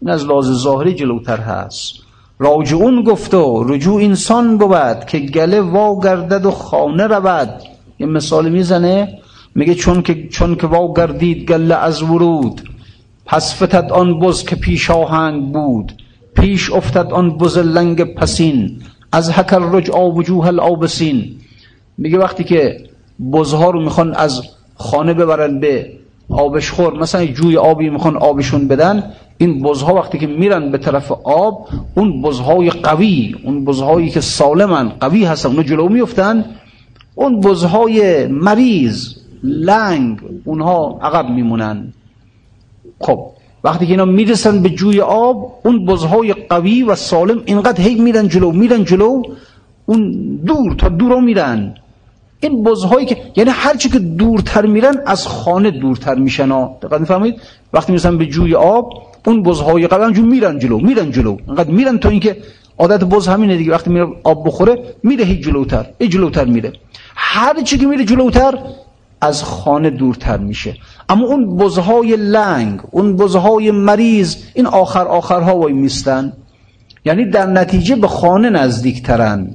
این 0.00 0.10
از 0.10 0.26
لاز 0.26 0.44
ظاهری 0.44 0.94
جلوتر 0.94 1.36
هست. 1.36 1.92
راجعون 2.38 3.02
گفت 3.02 3.34
و 3.34 3.64
رجوع 3.68 4.02
انسان 4.02 4.58
بود 4.58 5.04
که 5.06 5.18
گله 5.18 5.60
وا 5.60 6.00
گردد 6.00 6.46
و 6.46 6.50
خانه 6.50 7.06
رود. 7.06 7.62
یه 7.98 8.06
مثال 8.06 8.48
می‌زنه 8.48 9.18
میگه 9.54 9.74
چون 9.74 10.02
که 10.02 10.28
چون 10.28 10.54
که 10.54 10.66
وا 10.66 10.92
گردید 10.94 11.48
گله 11.48 11.74
از 11.74 12.02
ورود 12.02 12.62
پس 13.26 13.62
فتد 13.62 13.92
آن 13.92 14.20
بز 14.20 14.44
که 14.44 14.56
پیش 14.56 14.90
آهنگ 14.90 15.52
بود. 15.52 15.92
پیش 16.34 16.70
افتد 16.72 17.12
آن 17.12 17.38
بز 17.38 17.58
لنگ 17.58 18.14
پسین. 18.14 18.80
از 19.12 19.30
هکر 19.30 19.58
رجع 19.58 19.98
وجوه 19.98 20.46
الابسین 20.46 21.36
میگه 21.98 22.18
وقتی 22.18 22.44
که 22.44 22.84
بزها 23.32 23.70
رو 23.70 23.80
می‌خوان 23.80 24.14
از 24.14 24.42
خانه 24.74 25.14
ببرن 25.14 25.60
به 25.60 25.92
آبش 26.30 26.70
خور 26.70 26.98
مثلا 26.98 27.26
جوی 27.26 27.56
آبی 27.56 27.90
می‌خوان 27.90 28.16
آبشون 28.16 28.68
بدن 28.68 29.12
این 29.38 29.62
بزها 29.62 29.94
وقتی 29.94 30.18
که 30.18 30.26
میرن 30.26 30.70
به 30.70 30.78
طرف 30.78 31.12
آب 31.24 31.68
اون 31.94 32.22
بزهای 32.22 32.70
قوی 32.70 33.34
اون 33.44 33.64
بزهایی 33.64 34.10
که 34.10 34.20
سالمن 34.20 34.88
قوی 34.88 35.24
هستن 35.24 35.48
اونو 35.48 35.62
جلو 35.62 35.88
میفتن 35.88 36.44
اون 37.14 37.40
بزهای 37.40 38.26
مریض 38.26 39.14
لنگ 39.42 40.20
اونها 40.44 40.98
عقب 41.02 41.30
میمونن. 41.30 41.92
خب 43.00 43.26
وقتی 43.64 43.86
که 43.86 43.92
اینا 43.92 44.04
می‌رسن 44.04 44.62
به 44.62 44.70
جوی 44.70 45.00
آب 45.00 45.58
اون 45.64 45.84
بزهای 45.86 46.32
قوی 46.32 46.82
و 46.82 46.94
سالم 46.94 47.42
اینقدر 47.46 47.82
هی 47.82 47.94
میرن 47.94 48.28
جلو 48.28 48.52
میرن 48.52 48.84
جلو 48.84 49.22
اون 49.86 50.10
دور 50.46 50.74
تا 50.74 50.88
دورا 50.88 51.20
میرن. 51.20 51.74
این 52.40 52.62
بزهایی 52.62 53.06
که 53.06 53.16
یعنی 53.36 53.50
هرچی 53.50 53.88
که 53.88 53.98
دورتر 53.98 54.66
میرن 54.66 54.94
از 55.06 55.26
خانه 55.26 55.70
دورتر 55.70 56.14
میشن. 56.14 56.50
ها 56.50 56.76
دقیق 56.82 57.00
می‌فهمید 57.00 57.40
وقتی 57.72 57.92
می‌رسن 57.92 58.18
به 58.18 58.26
جوی 58.26 58.54
آب 58.54 58.92
اون 59.26 59.42
بزهای 59.42 59.86
قوی 59.86 60.04
همجور 60.04 60.24
میرن 60.24 60.58
جلو 60.58 60.78
میرن 60.78 61.10
جلو. 61.10 61.36
اینقدر 61.46 61.70
میرن 61.70 61.98
تا 61.98 62.08
اینکه 62.08 62.36
عادت 62.78 63.04
بز 63.04 63.28
همینه 63.28 63.56
دیگه. 63.56 63.72
وقتی 63.72 63.90
میره 63.90 64.06
آب 64.24 64.46
بخوره 64.46 64.78
میره 65.02 65.24
هی 65.24 65.40
جلوتر 65.40 65.86
هی 66.00 66.08
جلوتر 66.08 66.44
میره. 66.44 66.72
هر 67.14 67.62
چی 67.62 67.78
که 67.78 67.86
میره 67.86 68.04
جلوتر 68.04 68.58
از 69.20 69.44
خانه 69.44 69.90
دورتر 69.90 70.36
میشه. 70.36 70.76
اما 71.08 71.26
اون 71.26 71.56
بزهای 71.56 72.16
لنگ 72.16 72.80
اون 72.90 73.16
بزهای 73.16 73.70
مریض 73.70 74.36
این 74.54 74.66
آخر 74.66 75.08
آخرها 75.08 75.56
وای 75.56 75.72
میستن. 75.72 76.32
یعنی 77.04 77.24
در 77.24 77.46
نتیجه 77.46 77.96
به 77.96 78.08
خانه 78.08 78.50
نزدیکترن. 78.50 79.54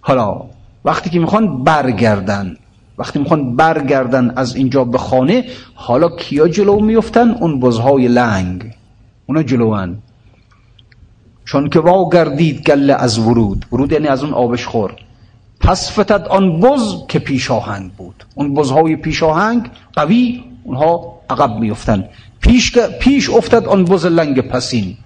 حالا 0.00 0.42
وقتی 0.84 1.10
که 1.10 1.18
می‌خوان 1.18 1.64
برگردن 1.64 2.56
وقتی 2.98 3.18
می‌خوان 3.18 3.56
برگردن 3.56 4.32
از 4.36 4.56
اینجا 4.56 4.84
به 4.84 4.98
خانه 4.98 5.44
حالا 5.74 6.08
کیا 6.08 6.48
جلو 6.48 6.80
میفتن؟ 6.80 7.30
اون 7.30 7.60
بزهای 7.60 8.08
لنگ. 8.08 8.74
اونا 9.26 9.42
جلوان. 9.42 9.98
چون 11.44 11.68
که 11.68 11.80
وا 11.80 12.08
گردید 12.08 12.62
گله 12.62 12.94
از 12.94 13.18
ورود. 13.18 13.66
ورود 13.72 13.92
یعنی 13.92 14.06
از 14.06 14.22
اون 14.22 14.32
آبش 14.32 14.66
خور. 14.66 14.94
پس 15.60 15.98
فتد 15.98 16.26
آن 16.30 16.60
بز 16.60 16.94
که 17.08 17.18
پیش 17.18 17.50
آهنگ 17.50 17.92
بود. 17.92 18.24
اون 18.34 18.54
بزهای 18.54 18.96
پیش 18.96 19.22
آهنگ 19.22 19.70
قوی 19.92 20.44
اونها 20.64 21.18
عقب 21.30 21.58
میفتن 21.58 22.08
پیش, 22.40 22.78
پیش 22.78 23.30
افتد 23.30 23.66
آن 23.66 23.84
بز 23.84 24.06
لنگ 24.06 24.40
پسین. 24.40 24.96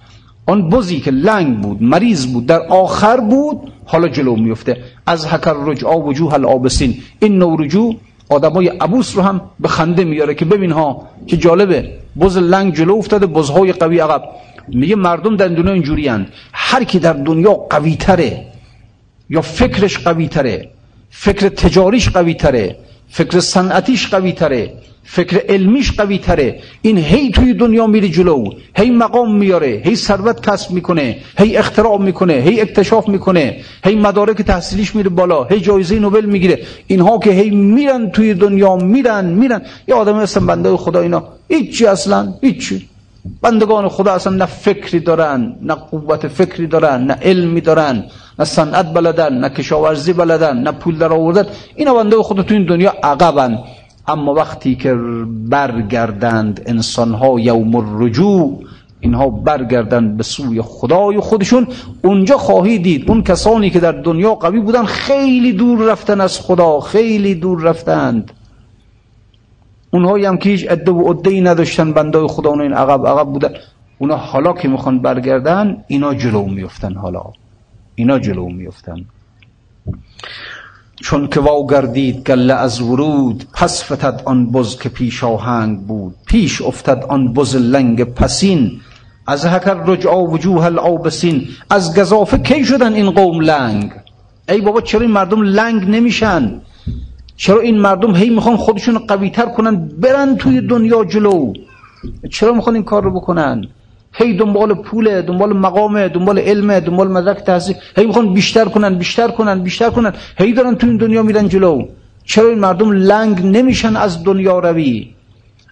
آن 0.46 0.68
بزی 0.68 1.00
که 1.00 1.10
لنگ 1.10 1.60
بود 1.60 1.82
مریض 1.82 2.26
بود 2.26 2.46
در 2.46 2.60
آخر 2.60 3.20
بود 3.20 3.72
حالا 3.86 4.08
جلو 4.08 4.36
میفته 4.36 4.76
از 5.06 5.26
حکر 5.26 5.54
رجعا 5.64 6.00
وجوه 6.00 6.34
الابسین 6.34 6.94
این 7.20 7.38
نو 7.38 7.56
رجوع 7.56 7.96
آدمای 8.28 8.68
عبوس 8.68 9.16
رو 9.16 9.22
هم 9.22 9.40
به 9.60 9.68
خنده 9.68 10.04
میاره 10.04 10.34
که 10.34 10.44
ببین 10.44 10.72
ها 10.72 11.08
که 11.26 11.36
جالبه. 11.36 11.92
بز 12.20 12.36
لنگ 12.36 12.74
جلو 12.74 12.94
افتاده 12.94 13.26
بزهای 13.26 13.72
قوی 13.72 13.98
عقب. 13.98 14.22
میگه 14.68 14.96
مردم 14.96 15.36
در 15.36 15.48
دنیا 15.48 15.72
اینجوری 15.72 16.08
هر 16.52 16.84
کی 16.84 16.98
در 16.98 17.12
دنیا 17.12 17.52
قوی 17.52 17.96
تره 17.96 18.46
یا 19.30 19.40
فکرش 19.40 19.98
قوی 19.98 20.28
تره 20.28 20.68
فکر 21.10 21.48
تجاریش 21.48 22.08
قوی 22.08 22.34
تره 22.34 22.76
فکر 23.08 23.40
صنعتیش 23.40 24.08
قوی 24.08 24.32
تره 24.32 24.72
فکر 25.04 25.44
علمیش 25.48 25.92
قوی 25.92 26.18
تره. 26.18 26.60
این 26.82 26.98
هی 26.98 27.30
توی 27.30 27.54
دنیا 27.54 27.86
میره 27.86 28.08
جلو 28.08 28.50
هی 28.76 28.90
مقام 28.90 29.36
میاره 29.36 29.82
هی 29.84 29.96
ثروت 29.96 30.48
کسب 30.48 30.70
می‌کنه 30.70 31.16
هی 31.38 31.56
اختراع 31.56 31.98
می‌کنه 31.98 32.32
هی 32.32 32.60
اکتشاف 32.60 33.08
می‌کنه 33.08 33.56
هی 33.84 33.94
مدارک 33.94 34.42
تحصیلیش 34.42 34.94
میره 34.94 35.08
بالا 35.08 35.44
هی 35.44 35.60
جایزه 35.60 35.98
نوبل 35.98 36.24
می‌گیره. 36.24 36.58
اینها 36.86 37.18
که 37.18 37.30
هی 37.30 37.50
میرن 37.50 38.10
توی 38.10 38.34
دنیا 38.34 38.76
میرن 38.76 39.24
میرن. 39.24 39.62
یه 39.88 39.94
آدم 39.94 40.18
هستن 40.20 40.46
بنده 40.46 40.76
خدا 40.76 41.00
اینا. 41.00 41.24
هیچی 41.48 41.86
اصلا 41.86 42.34
هیچی. 42.42 42.88
بندگان 43.42 43.88
خدا 43.88 44.12
اصلا 44.12 44.36
نه 44.36 44.46
فکری 44.46 45.00
دارن 45.00 45.56
نه 45.62 45.74
قوت 45.74 46.28
فکری 46.28 46.66
دارن 46.66 47.04
نه 47.04 47.14
علمی 47.22 47.60
دارن 47.60 48.04
نه 48.38 48.44
صنعت 48.44 48.92
بلدن 48.92 49.32
نه 49.38 49.48
کشاورزی 49.48 50.12
بلدن 50.12 50.56
نه 50.58 50.72
پول 50.72 50.98
در 50.98 51.12
آوردن. 51.12 51.46
اینا 51.76 51.94
بنده 51.94 52.22
خدا 52.22 52.42
تو 52.42 52.54
این 52.54 52.66
دنیا 52.66 52.94
عقبن. 53.02 53.58
اما 54.08 54.34
وقتی 54.34 54.74
که 54.74 54.94
برگردند 55.48 56.62
انسانها 56.66 57.40
یوم 57.40 57.76
الرجوع 57.76 58.62
اینها 59.00 59.28
برگردند 59.30 60.16
به 60.16 60.22
سوی 60.22 60.62
خدای 60.62 61.20
خودشون. 61.20 61.66
اونجا 62.04 62.36
خواهی 62.38 62.78
دید 62.78 63.08
اون 63.10 63.22
کسانی 63.22 63.70
که 63.70 63.80
در 63.80 63.92
دنیا 63.92 64.34
قوی 64.34 64.60
بودن 64.60 64.84
خیلی 64.84 65.52
دور 65.52 65.78
رفتن 65.92 66.20
از 66.20 66.40
خدا 66.40 66.80
خیلی 66.80 67.34
دور 67.34 67.62
رفتند. 67.62 68.30
اونهایی 69.90 70.24
هم 70.24 70.36
که 70.36 70.50
هیچ 70.50 70.68
عده 70.68 70.92
و 70.92 71.12
عده 71.12 71.40
نداشتن 71.40 71.92
بندای 71.92 72.26
خدا 72.26 72.50
اون 72.50 72.60
این 72.60 72.72
عقب 72.72 73.06
عقب 73.06 73.26
بودن. 73.26 73.50
اونا 73.98 74.16
حالا 74.16 74.52
که 74.52 74.68
می‌خوان 74.68 74.98
برگردن 74.98 75.84
اینا 75.86 76.14
جلو 76.14 76.44
میفتن 76.46 76.94
حالا. 76.94 77.22
اینا 77.94 78.18
جلو 78.18 78.48
میفتن 78.48 79.04
چون 81.00 81.28
که 81.28 81.40
واو 81.40 81.66
گردید 81.66 82.26
گله 82.26 82.54
از 82.54 82.80
ورود 82.80 83.44
پس 83.54 83.92
فتد 83.92 84.22
آن 84.24 84.50
بز 84.52 84.78
که 84.78 84.88
پیش 84.88 85.24
آهنگ 85.24 85.80
بود. 85.80 86.14
پیش 86.26 86.62
افتد 86.62 87.04
آن 87.08 87.32
بز 87.32 87.56
لنگ 87.56 88.04
پسین. 88.04 88.80
از 89.26 89.46
هکر 89.46 89.74
رجعا 89.74 90.22
وجوه 90.24 90.64
العابسین. 90.64 91.48
از 91.70 91.98
گذافه 91.98 92.38
کی 92.38 92.64
شدن 92.64 92.92
این 92.92 93.10
قوم 93.10 93.40
لنگ؟ 93.40 93.92
ای 94.48 94.60
بابا 94.60 94.80
چرا 94.80 95.00
این 95.00 95.10
مردم 95.10 95.42
لنگ 95.42 95.88
نمیشن؟ 95.88 96.60
چرا 97.40 97.60
این 97.60 97.78
مردم 97.78 98.14
هی 98.14 98.30
می‌خوان 98.30 98.56
خودشون 98.56 98.98
قوی 98.98 99.30
تر 99.30 99.46
کنن 99.46 99.88
برن 99.98 100.36
توی 100.36 100.60
دنیا 100.60 101.04
جلو؟ 101.04 101.52
چرا 102.30 102.52
می‌خوان 102.52 102.74
این 102.74 102.84
کار 102.84 103.02
رو 103.02 103.10
بکنن؟ 103.10 103.64
هی 104.12 104.36
دنبال 104.36 104.74
پوله 104.74 105.22
دنبال 105.22 105.52
مقامه 105.52 106.08
دنبال 106.08 106.38
علمه 106.38 106.80
دنبال 106.80 107.08
مدرک 107.08 107.36
تحصیل 107.36 107.76
هی 107.96 108.06
می‌خوان 108.06 108.34
بیشتر 108.34 108.64
کنن 108.64 108.98
بیشتر 108.98 109.28
کنن 109.28 109.62
بیشتر 109.62 109.90
کنن. 109.90 110.12
هی 110.38 110.52
دارن 110.52 110.74
تو 110.74 110.86
این 110.86 110.96
دنیا 110.96 111.22
میرن 111.22 111.48
جلو. 111.48 111.82
چرا 112.24 112.48
این 112.48 112.58
مردم 112.58 112.92
لنگ 112.92 113.46
نمیشن 113.46 113.96
از 113.96 114.24
دنیا 114.24 114.58
روی؟ 114.58 115.08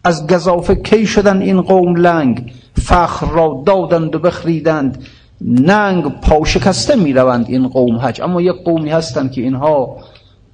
از 0.05 0.27
گذافه 0.27 0.75
کی 0.75 1.07
شدن 1.07 1.43
این 1.43 1.61
قوم 1.61 1.97
لنگ؟ 1.97 2.53
فخر 2.83 3.27
را 3.27 3.63
دادند 3.67 4.15
و 4.15 4.19
بخریدند. 4.19 5.05
ننگ 5.41 6.05
پاشکسته 6.23 6.97
می‌روند 6.97 7.47
این 7.49 7.69
قوم 7.69 7.97
حج. 7.97 8.21
اما 8.21 8.41
یک 8.43 8.57
قومی 8.65 8.91
هستند 8.91 9.33
که 9.33 9.41
اینها 9.41 9.97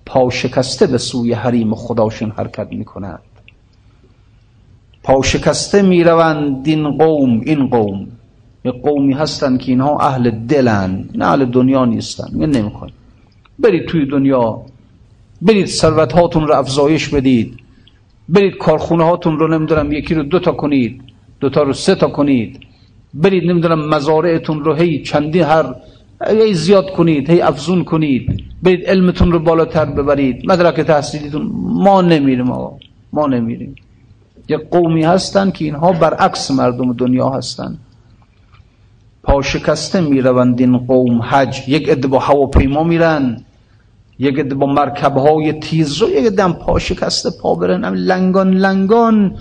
پاشکسته 0.07 0.87
به 0.87 0.99
سوی 0.99 1.33
حریم 1.33 1.75
خداشون 1.75 2.31
حرکت 2.31 2.69
می‌کنند. 2.73 3.21
پاشکسته 5.03 5.83
می‌روند 5.83 6.69
این 6.69 6.91
قوم 6.91 7.41
این 7.41 7.67
قوم. 7.67 8.07
یه 8.65 8.73
قومی 8.73 9.13
هستن 9.13 9.57
که 9.59 9.73
اینها 9.73 9.99
اهل 9.99 10.31
دلن 10.31 11.09
نه 11.15 11.27
اهل 11.27 11.45
دنیا 11.45 11.85
نیستن. 11.85 12.29
می 12.33 12.47
نمی‌خوان 12.47 12.91
برید 13.59 13.87
توی 13.87 14.07
دنیا 14.07 14.63
برید 15.43 15.67
ثروت 15.67 16.13
هاتون 16.13 16.47
رو 16.49 16.55
افزایش 16.55 17.09
بدید. 17.09 17.57
برید 18.29 18.57
کارخونه 18.57 19.05
هاتون 19.05 19.39
رو 19.39 19.49
نمی‌دونم 19.49 19.93
یکی 19.93 20.15
رو 20.15 20.23
دوتا 20.23 20.53
کنید 20.53 21.01
دوتا 21.41 21.63
رو 21.63 21.73
سه 21.73 21.95
تا 21.95 22.09
کنید. 22.09 22.61
برید 23.15 23.51
نمی‌دونم 23.51 23.89
مزارعتون 23.89 24.65
رو 24.65 24.75
هی 24.75 25.03
چندی 25.03 25.41
هر 25.41 25.75
هی 26.29 26.55
زیاد 26.55 26.91
کنید 26.91 27.31
هی 27.31 27.41
افزون 27.41 27.85
کنید. 27.85 28.45
برید 28.65 28.87
علمتون 28.87 29.33
رو 29.33 29.39
بالاتر 29.39 29.85
ببرید 29.85 30.51
مدرک 30.51 30.81
تحصیلیتون 30.81 31.51
ما 31.65 32.03
نمیریم 32.03 32.51
آقا 32.51 32.79
ما 33.13 33.27
نمیریم. 33.27 33.75
یک 34.49 34.61
قومی 34.71 35.03
هستن 35.05 35.51
که 35.51 35.65
اینها 35.65 35.93
برعکس 35.93 36.51
مردم 36.51 36.93
دنیا 36.93 37.29
هستن. 37.29 37.79
پاشکسته 39.23 40.01
می‌روند 40.01 40.61
این 40.61 40.79
قوم 40.79 41.23
حج 41.23 41.69
یک 41.69 41.89
عده 41.89 42.09
با 42.09 42.19
هواپیما 42.19 42.85
میرن 42.85 43.41
یک 44.19 44.39
عده 44.39 44.55
با 44.55 44.67
مرکب 44.67 45.17
های 45.17 45.53
تیز 45.53 45.99
رو 46.03 46.09
یک 46.11 46.27
عده 46.27 46.53
پاشکسته 46.53 47.31
پا 47.41 47.55
برن 47.55 47.85
لنگان 47.95 48.55
لنگان. 48.55 49.37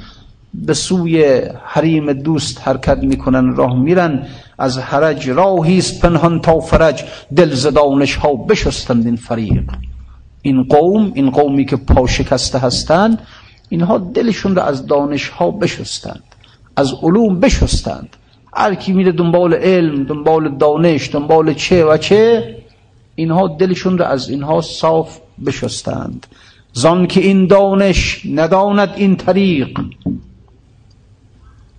به 0.54 0.74
سوی 0.74 1.42
حریم 1.66 2.14
دوست 2.14 2.62
حرکت 2.62 2.98
می‌کنن 2.98 3.56
راه 3.56 3.80
میرن. 3.80 4.28
از 4.58 4.78
حرج 4.78 5.30
راهیست 5.30 6.02
پنهان 6.02 6.42
تا 6.42 6.60
فرج. 6.60 7.04
دل 7.36 7.54
زدانش 7.54 8.16
ها 8.16 8.36
بشستند 8.36 9.06
این 9.06 9.16
فریق. 9.16 9.64
این 10.42 10.64
قوم 10.64 11.12
این 11.14 11.30
قومی 11.30 11.66
که 11.66 11.76
پاشکسته 11.76 12.60
هستند 12.60 13.22
اینها 13.70 13.98
دلشون 13.98 14.56
را 14.56 14.64
از 14.64 14.86
دانش 14.86 15.30
ها 15.30 15.52
بشستند 15.52 16.24
از 16.76 16.94
علوم 17.02 17.40
بشستند. 17.40 18.10
هر 18.54 18.76
کی 18.76 18.94
میره 18.94 19.12
دنبال 19.12 19.54
علم 19.54 20.04
دنبال 20.04 20.58
دانش 20.58 21.10
دنبال 21.14 21.54
چه 21.54 21.86
و 21.86 21.98
چه 21.98 22.56
اینها 23.16 23.48
دلشون 23.48 23.98
را 23.98 24.08
از 24.08 24.30
اینها 24.30 24.62
صاف 24.62 25.20
بشستند. 25.46 26.28
زان 26.74 27.08
که 27.08 27.22
این 27.22 27.48
دانش 27.48 28.22
نداند 28.32 28.94
این 28.96 29.16
طریق. 29.16 29.80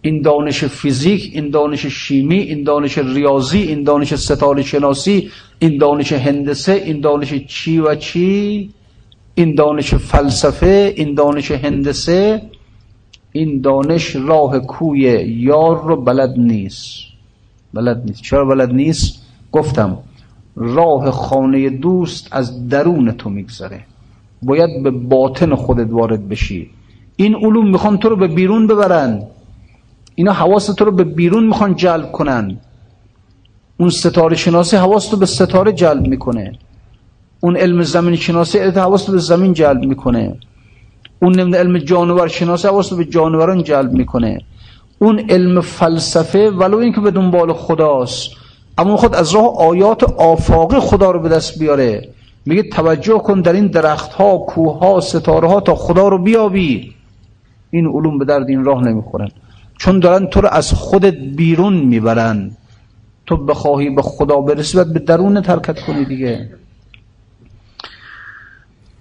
این 0.04 0.22
دانش 0.22 0.64
فیزیک 0.64 1.30
این 1.34 1.50
دانش 1.50 1.86
شیمی 1.86 2.38
این 2.38 2.62
دانش 2.62 2.98
ریاضی 2.98 3.58
این 3.58 3.82
دانش 3.82 4.14
ستاره 4.14 4.62
شناسی 4.62 5.30
این 5.58 5.78
دانش 5.78 6.12
هندسه 6.12 6.72
این 6.72 7.00
دانش 7.00 7.34
چی 7.34 7.78
و 7.78 7.94
چی 7.94 8.70
این 9.34 9.54
دانش 9.54 9.94
فلسفه 9.94 10.92
این 10.96 11.14
دانش 11.14 11.50
هندسه 11.50 12.42
این 13.32 13.60
دانش 13.60 14.16
راه 14.16 14.58
کوی 14.58 15.00
یار 15.26 15.84
رو 15.84 15.96
بلد 15.96 16.34
نیست. 16.38 16.94
بلد 17.74 18.02
نیست. 18.06 18.22
چرا 18.22 18.44
بلد 18.44 18.72
نیست؟ 18.72 19.22
گفتم 19.52 19.98
راه 20.56 21.10
خانه 21.10 21.70
دوست 21.70 22.28
از 22.32 22.68
درون 22.68 23.12
تو 23.12 23.30
میگذره. 23.30 23.80
باید 24.42 24.82
به 24.82 24.90
باطن 24.90 25.54
خودت 25.54 25.90
وارد 25.90 26.28
بشی. 26.28 26.70
این 27.16 27.34
علوم 27.34 27.70
می‌خوان 27.70 27.98
تو 27.98 28.08
رو 28.08 28.16
به 28.16 28.28
بیرون 28.28 28.66
ببرن. 28.66 29.22
اینا 30.14 30.32
حواست 30.32 30.82
رو 30.82 30.92
به 30.92 31.04
بیرون 31.04 31.46
می‌خوان 31.46 31.76
جلب 31.76 32.12
کنن. 32.12 32.56
اون 33.76 33.90
ستاره 33.90 34.36
شناسی 34.36 34.76
حواست 34.76 35.12
رو 35.12 35.18
به 35.18 35.26
ستاره 35.26 35.72
جلب 35.72 36.06
می‌کنه. 36.06 36.52
اون 37.40 37.56
علم 37.56 37.82
زمین 37.82 38.16
شناسی 38.16 38.58
حواست 38.58 39.08
رو 39.08 39.14
به 39.14 39.20
زمین 39.20 39.52
جلب 39.52 39.84
می‌کنه. 39.84 40.36
اون 41.22 41.54
علم 41.54 41.78
جانور 41.78 42.28
شناسی 42.28 42.68
حواست 42.68 42.92
رو 42.92 42.98
به 42.98 43.04
جانوران 43.04 43.62
جلب 43.62 43.92
می‌کنه. 43.92 44.38
اون 44.98 45.18
علم 45.30 45.60
فلسفه 45.60 46.50
ولو 46.50 46.78
اینکه 46.78 47.00
به 47.00 47.10
دنبال 47.10 47.52
خداست. 47.52 48.30
اما 48.78 48.96
خود 48.96 49.14
از 49.14 49.34
راه 49.34 49.56
آیات 49.56 50.02
آفاقی 50.02 50.78
خدا 50.78 51.10
رو 51.10 51.20
به 51.20 51.28
دست 51.28 51.58
بیاره. 51.58 52.08
میگه 52.46 52.62
توجه 52.62 53.18
کن 53.18 53.40
در 53.40 53.52
این 53.52 53.66
درخت 53.66 54.12
ها 54.12 54.38
کوه 54.38 54.78
ها 54.78 55.00
ستاره 55.00 55.48
ها 55.48 55.60
تا 55.60 55.74
خدا 55.74 56.08
رو 56.08 56.18
بیابی. 56.22 56.94
این 57.70 57.86
علوم 57.86 58.18
به 58.18 58.24
درد 58.24 58.48
این 58.48 58.64
راه 58.64 58.82
نمی‌خورن. 58.84 59.28
چون 59.78 59.98
دارن 60.00 60.26
تو 60.26 60.40
رو 60.40 60.48
از 60.48 60.72
خودت 60.72 61.14
بیرون 61.14 61.76
می‌برن. 61.76 62.56
تو 63.26 63.36
بخواهی 63.36 63.90
به 63.90 64.02
خدا 64.02 64.40
برسی 64.40 64.78
به 64.84 64.98
درون 64.98 65.40
ترکت 65.40 65.80
کنی 65.80 66.04
دیگه. 66.04 66.50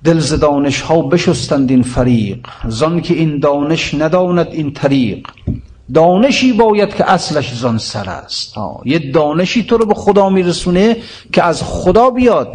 دل 0.03 0.19
دانش 0.19 0.81
ها 0.81 1.01
بشستند 1.01 1.69
این 1.69 1.83
فریق. 1.83 2.47
زان 2.67 3.01
که 3.01 3.13
این 3.13 3.39
دانش 3.39 3.93
نداند 3.93 4.47
این 4.51 4.73
طریق. 4.73 5.27
دانشی 5.93 6.53
باید 6.53 6.95
که 6.95 7.11
اصلش 7.11 7.53
زان 7.53 7.77
سر 7.77 8.09
است. 8.09 8.55
یه 8.85 9.11
دانشی 9.11 9.63
تو 9.63 9.77
رو 9.77 9.85
به 9.85 9.93
خدا 9.93 10.29
میرسونه 10.29 10.97
که 11.33 11.43
از 11.43 11.63
خدا 11.63 12.09
بیاد. 12.09 12.53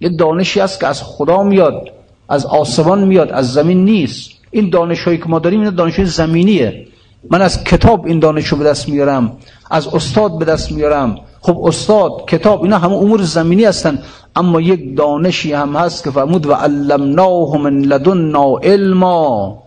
یه 0.00 0.08
دانشی 0.08 0.60
است 0.60 0.80
که 0.80 0.86
از 0.86 1.02
خدا 1.02 1.42
میاد. 1.42 1.88
از 2.28 2.46
آسمان 2.46 3.04
میاد 3.04 3.30
از 3.30 3.52
زمین 3.52 3.84
نیست. 3.84 4.30
این 4.50 4.70
دانش 4.70 5.02
هایی 5.02 5.18
که 5.18 5.26
ما 5.26 5.38
داریم 5.38 5.60
این 5.60 5.70
دانش 5.70 6.00
زمینیه. 6.00 6.86
من 7.30 7.42
از 7.42 7.64
کتاب 7.64 8.06
این 8.06 8.18
دانش 8.18 8.46
رو 8.46 8.58
به 8.58 8.64
دست 8.64 8.88
میارم 8.88 9.36
از 9.70 9.86
استاد 9.86 10.38
به 10.38 10.44
دست 10.44 10.72
میارم. 10.72 11.18
خب 11.40 11.64
استاد 11.64 12.24
کتاب 12.28 12.62
اینا 12.62 12.78
همه 12.78 12.92
امور 12.92 13.22
زمینی 13.22 13.64
هستن 13.64 13.98
اما 14.36 14.60
یک 14.60 14.96
دانشی 14.96 15.52
هم 15.52 15.76
هست 15.76 16.04
که 16.04 16.10
فرمود 16.10 16.46
و 16.46 16.52
علمناه 16.52 17.56
من 17.56 17.78
لدنا 17.78 18.56
علما 18.62 19.58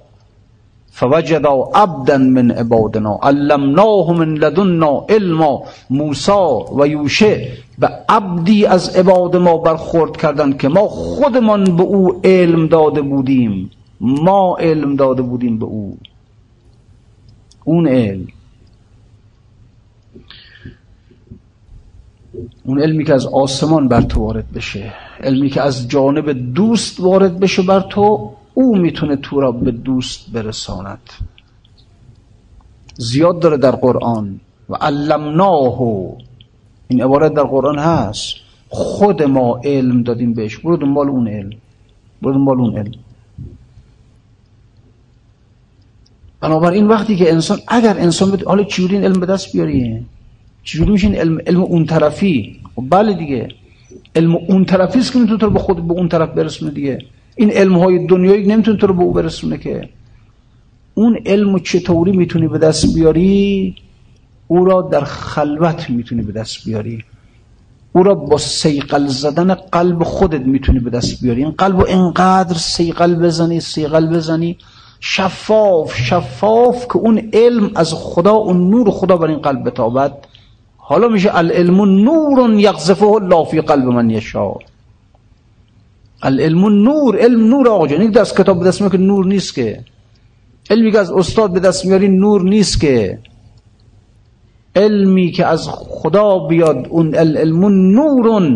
فوجدا 0.91 1.69
عبدا 1.75 2.17
من 2.17 2.51
عبادنا. 2.51 3.19
علمناه 3.23 4.13
من 4.13 4.33
لدنا 4.33 5.05
علما 5.09 5.63
موسا 5.89 6.65
و 6.77 6.87
یوشه 6.87 7.47
به 7.79 7.89
عبدی 8.09 8.65
از 8.65 8.95
عباد 8.95 9.35
ما 9.35 9.57
برخورد 9.57 10.17
کردند 10.17 10.57
که 10.57 10.67
ما 10.67 10.87
خودمان 10.87 11.63
به 11.63 11.83
او 11.83 12.21
علم 12.23 12.67
داده 12.67 13.01
بودیم. 13.01 13.71
ما 13.99 14.57
علم 14.59 14.95
داده 14.95 15.21
بودیم 15.21 15.59
به 15.59 15.65
او. 15.65 15.97
اون 17.67 17.87
علم. 17.87 18.27
اون 22.63 22.81
علمی 22.81 23.03
که 23.03 23.13
از 23.13 23.25
آسمان 23.25 23.87
بر 23.87 24.01
تو 24.01 24.21
وارد 24.21 24.51
بشه 24.51 24.93
علمی 25.19 25.49
که 25.49 25.61
از 25.61 25.87
جانب 25.87 26.31
دوست 26.31 26.99
وارد 26.99 27.39
بشه 27.39 27.61
بر 27.61 27.79
تو 27.79 28.31
او 28.53 28.77
می‌تونه 28.77 29.15
تو 29.15 29.41
را 29.41 29.51
به 29.51 29.71
دوست 29.71 30.31
برساند. 30.31 30.99
زیاد 32.97 33.39
داره 33.39 33.57
در 33.57 33.71
قرآن. 33.71 34.39
و 34.69 34.75
علمناه. 34.75 35.81
این 36.87 37.03
عبارت 37.03 37.33
در 37.33 37.43
قرآن 37.43 37.79
هست. 37.79 38.35
خود 38.69 39.23
ما 39.23 39.59
علم 39.63 40.03
دادیم 40.03 40.33
بهش. 40.33 40.57
برو 40.57 40.77
دنبال 40.77 41.09
اون 41.09 41.27
علم. 41.27 41.53
برو 42.21 42.33
دنبال 42.33 42.59
اون 42.59 42.77
علم. 42.77 42.91
بنابراین 46.41 46.87
وقتی 46.87 47.15
که 47.15 47.31
انسان 47.31 47.59
اگر 47.67 47.97
انسان 47.99 48.31
بده 48.31 48.45
حالا 48.45 48.63
چجوری 48.63 48.95
این 48.95 49.05
علم 49.05 49.19
به 49.19 49.25
دست 49.25 49.53
بیاری؟ 49.53 50.05
چجوری 50.63 50.91
میشه 50.91 51.07
علم 51.07 51.39
علم 51.47 51.61
اون 51.61 51.85
طرفی؟ 51.85 52.59
خب 52.75 52.83
بله 52.89 53.13
دیگه. 53.13 53.47
علم 54.15 54.35
اون 54.35 54.65
طرفی 54.65 54.99
است 54.99 55.13
که 55.13 55.19
می‌تونه 55.19 55.39
تو 55.39 55.49
به 55.49 55.59
خود 55.59 55.87
به 55.87 55.93
اون 55.93 56.09
طرف 56.09 56.29
برسونه 56.29 56.71
دیگه. 56.71 56.99
این 57.35 57.51
علم 57.51 57.77
های 57.77 58.07
دنیایی 58.07 58.47
نمی‌تونه 58.47 58.77
تو 58.77 58.87
رو 58.87 58.93
به 58.93 59.03
او 59.03 59.13
برسونه 59.13 59.57
که. 59.57 59.89
اون 60.93 61.19
علم 61.25 61.59
چطوری 61.59 62.11
می‌تونی 62.11 62.47
به 62.47 62.57
دست 62.57 62.95
بیاری؟ 62.95 63.75
او 64.47 64.65
را 64.65 64.81
در 64.81 65.03
خلوت 65.03 65.89
می‌تونی 65.89 66.21
به 66.21 66.31
دست 66.31 66.65
بیاری. 66.65 67.03
او 67.93 68.03
را 68.03 68.15
با 68.15 68.37
سیقل 68.37 69.07
زدن 69.07 69.53
قلب 69.53 70.03
خودت 70.03 70.41
می‌تونی 70.41 70.79
به 70.79 70.89
دست 70.89 71.21
بیاری. 71.21 71.43
این 71.43 71.51
قلب 71.51 71.79
رو 71.79 71.85
انقدر 71.89 72.53
سیقل 72.53 73.15
بزنی 73.15 73.59
سیقل 73.59 74.07
بزنی 74.07 74.57
شفاف 74.99 75.95
شفاف 75.95 76.85
که 76.87 76.97
اون 76.97 77.29
علم 77.33 77.71
از 77.75 77.93
خدا 77.93 78.31
اون 78.31 78.69
نور 78.69 78.91
خدا 78.91 79.17
بر 79.17 79.27
این 79.27 79.39
قلب 79.39 79.67
بتابد. 79.67 80.11
حالا 80.77 81.07
میشه 81.07 81.35
العلم 81.35 81.81
نور 81.81 82.59
یقذفه 82.59 83.05
الله 83.05 83.45
فی 83.45 83.61
قلب 83.61 83.85
من 83.85 84.09
یشا 84.09 84.53
العلم 86.21 86.65
نور 86.65 87.17
علم 87.17 87.47
نور 87.47 87.69
آقا 87.69 87.87
جان. 87.87 88.11
دست 88.11 88.37
کتاب 88.37 88.59
به 88.59 88.65
دست 88.65 88.91
که 88.91 88.97
نور 88.97 89.25
نیست 89.25 89.55
که. 89.55 89.83
علمی 90.69 90.91
که 90.91 90.99
از 90.99 91.11
استاد 91.11 91.53
به 91.53 91.59
دست 91.59 91.85
میاری 91.85 92.07
نور 92.07 92.41
نیست 92.41 92.81
که. 92.81 93.19
علمی 94.75 95.31
که 95.31 95.45
از 95.45 95.69
خدا 95.69 96.39
بیاد 96.39 96.87
اون 96.89 97.15
العلم 97.15 97.65
نور 97.65 98.51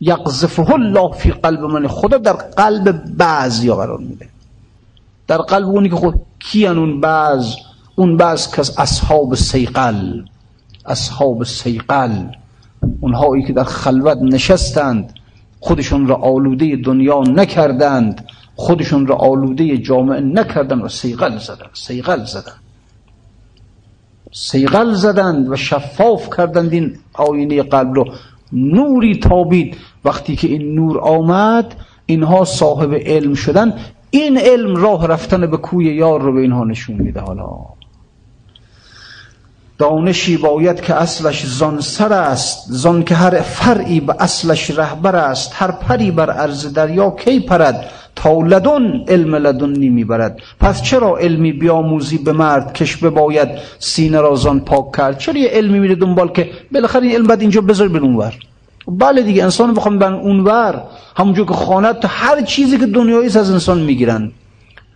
یقذفه 0.00 0.70
الله 0.70 1.12
فی 1.12 1.30
قلب 1.30 1.60
من. 1.60 1.86
خدا 1.88 2.18
در 2.18 2.32
قلب 2.32 3.16
بعضی 3.16 3.70
قرار 3.70 3.98
میده. 3.98 4.28
در 5.28 5.38
قلب 5.38 5.66
اونی 5.66 5.88
که 5.88 5.96
خود 5.96 6.14
کیان 6.38 6.78
اون 6.78 7.00
بعض 7.00 7.54
اون 7.96 8.16
بعض 8.16 8.58
از 8.58 8.78
اصحاب 8.78 9.34
سیقل 9.34 10.22
اصحاب 10.86 11.44
سیقل. 11.44 12.26
اونهایی 13.00 13.42
که 13.42 13.52
در 13.52 13.64
خلوت 13.64 14.18
نشستند 14.22 15.12
خودشون 15.60 16.06
را 16.06 16.16
آلوده 16.16 16.76
دنیا 16.76 17.20
نکردند 17.20 18.24
خودشون 18.56 19.06
را 19.06 19.16
آلوده 19.16 19.78
جامعه 19.78 20.20
نکردند 20.20 20.84
و 20.84 20.88
سیقل 20.88 21.38
زدند 21.38 21.70
سیقل 21.72 22.24
زدند 22.24 22.60
سیقل 24.32 24.94
زدند 24.94 25.50
و 25.50 25.56
شفاف 25.56 26.36
کردند 26.36 26.72
این 26.72 26.96
آینه 27.12 27.62
قلب 27.62 27.94
رو. 27.94 28.04
نوری 28.52 29.16
تابید. 29.16 29.76
وقتی 30.04 30.36
که 30.36 30.48
این 30.48 30.74
نور 30.74 31.00
آمد 31.00 31.74
اینها 32.06 32.44
صاحب 32.44 32.94
علم 32.94 33.34
شدن. 33.34 33.74
این 34.10 34.38
علم 34.38 34.76
راه 34.76 35.06
رفتن 35.06 35.46
به 35.46 35.56
کوی 35.56 35.84
یار 35.84 36.20
رو 36.20 36.32
به 36.32 36.40
اینها 36.40 36.64
نشون 36.64 36.96
میده 36.96 37.20
حالا. 37.20 37.48
دانشی 39.78 40.36
باید 40.36 40.80
که 40.80 40.94
اصلش 40.94 41.46
زانسر 41.46 42.12
است 42.12 42.66
زان 42.68 43.04
که 43.04 43.14
هر 43.14 43.40
فرعی 43.40 44.00
به 44.00 44.14
اصلش 44.18 44.70
رهبر 44.70 45.16
است 45.16 45.52
هر 45.54 45.70
پری 45.70 46.10
بر 46.10 46.30
عرض 46.30 46.72
دریا 46.72 47.10
کی 47.10 47.40
پرد 47.40 47.90
تا 48.16 48.40
لدن 48.40 49.04
علم 49.08 49.34
لدنی 49.34 49.88
می‌برد 49.88 50.40
پس 50.60 50.82
چرا 50.82 51.16
علمی 51.18 51.52
بیاموزی 51.52 52.18
به 52.18 52.32
مرد 52.32 52.72
کش 52.72 52.96
باید 52.96 53.48
سینه 53.78 54.20
رازان 54.20 54.60
پاک 54.60 54.96
کرد؟ 54.96 55.18
چرا 55.18 55.38
یه 55.38 55.48
علمی 55.48 55.78
میره 55.78 55.94
دنبال 55.94 56.28
که 56.28 56.50
بالاخره 56.72 57.02
این 57.02 57.14
علم 57.14 57.26
باید 57.26 57.40
اینجا 57.40 57.60
بذار 57.60 57.88
بر 57.88 57.98
اونور؟ 57.98 58.34
بله 58.88 59.22
دیگه 59.22 59.42
انسان 59.42 59.74
بخوام 59.74 59.98
بن 59.98 60.12
اونور. 60.12 60.82
همونجور 61.16 61.46
که 61.46 61.54
خانه 61.54 61.94
هر 62.04 62.42
چیزی 62.42 62.78
که 62.78 62.86
دنیایی 62.86 63.26
از 63.26 63.50
انسان 63.50 63.80
می‌گیرن. 63.80 64.32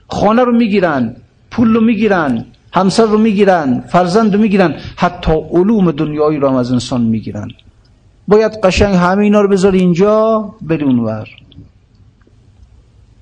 خانه 0.09 0.45
رو 0.45 0.57
می‌گیرن 0.57 1.16
پول 1.51 1.74
رو 1.74 1.80
می‌گیرن 1.80 2.45
همسر 2.72 3.05
رو 3.05 3.18
می‌گیرن 3.18 3.80
فرزند 3.80 4.34
رو 4.34 4.40
می‌گیرن. 4.40 4.74
حتی 4.97 5.32
علوم 5.32 5.90
دنیایی 5.90 6.38
رو 6.38 6.49
هم 6.49 6.55
از 6.55 6.72
انسان 6.72 7.01
می‌گیرن. 7.01 7.49
باید 8.28 8.53
قشنگ 8.62 8.95
همه 8.95 9.24
اینا 9.24 9.40
رو 9.40 9.49
بذاری 9.49 9.78
اینجا 9.78 10.51
بری 10.61 10.84
اونور. 10.84 11.28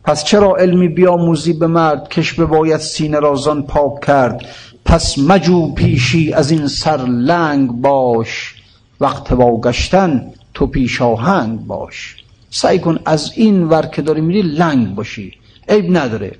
پس 0.04 0.24
چرا 0.24 0.56
علمی 0.56 0.88
بیاموزی 0.88 1.52
به 1.52 1.66
مرد؟ 1.66 2.08
کش 2.08 2.40
باید 2.40 2.80
سینه 2.80 3.18
رازان 3.18 3.62
پاک 3.62 4.00
کرد. 4.00 4.44
پس 4.84 5.18
مجو 5.18 5.74
پیشی 5.74 6.32
از 6.32 6.50
این 6.50 6.66
سر 6.66 6.96
لنگ 6.96 7.72
باش. 7.72 8.54
وقت 9.00 9.32
با 9.32 9.60
گشتن 9.60 10.32
تو 10.54 10.66
پیش 10.66 11.02
آهنگ 11.02 11.66
باش. 11.66 12.16
سعی 12.50 12.78
کن 12.78 12.98
از 13.04 13.32
این 13.36 13.64
ور 13.64 13.86
که 13.86 14.02
داری 14.02 14.20
میری 14.20 14.42
لنگ 14.42 14.94
باشی. 14.94 15.32
عیب 15.68 15.96
نداره. 15.96 16.32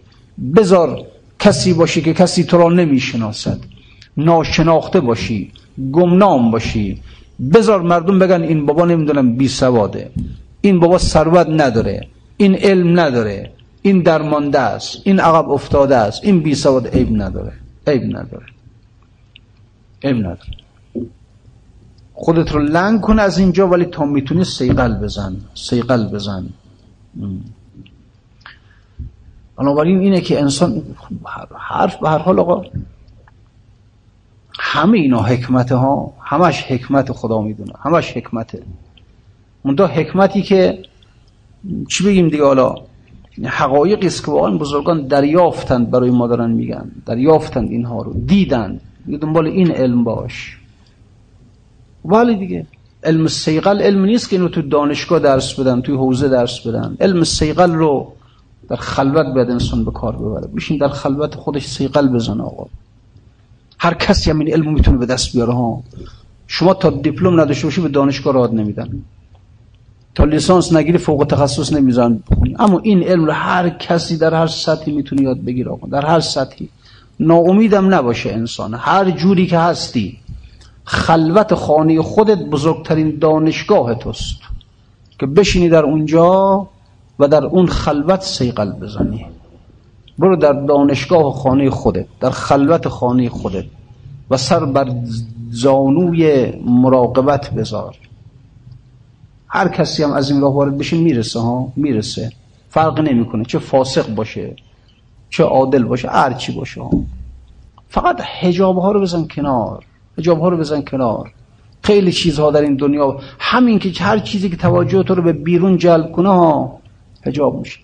بذار 0.56 1.06
کسی 1.38 1.72
باشی 1.72 2.02
که 2.02 2.14
کسی 2.14 2.44
تو 2.44 2.58
را 2.58 2.68
نمی‌شناسد. 2.68 3.58
ناشناخته 4.16 5.00
باشی. 5.00 5.52
گمنام 5.92 6.50
باشی. 6.50 7.00
بذار 7.54 7.82
مردم 7.82 8.18
بگن 8.18 8.42
این 8.42 8.66
بابا 8.66 8.84
نمی‌دونم 8.84 9.36
بی 9.36 9.48
سواده. 9.48 10.10
این 10.60 10.80
بابا 10.80 10.98
ثروت 10.98 11.46
نداره. 11.48 12.06
این 12.36 12.54
علم 12.54 13.00
نداره. 13.00 13.50
این 13.82 14.02
درمانده 14.02 14.58
است. 14.58 14.98
این 15.04 15.20
عقب 15.20 15.50
افتاده 15.50 15.96
است. 15.96 16.24
این 16.24 16.40
بی 16.40 16.54
سواد 16.54 16.86
عیب 16.96 17.22
نداره. 17.22 17.52
عیب 17.86 18.02
نداره. 18.02 18.46
عیب 20.04 20.16
نداره. 20.16 20.59
خودت 22.22 22.52
رو 22.52 22.62
لنگ 22.62 23.00
کن 23.00 23.18
از 23.18 23.38
اینجا 23.38 23.68
ولی 23.68 23.84
تا 23.84 24.04
می‌تونی 24.04 24.44
سیقل 24.44 24.94
بزن 24.94 25.36
سیقل 25.54 26.08
بزن. 26.08 26.46
بنابراین 29.56 29.98
اینه 29.98 30.20
که 30.20 30.40
انسان 30.40 30.82
حرف 31.58 31.96
به 31.96 32.08
هر 32.08 32.18
حال 32.18 32.40
آقا 32.40 32.62
همه 34.58 34.98
اینا 34.98 35.22
حکمت 35.22 35.72
ها 35.72 36.12
همش 36.20 36.62
حکمت 36.62 37.12
خدا 37.12 37.40
می‌دونه 37.40 37.72
همش 37.82 38.16
حکمته. 38.16 38.62
منتها 39.64 39.86
حکمتی 39.86 40.42
که 40.42 40.82
چی 41.88 42.04
بگیم 42.04 42.28
دیگه 42.28 42.44
حالا؟ 42.44 42.74
حقایقی 43.44 44.06
است 44.06 44.24
که 44.24 44.30
واقعا 44.30 44.58
بزرگان 44.58 45.06
دریافتند 45.06 45.90
برای 45.90 46.10
ما 46.10 46.26
دارن 46.26 46.50
میگن 46.50 46.90
دریافتند 47.06 47.70
اینها 47.70 48.02
رو 48.02 48.12
دیدن. 48.12 48.80
دنبال 49.20 49.46
این 49.46 49.70
علم 49.72 50.04
باش. 50.04 50.59
ولی 52.04 52.36
دیگه. 52.36 52.66
علم 53.04 53.26
سیقل 53.26 53.82
علم 53.82 54.04
نیست 54.04 54.30
که 54.30 54.36
اینو 54.36 54.48
تو 54.48 54.62
دانشگاه 54.62 55.18
درس 55.18 55.60
بدن 55.60 55.80
توی 55.80 55.94
حوزه 55.94 56.28
درس 56.28 56.66
بدن. 56.66 56.96
علم 57.00 57.24
سیقل 57.24 57.72
رو 57.72 58.12
در 58.68 58.76
خلوت 58.76 59.34
باید 59.34 59.50
انسان 59.50 59.84
به 59.84 59.90
کار 59.90 60.16
ببره. 60.16 60.46
بشین 60.56 60.78
در 60.78 60.88
خلوت 60.88 61.34
خودش 61.34 61.66
سیقل 61.66 62.08
بزن 62.08 62.40
آقا. 62.40 62.66
هر 63.78 63.94
کسی 63.94 64.30
هم 64.30 64.38
این 64.38 64.52
علم 64.52 64.72
می‌تونه 64.72 64.98
به 64.98 65.06
دست 65.06 65.32
بیاره 65.32 65.52
ها. 65.52 65.82
شما 66.46 66.74
تا 66.74 66.90
دیپلم 66.90 67.40
نداشته 67.40 67.66
باشی 67.66 67.80
به 67.80 67.88
دانشگاه 67.88 68.34
راد 68.34 68.54
نمیدن. 68.54 69.02
تا 70.14 70.24
لیسانس 70.24 70.72
نگیری 70.72 70.98
فوق 70.98 71.26
تخصص 71.28 71.72
نمی‌ذارن 71.72 72.22
بخونی 72.30 72.56
اما 72.58 72.78
این 72.78 73.02
علم 73.02 73.24
رو 73.24 73.32
هر 73.32 73.68
کسی 73.68 74.16
در 74.16 74.34
هر 74.34 74.46
سطحی 74.46 74.92
می‌تونه 74.92 75.22
یاد 75.22 75.40
بگیره 75.40 75.70
آقا. 75.70 75.88
در 75.88 76.06
هر 76.06 76.20
سطحی. 76.20 76.68
ناامیدم 77.20 77.94
نباشه 77.94 78.30
انسان. 78.30 78.74
هر 78.74 79.10
جوری 79.10 79.46
که 79.46 79.58
هستی 79.58 80.18
خلوت 80.90 81.54
خانه 81.54 82.02
خودت 82.02 82.38
بزرگترین 82.38 83.18
دانشگاه 83.18 83.94
توست 83.94 84.40
که 85.18 85.26
بشینی 85.26 85.68
در 85.68 85.84
اونجا 85.84 86.68
و 87.18 87.28
در 87.28 87.44
اون 87.44 87.66
خلوت 87.66 88.22
سیقل 88.22 88.72
بزنی. 88.72 89.26
برو 90.18 90.36
در 90.36 90.52
دانشگاه 90.52 91.32
خانه 91.32 91.70
خودت 91.70 92.06
در 92.20 92.30
خلوت 92.30 92.88
خانه 92.88 93.28
خودت 93.28 93.64
و 94.30 94.36
سر 94.36 94.64
بر 94.64 94.92
زانوی 95.50 96.52
مراقبت 96.66 97.50
بذار. 97.50 97.96
هر 99.48 99.68
کسی 99.68 100.02
هم 100.02 100.12
از 100.12 100.30
این 100.30 100.40
راه 100.40 100.54
وارد 100.54 100.78
بشه 100.78 100.96
می‌رسه 100.96 101.40
ها 101.40 101.72
می‌رسه. 101.76 102.32
فرق 102.68 103.00
نمی‌کنه 103.00 103.44
چه 103.44 103.58
فاسق 103.58 104.14
باشه 104.14 104.56
چه 105.30 105.44
عادل 105.44 105.84
باشه 105.84 106.08
هر 106.08 106.32
چی 106.32 106.52
باشه. 106.52 106.80
فقط 107.88 108.20
حجاب 108.20 108.78
ها 108.78 108.92
رو 108.92 109.00
بزن 109.00 109.26
کنار. 109.26 109.84
حجاب 110.18 110.40
ها 110.40 110.48
رو 110.48 110.56
بزن 110.56 110.82
کنار. 110.82 111.32
خیلی 111.82 112.12
چیزها 112.12 112.50
در 112.50 112.60
این 112.60 112.76
دنیا 112.76 113.20
همین 113.38 113.78
که 113.78 114.04
هر 114.04 114.18
چیزی 114.18 114.50
که 114.50 114.56
توجه 114.56 115.02
تو 115.02 115.14
رو 115.14 115.22
به 115.22 115.32
بیرون 115.32 115.76
جلب 115.76 116.12
کنه 116.12 116.28
ها 116.28 116.80
حجاب 117.22 117.58
میشه. 117.58 117.80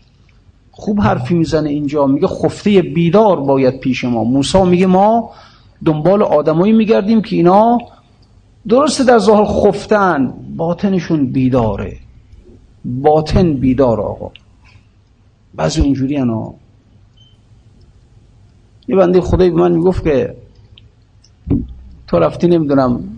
خوب 0.70 1.01
حرفی 1.01 1.35
می‌زنه 1.35 1.70
اینجا 1.70 2.07
میگه 2.07 2.27
خفته 2.27 2.83
بیدار 2.83 3.41
باید 3.41 3.81
پیش 3.81 4.05
ما. 4.05 4.24
موسی 4.24 4.62
میگه 4.62 4.87
ما 4.87 5.31
دنبال 5.85 6.22
آدمایی 6.22 6.72
میگردیم 6.72 7.22
که 7.22 7.37
اینا 7.37 7.79
درسته 8.68 9.05
در 9.05 9.18
ظاهر 9.18 9.45
خفتن 9.45 10.35
باطنشون 10.57 11.27
بیداره. 11.27 11.97
باطن 12.85 13.53
بیدار 13.53 14.01
آقا. 14.01 14.31
بعضی 15.55 15.81
اونجوری 15.81 16.16
انا 16.16 16.55
یه 18.89 18.97
بنده 18.97 19.20
خدای 19.20 19.51
به 19.51 19.57
من 19.57 19.72
می‌گفت 19.72 20.05
که 20.05 20.37
تو 22.07 22.18
رفتی 22.18 22.46
نمی‌دونم 22.46 23.16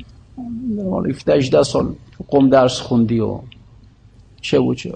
17 1.08 1.62
سال 1.62 1.94
قم 2.28 2.48
درس 2.48 2.80
خوندی 2.80 3.20
و 3.20 3.40
چه 4.40 4.60
و 4.60 4.74
چه. 4.74 4.94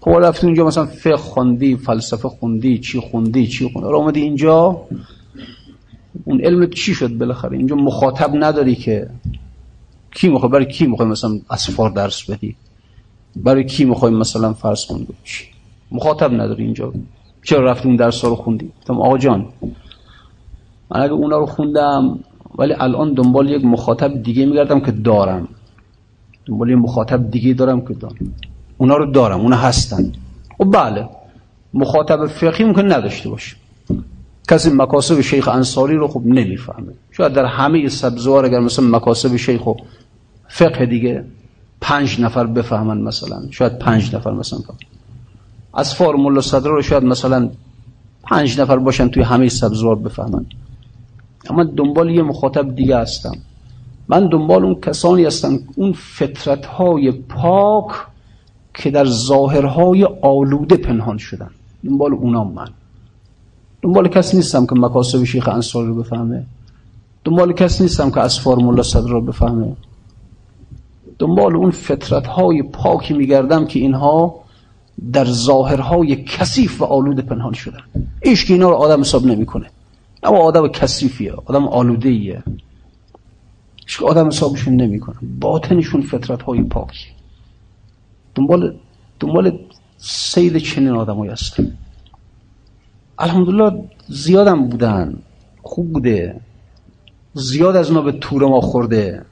خب 0.00 0.10
رفتی 0.10 0.46
اونجا 0.46 0.66
مثلا 0.66 0.86
فقه 0.86 1.16
خوندی 1.16 1.76
فلسفه 1.76 2.28
خوندی 2.28 2.78
چی 2.78 3.00
خوندی 3.00 3.46
چی 3.46 3.70
خوندی. 3.72 3.88
رو 3.88 3.98
آمدی 3.98 4.22
اینجا 4.22 4.82
اون 6.24 6.40
علم 6.40 6.70
چی 6.70 6.94
شد 6.94 7.18
بالاخره؟ 7.18 7.56
اینجا 7.56 7.76
مخاطب 7.76 8.30
نداری 8.44 8.74
که 8.74 9.10
کی 10.14 10.28
می‌خوای 10.28 10.52
برای 10.52 10.66
کی 10.66 10.86
می‌خوای 10.86 11.08
مثلا 11.08 11.40
اسفار 11.50 11.90
درس 11.90 12.30
بدی؟ 12.30 12.56
برای 13.36 13.64
کی 13.64 13.84
می‌خوای 13.84 14.12
مثلا 14.12 14.52
فرض 14.52 14.86
کن 14.86 15.06
چی؟ 15.24 15.44
مخاطب 15.90 16.32
نداری 16.32 16.64
اینجا. 16.64 16.92
چرا 17.44 17.64
رفتی 17.64 17.88
اون 17.88 17.96
درس 17.96 18.24
رو 18.24 18.34
خوندی؟ 18.34 18.72
تم 18.86 19.00
آقا 19.00 19.18
جان 19.18 19.46
من 20.90 21.00
اگه 21.00 21.12
اونا 21.12 21.38
رو 21.38 21.46
خوندم 21.46 22.18
ولی 22.58 22.74
الان 22.78 23.14
دنبال 23.14 23.50
یک 23.50 23.64
مخاطب 23.64 24.22
دیگه 24.22 24.46
میگردم 24.46 24.80
که 24.80 24.92
دارم. 24.92 25.48
دنبال 26.46 26.70
یک 26.70 26.78
مخاطب 26.78 27.30
دیگه 27.30 27.54
دارم 27.54 27.80
که 27.80 27.94
دارم. 27.94 28.34
اونا 28.78 28.96
رو 28.96 29.12
دارم 29.12 29.40
اونا 29.40 29.56
هستن. 29.56 30.02
و 30.60 30.64
خب 30.64 30.76
بله 30.76 31.08
مخاطب 31.74 32.26
فقهی 32.26 32.64
ممکن 32.64 32.92
نداشته 32.92 33.28
باشه. 33.30 33.56
کسی 34.48 34.70
مکاسب 34.70 35.20
شیخ 35.20 35.48
انصاری 35.48 35.96
رو 35.96 36.08
خوب 36.08 36.26
نمی‌فهمه. 36.26 36.92
شاید 37.10 37.32
در 37.32 37.44
همه 37.44 37.88
سبزوار 37.88 38.44
اگر 38.44 38.60
مثلا 38.60 38.98
مکاسب 38.98 39.36
شیخ 39.36 39.66
و 39.66 39.74
فقه 40.48 40.86
دیگه 40.86 41.24
پنج 41.80 42.20
نفر 42.20 42.46
بفهمن 42.46 43.00
مثلا 43.00 43.42
شاید 43.50 43.78
پنج 43.78 44.14
نفر 44.14 44.30
مثلا. 44.30 44.60
از 45.74 45.94
فرمول 45.94 46.40
صدر 46.40 46.70
رو 46.70 46.82
شاید 46.82 47.04
مثلا 47.04 47.50
پنج 48.22 48.60
نفر 48.60 48.76
باشن 48.78 49.08
توی 49.08 49.22
همه 49.22 49.48
سبزوار 49.48 49.96
بفهمن. 49.96 50.46
اما 51.48 51.64
دنبال 51.64 52.10
یه 52.10 52.22
مخاطب 52.22 52.74
دیگه 52.74 52.98
هستم. 52.98 53.36
من 54.08 54.28
دنبال 54.28 54.64
اون 54.64 54.80
کسانی 54.80 55.24
هستم 55.24 55.58
اون 55.76 55.92
فطرت 55.92 56.66
های 56.66 57.12
پاک 57.12 57.90
که 58.74 58.90
در 58.90 59.04
ظاهرهای 59.04 60.04
آلوده 60.22 60.76
پنهان 60.76 61.18
شدن. 61.18 61.50
دنبال 61.84 62.12
اونا 62.12 62.44
من. 62.44 62.68
دنبال 63.82 64.08
کسی 64.08 64.36
نیستم 64.36 64.66
که 64.66 64.74
مکاسب 64.74 65.24
شیخ 65.24 65.48
انصار 65.48 65.86
رو 65.86 65.94
بفهمه. 65.94 66.46
دنبال 67.24 67.52
کسی 67.52 67.82
نیستم 67.82 68.10
که 68.10 68.20
از 68.20 68.38
فرمولا 68.38 68.82
صدر 68.82 69.08
رو 69.08 69.20
بفهمه. 69.20 69.76
دنبال 71.18 71.56
اون 71.56 71.70
فطرت 71.70 72.26
های 72.26 72.62
پاکی 72.62 73.14
میگردم 73.14 73.66
که 73.66 73.78
اینها 73.78 74.34
در 75.12 75.24
ظاهرهای 75.24 76.16
کثیف 76.16 76.82
و 76.82 76.84
آلوده 76.84 77.22
پنهان 77.22 77.52
شدن. 77.52 77.80
ایش 78.22 78.44
که 78.44 78.54
اینا 78.54 78.68
رو 78.68 78.74
آدم 78.74 79.00
حساب 79.00 79.26
نمی‌کنه. 79.26 79.66
اما 80.22 80.38
آدم 80.38 80.68
کثیفیه 80.68 81.32
آدم 81.32 81.68
آلوده 81.68 82.08
ایه 82.08 82.42
که 83.86 84.04
آدم 84.04 84.26
حسابشون 84.26 84.76
نمی‌کنه. 84.76 85.16
باطنشون 85.40 86.00
فطرت 86.00 86.42
های 86.42 86.62
پاکی. 86.62 87.06
دنبال 88.34 88.76
دنبال 89.20 89.58
سید 89.98 90.58
چنین 90.58 90.88
آدمایی 90.88 91.30
هستن. 91.30 91.78
الحمدلله 93.18 93.84
زیادم 94.08 94.68
بودن. 94.68 95.18
خوب 95.62 95.92
بوده. 95.92 96.40
زیاد 97.32 97.76
از 97.76 97.88
اونا 97.90 98.02
به 98.02 98.12
تور 98.12 98.46
ما 98.46 98.60
خورده. 98.60 99.24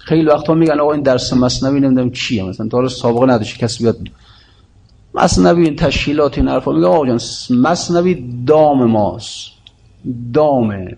خیلی 0.00 0.26
وقتا 0.26 0.54
میگن 0.54 0.80
آقا 0.80 0.92
این 0.92 1.02
درس 1.02 1.32
مصنوی 1.32 1.80
نمی‌دونم 1.80 2.10
چیه. 2.10 2.44
مثلا 2.44 2.68
تا 2.68 2.88
سابقه 2.88 3.26
نداشته 3.26 3.58
کسی 3.58 3.84
بیاد 3.84 3.98
مصنوی 5.14 5.64
این 5.64 5.76
تشکیلات 5.76 6.38
این 6.38 6.48
حرفا. 6.48 6.72
میگه 6.72 6.86
آقا 6.86 7.06
جان 7.06 7.20
مصنوی 7.50 8.44
دام 8.46 8.84
ماست. 8.84 9.59
دامه 10.32 10.96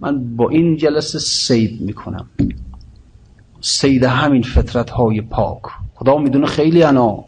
من 0.00 0.36
با 0.36 0.48
این 0.48 0.76
جلسه 0.76 1.18
سید 1.18 1.80
می‌کنم. 1.80 2.26
سید 3.60 4.04
همین 4.04 4.42
فطرت 4.42 4.90
های 4.90 5.20
پاک. 5.20 5.62
خدا 5.94 6.18
می‌دونه 6.18 6.46
خیلی 6.46 6.82
انا. 6.82 7.24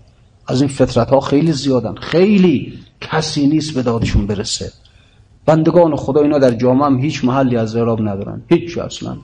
از 0.46 0.60
این 0.60 0.68
فطرت 0.68 1.10
ها 1.10 1.20
خیلی 1.20 1.52
زیادن. 1.52 1.94
خیلی 1.94 2.78
کسی 3.00 3.46
نیست 3.46 3.74
به 3.74 3.82
دادشون 3.82 4.26
برسه. 4.26 4.72
بندگان 5.46 5.96
خدا 5.96 6.20
اینا 6.20 6.38
در 6.38 6.50
جامعه 6.50 6.86
هم 6.86 6.98
هیچ 6.98 7.24
محلی 7.24 7.56
از 7.56 7.76
اعراب 7.76 8.00
ندارن. 8.00 8.42
هیچ 8.48 8.78
اصلا. 8.78 9.16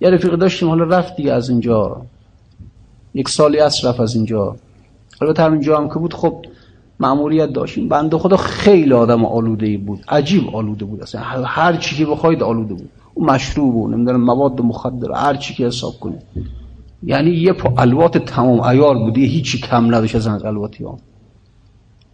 یه 0.00 0.10
رفیق 0.10 0.34
داشتیم 0.34 0.68
حالا 0.68 0.84
رفت 0.84 1.16
دیگه 1.16 1.32
از 1.32 1.50
اینجا. 1.50 2.02
یک 3.14 3.28
سالی 3.28 3.58
از 3.58 3.84
رفت 3.84 4.00
از 4.00 4.14
اینجا. 4.14 4.56
البته 5.20 5.42
همینجا 5.42 5.78
هم 5.78 5.88
که 5.88 5.94
بود 5.94 6.14
خب 6.14 6.44
معمولیت 7.00 7.52
داشتیم. 7.52 7.88
بنده 7.88 8.18
خدا 8.18 8.36
خیلی 8.36 8.92
آدم 8.92 9.24
آلوده 9.24 9.66
ای 9.66 9.76
بود. 9.76 10.04
عجیب 10.08 10.56
آلوده 10.56 10.84
بود. 10.84 11.02
اصلا 11.02 11.20
هر 11.44 11.76
چی 11.76 11.96
که 11.96 12.06
بخواید 12.06 12.42
آلوده 12.42 12.74
بود. 12.74 12.90
او 13.14 13.24
مشروب 13.24 13.72
بود 13.72 13.94
نمی‌دونم 13.94 14.24
مواد 14.24 14.60
مخدر 14.60 15.12
هر 15.12 15.36
چی 15.36 15.54
که 15.54 15.66
حساب 15.66 15.92
کنید. 16.00 16.22
یعنی 17.02 17.30
یه 17.30 17.52
پا 17.52 17.82
الوات 17.82 18.18
تمام 18.18 18.60
ایار 18.60 18.98
بودی 18.98 19.26
هیچی 19.26 19.58
کم 19.58 19.94
نداشت 19.94 20.14
از 20.14 20.26
الواتی 20.28 20.84
ها. 20.84 20.98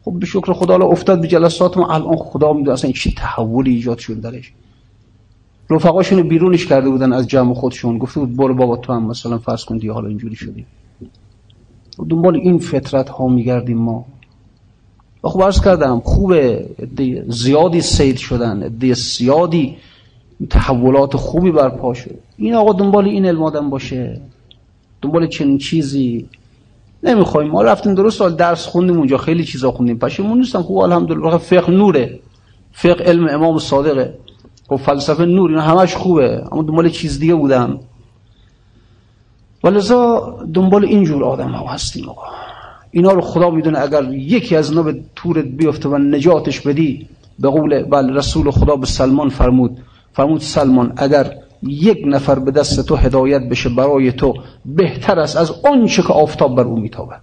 خب 0.05 0.13
به 0.13 0.27
شکر 0.27 0.53
خدا 0.53 0.75
الان 0.75 0.91
افتاد 0.91 1.21
به 1.21 1.29
جلسات 1.29 1.77
ما. 1.77 1.89
الان 1.95 2.17
خدا 2.17 2.53
می‌دونه 2.53 2.73
اصلا 2.73 2.93
چی 2.93 3.15
تحولی 3.17 3.75
ایجاد 3.75 3.99
شد 3.99 4.21
درش. 4.21 4.53
رفقاشونو 5.71 6.23
بیرونش 6.23 6.67
کرده 6.67 6.91
بودن 6.91 7.13
از 7.13 7.29
جمع 7.29 7.55
خودشون. 7.55 7.99
گفته 7.99 8.21
بود 8.21 8.37
برو 8.37 8.55
بابا 8.55 8.77
تو 8.77 8.93
هم 8.93 9.07
مثلا 9.07 9.39
فرض 9.39 9.65
کن 9.65 9.79
دیگه 9.79 9.93
حالا 9.93 10.09
اینجوری 10.09 10.35
شدی 10.35 10.67
دنبال 12.09 12.37
این 12.37 12.59
فطرت 12.59 13.09
ها 13.09 13.29
میگردیم 13.29 13.79
ما. 13.79 14.05
و 15.27 15.29
خب 15.29 15.43
عرض 15.43 15.61
کردم 15.61 16.01
خوبه 16.05 16.67
زیادی 17.29 17.81
سید 17.81 18.17
شدن 18.17 18.79
زیادی 18.95 19.77
تحولات 20.51 21.17
خوبی 21.17 21.51
برپا 21.51 21.95
شد. 21.95 22.19
این 22.37 22.55
آقا 22.55 22.73
دنبال 22.73 23.05
این 23.05 23.27
علم 23.27 23.43
آدم 23.43 23.71
باشه 23.71 24.21
دنبال 25.03 25.27
چنین 25.27 25.59
چیزی. 25.59 26.29
نمی‌خوایم. 27.03 27.51
ما 27.51 27.63
رفتیم 27.63 27.95
درست 27.95 28.19
سال 28.19 28.35
درس 28.35 28.67
خوندیم 28.67 28.99
اونجا 28.99 29.17
خیلی 29.17 29.45
چیزا 29.45 29.73
خوندیم. 29.73 29.99
پشیمون 29.99 30.39
نیستم 30.39 30.63
خوب 30.63 30.79
الحمدلله. 30.79 31.39
فقه 31.39 31.71
نوره. 31.71 32.21
فقه 32.73 33.05
علم 33.05 33.29
امام 33.29 33.59
صادقه. 33.59 34.15
خب 34.69 34.77
فلسفه 34.77 35.25
نور 35.25 35.51
اینا 35.51 35.63
همش 35.63 35.95
خوبه. 35.95 36.45
اما 36.53 36.63
دنبال 36.63 36.89
چیز 36.89 37.19
دیگه 37.19 37.35
بودم 37.35 37.81
ولذا 39.65 40.35
دنبال 40.55 40.85
اینجور 40.85 41.25
آدم 41.25 41.51
ها 41.51 41.67
هستیم 41.67 42.09
آقا. 42.09 42.46
اینا 42.97 43.13
رو 43.13 43.21
خدا 43.21 43.51
می‌دونه 43.51 43.79
اگر 43.79 44.05
یکی 44.13 44.57
از 44.57 44.71
اینا 44.71 44.83
به 44.83 45.01
تورت 45.17 45.45
بیفته 45.45 45.89
و 45.89 45.99
نجاتش 45.99 46.61
بدی 46.61 47.09
به 47.39 47.49
قول 47.49 47.83
بله 47.83 48.13
رسول 48.13 48.51
خدا 48.51 48.77
به 48.77 48.87
سلمان 48.87 49.29
فرمود. 49.29 49.79
فرمود 50.13 50.41
سلمان 50.41 50.93
اگر 50.97 51.35
یک 51.63 51.99
نفر 52.07 52.39
به 52.39 52.51
دست 52.51 52.87
تو 52.87 52.97
هدایت 52.97 53.43
بشه 53.49 53.69
برای 53.69 54.13
تو 54.13 54.35
بهتر 54.65 55.19
است 55.19 55.37
از 55.37 55.51
آنچه 55.73 56.03
که 56.03 56.13
آفتاب 56.13 56.57
بر 56.57 56.63
او 56.63 56.81
میتابد. 56.81 57.21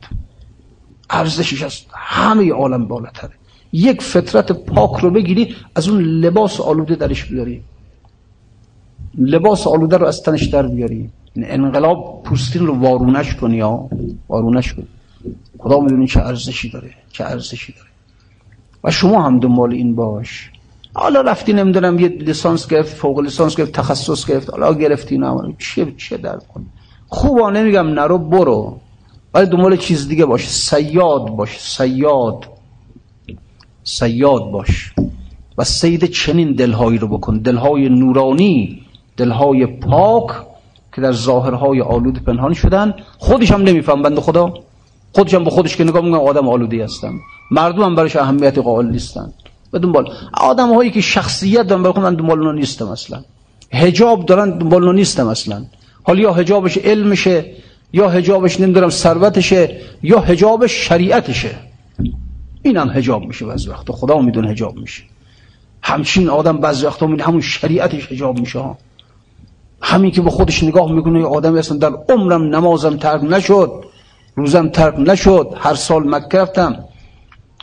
ارزشش 1.09 1.63
از 1.63 1.81
همه 1.93 2.53
عالم 2.53 2.85
بالاتره 2.87 3.31
یک 3.73 4.01
فطرت 4.01 4.51
پاک 4.51 4.99
رو 5.01 5.11
بگیری 5.11 5.55
از 5.75 5.89
اون 5.89 6.01
لباس 6.01 6.61
آلوده 6.61 6.95
درش 6.95 7.25
بیاری. 7.25 7.61
لباس 9.17 9.67
آلوده 9.67 9.97
رو 9.97 10.05
از 10.05 10.23
تنش 10.23 10.43
در 10.43 10.67
بیاری. 10.67 11.09
انقلاب 11.35 12.23
پوستین 12.23 12.67
رو 12.67 12.79
وارونش 12.79 13.35
کنی 13.35 13.55
یا 13.55 13.89
وارونش 14.29 14.73
کنی. 14.73 14.87
خدا 15.59 15.79
می‌دونی 15.79 16.07
چه 16.07 16.19
ارزشی 16.19 16.69
داره 16.69 16.89
چه 17.11 17.23
ارزشی 17.23 17.73
داره. 17.73 17.87
و 18.83 18.91
شما 18.91 19.23
هم 19.23 19.39
دنبال 19.39 19.73
این 19.73 19.95
باش. 19.95 20.51
حالا 20.93 21.21
رفتی 21.21 21.53
نمی‌دونم 21.53 21.99
یه 21.99 22.07
لیسانس 22.07 22.67
گرفت 22.67 22.95
فوق 22.95 23.19
لیسانس 23.19 23.55
گرفت 23.55 23.71
تخصص 23.71 24.25
گرفت 24.25 24.49
حالا 24.49 24.73
گرفتی 24.73 25.17
نه 25.17 25.55
چه 25.59 25.93
چه 25.97 26.17
در 26.17 26.37
کن 26.37 26.65
خوبا 27.07 27.49
نمیگم 27.49 27.87
نرو 27.87 28.17
برو. 28.17 28.79
ولی 29.33 29.45
دنبال 29.45 29.77
چیز 29.77 30.07
دیگه 30.07 30.25
باش. 30.25 30.49
سیاد 30.49 31.29
باش 31.29 31.59
سیاد. 31.59 32.45
سیاد 33.83 34.51
باش. 34.51 34.93
و 35.57 35.63
سید 35.63 36.05
چنین 36.05 36.53
دلهایی 36.53 36.97
رو 36.97 37.07
بکن. 37.07 37.37
دلهای 37.37 37.89
نورانی 37.89 38.81
دلهای 39.17 39.65
پاک 39.65 40.27
که 40.95 41.01
در 41.01 41.11
ظاهرهای 41.11 41.81
آلود 41.81 42.23
پنهان 42.23 42.53
شدن. 42.53 42.93
خودش 43.17 43.51
هم 43.51 43.61
نمیفهم 43.61 44.01
بند 44.01 44.19
خدا. 44.19 44.53
خودش 45.13 45.33
هم 45.33 45.43
به 45.43 45.49
خودش 45.49 45.77
که 45.77 45.83
نگاه 45.83 46.05
می‌کنم 46.05 46.19
آدم 46.19 46.49
آلودی 46.49 46.81
هستم 46.81 47.19
مردم 47.51 47.83
هم 47.83 47.95
براش 47.95 48.15
اهمیت 48.15 48.57
قائل 48.57 48.85
نیستن. 48.85 49.33
به 49.71 49.79
دنبال. 49.79 50.09
آدم 50.33 50.73
هایی 50.73 50.91
که 50.91 51.01
شخصیت 51.01 51.67
دارن 51.67 51.83
برای 51.83 51.99
من 51.99 52.15
دنبال 52.15 52.55
نیستم 52.55 52.87
اصلا. 52.87 53.23
هجاب 53.73 54.25
دارن 54.25 54.57
دنبال 54.57 54.95
نیستم 54.95 55.27
اصلا. 55.27 55.65
حالا 56.03 56.19
یا 56.19 56.33
هجابش 56.33 56.77
علمشه 56.77 57.45
یا 57.93 58.09
هجابش 58.09 58.59
نمی‌دونم 58.59 58.89
ثروتشه 58.89 59.77
یا 60.03 60.19
هجابش 60.19 60.71
شریعتشه. 60.71 61.55
این 62.63 62.77
هم 62.77 62.89
هجاب 62.89 63.23
میشه 63.23 63.45
بعضی 63.45 63.69
وقت 63.69 63.91
خدا 63.91 64.21
می‌دونه 64.21 64.49
هجاب 64.49 64.75
میشه. 64.75 65.03
همچین 65.81 66.29
آدم 66.29 66.57
بعضی 66.57 66.85
وقتا 66.85 67.07
می‌دونه 67.07 67.23
همون 67.27 67.41
شریعتش 67.41 68.11
هجاب 68.11 68.39
میشه. 68.39 68.59
ها 68.59 68.77
همین 69.81 70.11
که 70.11 70.21
به 70.21 70.29
خودش 70.29 70.63
نگاه 70.63 70.91
می‌کنه 70.91 71.25
آدم 71.25 71.55
اصلا 71.55 71.77
در 71.77 71.91
عمرم 72.09 72.55
نمازم 72.55 72.97
ترک 72.97 73.23
نشد. 73.23 73.82
روزم 74.35 74.69
ترک 74.69 74.99
نشد. 74.99 75.47
هر 75.57 75.75
سال 75.75 76.09
مکه 76.09 76.37
رفتم. 76.37 76.83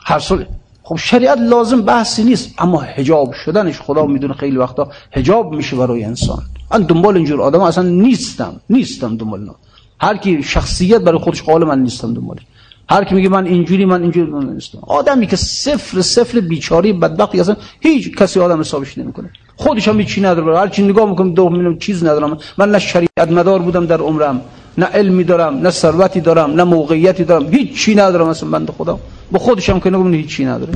هر 0.05 0.19
سال 0.19 0.47
خب 0.83 0.97
شریعت 0.97 1.39
لازم 1.39 1.83
بحثی 1.83 2.25
نیست. 2.25 2.55
اما 2.59 2.81
هجاب 2.81 3.33
شدنش 3.33 3.81
خدا 3.81 4.07
می‌دونه 4.07 4.35
خیلی 4.35 4.57
وقتا 4.57 4.91
هجاب 5.13 5.53
میشه 5.53 5.77
برای 5.77 6.05
انسان. 6.05 6.43
من 6.71 6.83
دنبال 6.83 7.17
اینجور 7.17 7.43
آدم 7.43 7.61
اصلا 7.61 7.89
نیستم. 7.89 8.61
نیستم 8.71 9.17
دنبال 9.17 9.41
نه 9.45 9.55
هر 10.01 10.17
کی 10.17 10.43
شخصیت 10.43 11.01
برای 11.01 11.19
خودش 11.19 11.43
قال 11.43 11.65
من 11.65 11.83
نیستم 11.83 12.15
دنبالش 12.15 12.43
هر 12.91 13.05
کی 13.05 13.15
میگه 13.15 13.29
من 13.29 13.47
اینجوری 13.47 13.85
من 13.85 14.03
اینجوری 14.03 14.31
من 14.31 14.47
نیستم 14.47 14.79
آدمی 14.87 15.27
که 15.27 15.37
صفر 15.37 16.01
صفر 16.01 16.41
بیچاری 16.41 16.93
بدبختی 16.93 17.41
اصلا 17.41 17.57
هیچ 17.81 18.17
کسی 18.17 18.41
آدم 18.41 18.61
حسابش 18.61 18.99
نمی‌کنه. 18.99 19.31
خودش 19.57 19.89
هم 19.89 20.05
چی 20.05 20.21
نداره. 20.21 20.59
هر 20.59 20.69
چی 20.69 20.83
نگاه 20.83 21.11
می‌کنم 21.11 21.35
دو 21.35 21.77
چیز 21.77 22.05
ندارم. 22.05 22.39
من 22.59 22.71
نه 22.71 22.79
شریعت 22.79 23.31
مدار 23.31 23.59
بودم 23.59 23.87
در 23.87 24.01
عمرم. 24.01 24.41
نه 24.79 24.87
علمی 24.87 25.25
دارم 25.25 25.55
نه 25.55 25.71
ثروتی 25.71 26.21
دارم 26.21 26.51
نه 26.51 26.65
موقعیتی 26.65 27.25
دارم. 27.25 27.47
هیچ 27.47 27.85
چی 27.85 27.95
ندارم 27.95 28.29
اصلا 28.29 28.51
بنده 28.51 28.73
خدا. 28.73 28.99
با 29.33 29.39
خودش 29.39 29.71
هم 29.71 29.81
که 29.81 29.91
نگم 29.91 30.15
هیچ 30.15 30.29
چی 30.37 30.45
نداره 30.45 30.73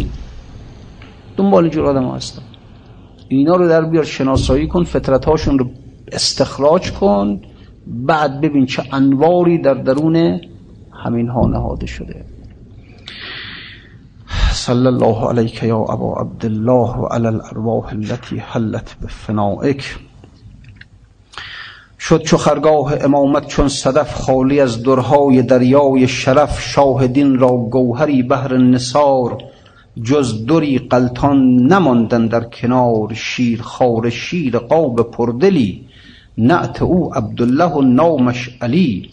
دنبال 1.36 1.62
اینجور 1.64 1.86
آدم 1.86 2.08
هستم. 2.10 2.42
اینا 3.28 3.56
رو 3.56 3.68
در 3.68 3.84
بیار 3.84 4.04
شناسایی 4.04 4.66
کن 4.68 4.84
فطرت 4.84 5.24
هاشون 5.24 5.58
رو 5.58 5.70
استخراج 6.12 6.92
کن. 6.92 7.40
بعد 7.86 8.40
ببین 8.40 8.66
چه 8.66 8.82
انواری 8.92 9.58
در 9.58 9.74
درون 9.74 10.40
همین 11.04 11.28
ها 11.28 11.46
نهاده 11.46 11.86
شده. 11.86 12.24
صلی 14.52 14.86
الله 14.86 15.28
علیک 15.28 15.62
یا 15.62 15.76
ابا 15.76 16.14
عبدالله 16.20 16.96
و 16.96 17.06
علی 17.06 17.26
الارواح 17.26 17.86
التي 17.86 18.38
حلت 18.38 18.96
بفنائک. 19.02 19.98
شد 22.08 22.22
چو 22.22 22.36
خرگاه 22.36 23.04
امامت 23.04 23.46
چون 23.46 23.68
صدف 23.68 24.14
خالی 24.14 24.60
از 24.60 24.82
درهای 24.82 25.42
دریای 25.42 26.08
شرف 26.08 26.60
شاهدین 26.60 27.38
را 27.38 27.48
گوهری 27.48 28.22
بهر 28.22 28.56
نصار 28.56 29.38
جز 30.02 30.46
دری 30.46 30.78
قلتان 30.78 31.56
نماندن 31.56 32.26
در 32.26 32.44
کنار 32.44 33.14
شیر 33.14 33.62
خار 33.62 34.10
شیر 34.10 34.58
قاب 34.58 35.10
پردلی 35.10 35.84
نعت 36.38 36.82
او 36.82 37.14
عبدالله 37.14 37.72
و 37.72 37.82
نامش 37.82 38.50
علی. 38.60 39.10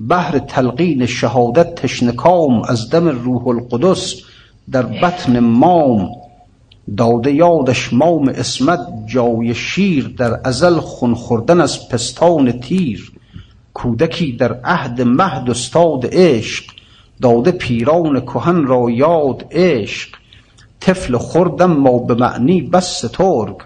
بهر 0.00 0.38
تلقین 0.38 1.06
شهادت 1.06 1.74
تشنکام 1.74 2.62
از 2.62 2.90
دم 2.90 3.08
روح 3.08 3.48
القدس 3.48 4.14
در 4.70 4.82
بطن 4.82 5.38
مام. 5.38 6.08
داده 6.96 7.32
یادش 7.32 7.92
مام 7.92 8.28
اسمت 8.28 8.80
جای 9.06 9.54
شیر 9.54 10.14
در 10.18 10.40
ازل 10.44 10.74
خون 10.74 11.14
خوردن 11.14 11.60
از 11.60 11.88
پستان 11.88 12.52
تیر. 12.52 13.12
کودکی 13.74 14.32
در 14.32 14.60
عهد 14.64 15.02
مهد 15.02 15.50
استاد 15.50 16.08
عشق 16.12 16.64
داده 17.22 17.50
پیران 17.50 18.20
کهن 18.20 18.64
را 18.66 18.90
یاد 18.90 19.46
عشق. 19.50 20.08
طفل 20.80 21.16
خوردم 21.16 21.72
ما 21.72 21.98
به 21.98 22.14
معنی 22.14 22.60
بس 22.62 23.04
سترگ 23.04 23.56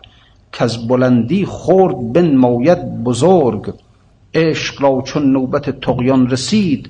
که 0.52 0.64
از 0.64 0.88
بلندی 0.88 1.44
خورد 1.44 2.12
بن 2.12 2.36
ماید 2.36 3.04
بزرگ. 3.04 3.72
عشق 4.34 4.82
را 4.82 5.02
چون 5.06 5.32
نوبت 5.32 5.80
تقیان 5.80 6.30
رسید 6.30 6.88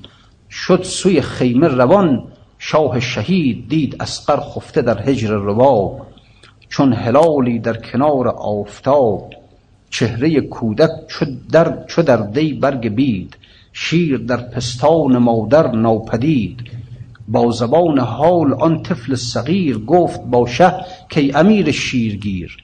شد 0.49 0.83
سوی 0.83 1.21
خیمه 1.21 1.67
روان. 1.67 2.23
شاه 2.61 2.99
شهید 2.99 3.69
دید 3.69 3.95
اسقر 3.99 4.39
خفته 4.39 4.81
در 4.81 5.09
هجر 5.09 5.29
رباب 5.29 6.08
چون 6.69 6.93
هلالی 6.93 7.59
در 7.59 7.77
کنار 7.77 8.27
آفتاب 8.27 9.33
چهره 9.89 10.41
کودک 10.41 10.89
چو 11.07 11.25
در, 11.51 11.85
چو 11.87 12.01
در 12.01 12.17
دی 12.17 12.53
برگ 12.53 12.89
بید 12.89 13.37
شیر 13.73 14.17
در 14.17 14.37
پستان 14.37 15.17
مادر 15.17 15.71
ناپدید. 15.71 16.59
با 17.27 17.51
زبان 17.51 17.99
حال 17.99 18.53
آن 18.53 18.83
طفل 18.83 19.15
صغیر 19.15 19.77
گفت 19.77 20.21
با 20.21 20.47
شه 20.47 20.73
کی 21.09 21.31
امیر 21.35 21.71
شیرگیر 21.71 22.57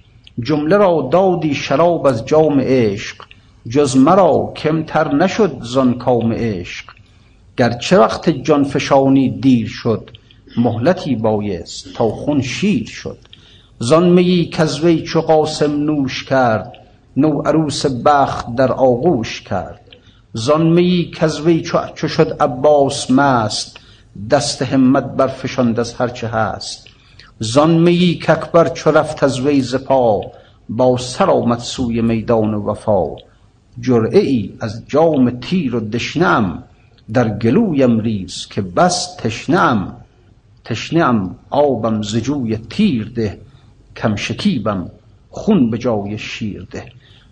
جمله 0.44 0.78
را 0.78 1.10
دادی 1.12 1.56
شراب 1.56 2.08
از 2.08 2.26
جام 2.26 2.60
عشق 2.60 3.16
جز 3.70 3.98
مرا 3.98 4.54
کمتر 4.56 5.14
نشد 5.14 5.58
زان 5.62 5.94
کام 5.94 6.34
عشق. 6.34 6.86
گرچه 7.58 8.00
وقت 8.00 8.30
جان 8.30 8.64
فشانی 8.64 9.30
دیر 9.30 9.68
شد 9.68 10.12
مهلتی 10.58 11.16
بایست 11.16 11.94
تا 11.94 12.10
خون 12.10 12.42
شیر 12.42 12.88
شد. 12.88 13.18
زان 13.80 14.10
میی 14.10 14.46
کز 14.46 14.80
وی 14.80 15.02
چو 15.02 15.22
قاسم 15.22 15.72
نوش 15.72 16.24
کرد 16.24 16.74
نو 17.18 17.42
عروس 17.42 17.86
بخت 17.86 18.56
در 18.56 18.72
آغوش 18.72 19.42
کرد. 19.42 19.82
زان 20.34 20.68
میی 20.68 21.12
کز 21.12 21.40
وی 21.40 21.62
چو 21.96 22.08
شد 22.08 22.38
عباس 22.40 23.12
مست 23.12 23.80
دست 24.32 24.62
همت 24.62 25.04
برفشاند 25.04 25.80
از 25.80 25.94
هر 25.94 26.08
چه 26.08 26.28
هست. 26.28 26.88
زان 27.40 27.78
میی 27.78 28.16
کاکبر 28.16 28.70
چو 28.70 28.92
رفت 28.92 29.24
از 29.24 29.40
وی 29.40 29.62
ز 29.62 29.76
پا 29.76 30.22
با 30.70 30.98
سر 30.98 31.30
آمد 31.30 31.60
سوی 31.60 32.02
میدان 32.02 32.54
وفا. 32.54 33.06
جرعه 33.82 34.20
ای 34.20 34.54
از 34.60 34.84
جام 34.88 35.30
تیر 35.30 35.76
و 35.76 35.80
دشنه 35.80 36.64
در 37.14 37.30
گلویم 37.30 38.00
ریز 38.00 38.48
که 38.48 38.62
بس 38.62 39.16
تشنه 39.16 39.60
ام 39.60 39.96
تشنه 40.64 41.30
آبم 41.50 42.02
ز 42.02 42.16
جوی 42.16 42.58
تیر 42.58 43.12
ده 43.16 43.45
کم 43.96 44.16
شکیبم 44.16 44.90
خون 45.30 45.70
به 45.70 45.78
جای 45.78 46.18
شیر 46.18 46.68
ده. 46.72 46.86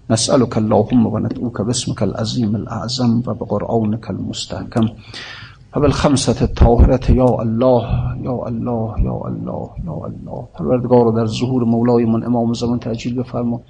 نسألك 0.09 0.57
اللهم 0.57 1.07
وندعوك 1.07 1.61
باسمك 1.61 2.03
العظيم 2.03 2.55
الأعظم 2.55 3.23
وبقرآنك 3.27 4.09
المستحكم 4.09 4.85
وبالخمسة 5.75 6.41
الطاهرة 6.41 7.11
یا 7.11 7.25
الله 7.25 7.83
یا 8.21 8.35
الله 8.47 9.01
یا 9.07 9.17
الله 9.29 9.69
یا 9.85 9.97
الله. 10.09 10.47
پروردگار 10.55 11.11
در 11.11 11.25
ظهور 11.25 11.63
مولایمون 11.63 12.23
امام 12.23 12.53
زمان 12.53 12.79
تعجیل 12.79 13.15
بفرما. 13.15 13.61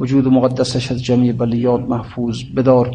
وجود 0.00 0.28
مقدسش 0.28 0.92
از 0.92 1.04
جمعی 1.04 1.32
بلیات 1.32 1.80
محفوظ 1.80 2.42
بدار. 2.56 2.90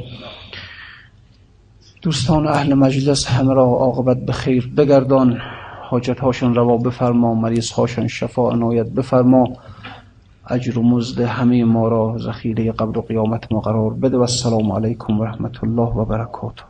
دوستان 2.02 2.48
اهل 2.48 2.74
مجلس 2.74 3.28
همه 3.28 3.54
را 3.54 3.64
عاقبت 3.64 4.18
به 4.26 4.34
خیر 4.34 4.74
بگردان. 4.78 5.38
حاجت 5.92 6.20
هاشون 6.20 6.56
روا 6.56 6.78
بفرما 6.78 7.34
مریض 7.34 7.72
هاشون 7.72 8.08
شفا 8.08 8.52
عنایت 8.52 8.86
بفرما. 8.86 9.44
اجر 10.48 10.80
و 10.80 10.84
مزد 10.84 11.22
همه 11.22 11.64
ما 11.64 11.88
را 11.88 12.18
ذخیره 12.18 12.72
قبر 12.72 12.98
و 12.98 13.02
قیامت 13.02 13.52
ما 13.52 13.60
قرار 13.60 13.94
بده. 13.94 14.18
و 14.18 14.22
السلام 14.22 14.72
علیکم 14.72 15.20
و 15.20 15.24
رحمت 15.24 15.64
الله 15.64 15.90
و 15.96 16.06
برکاته 16.06 16.64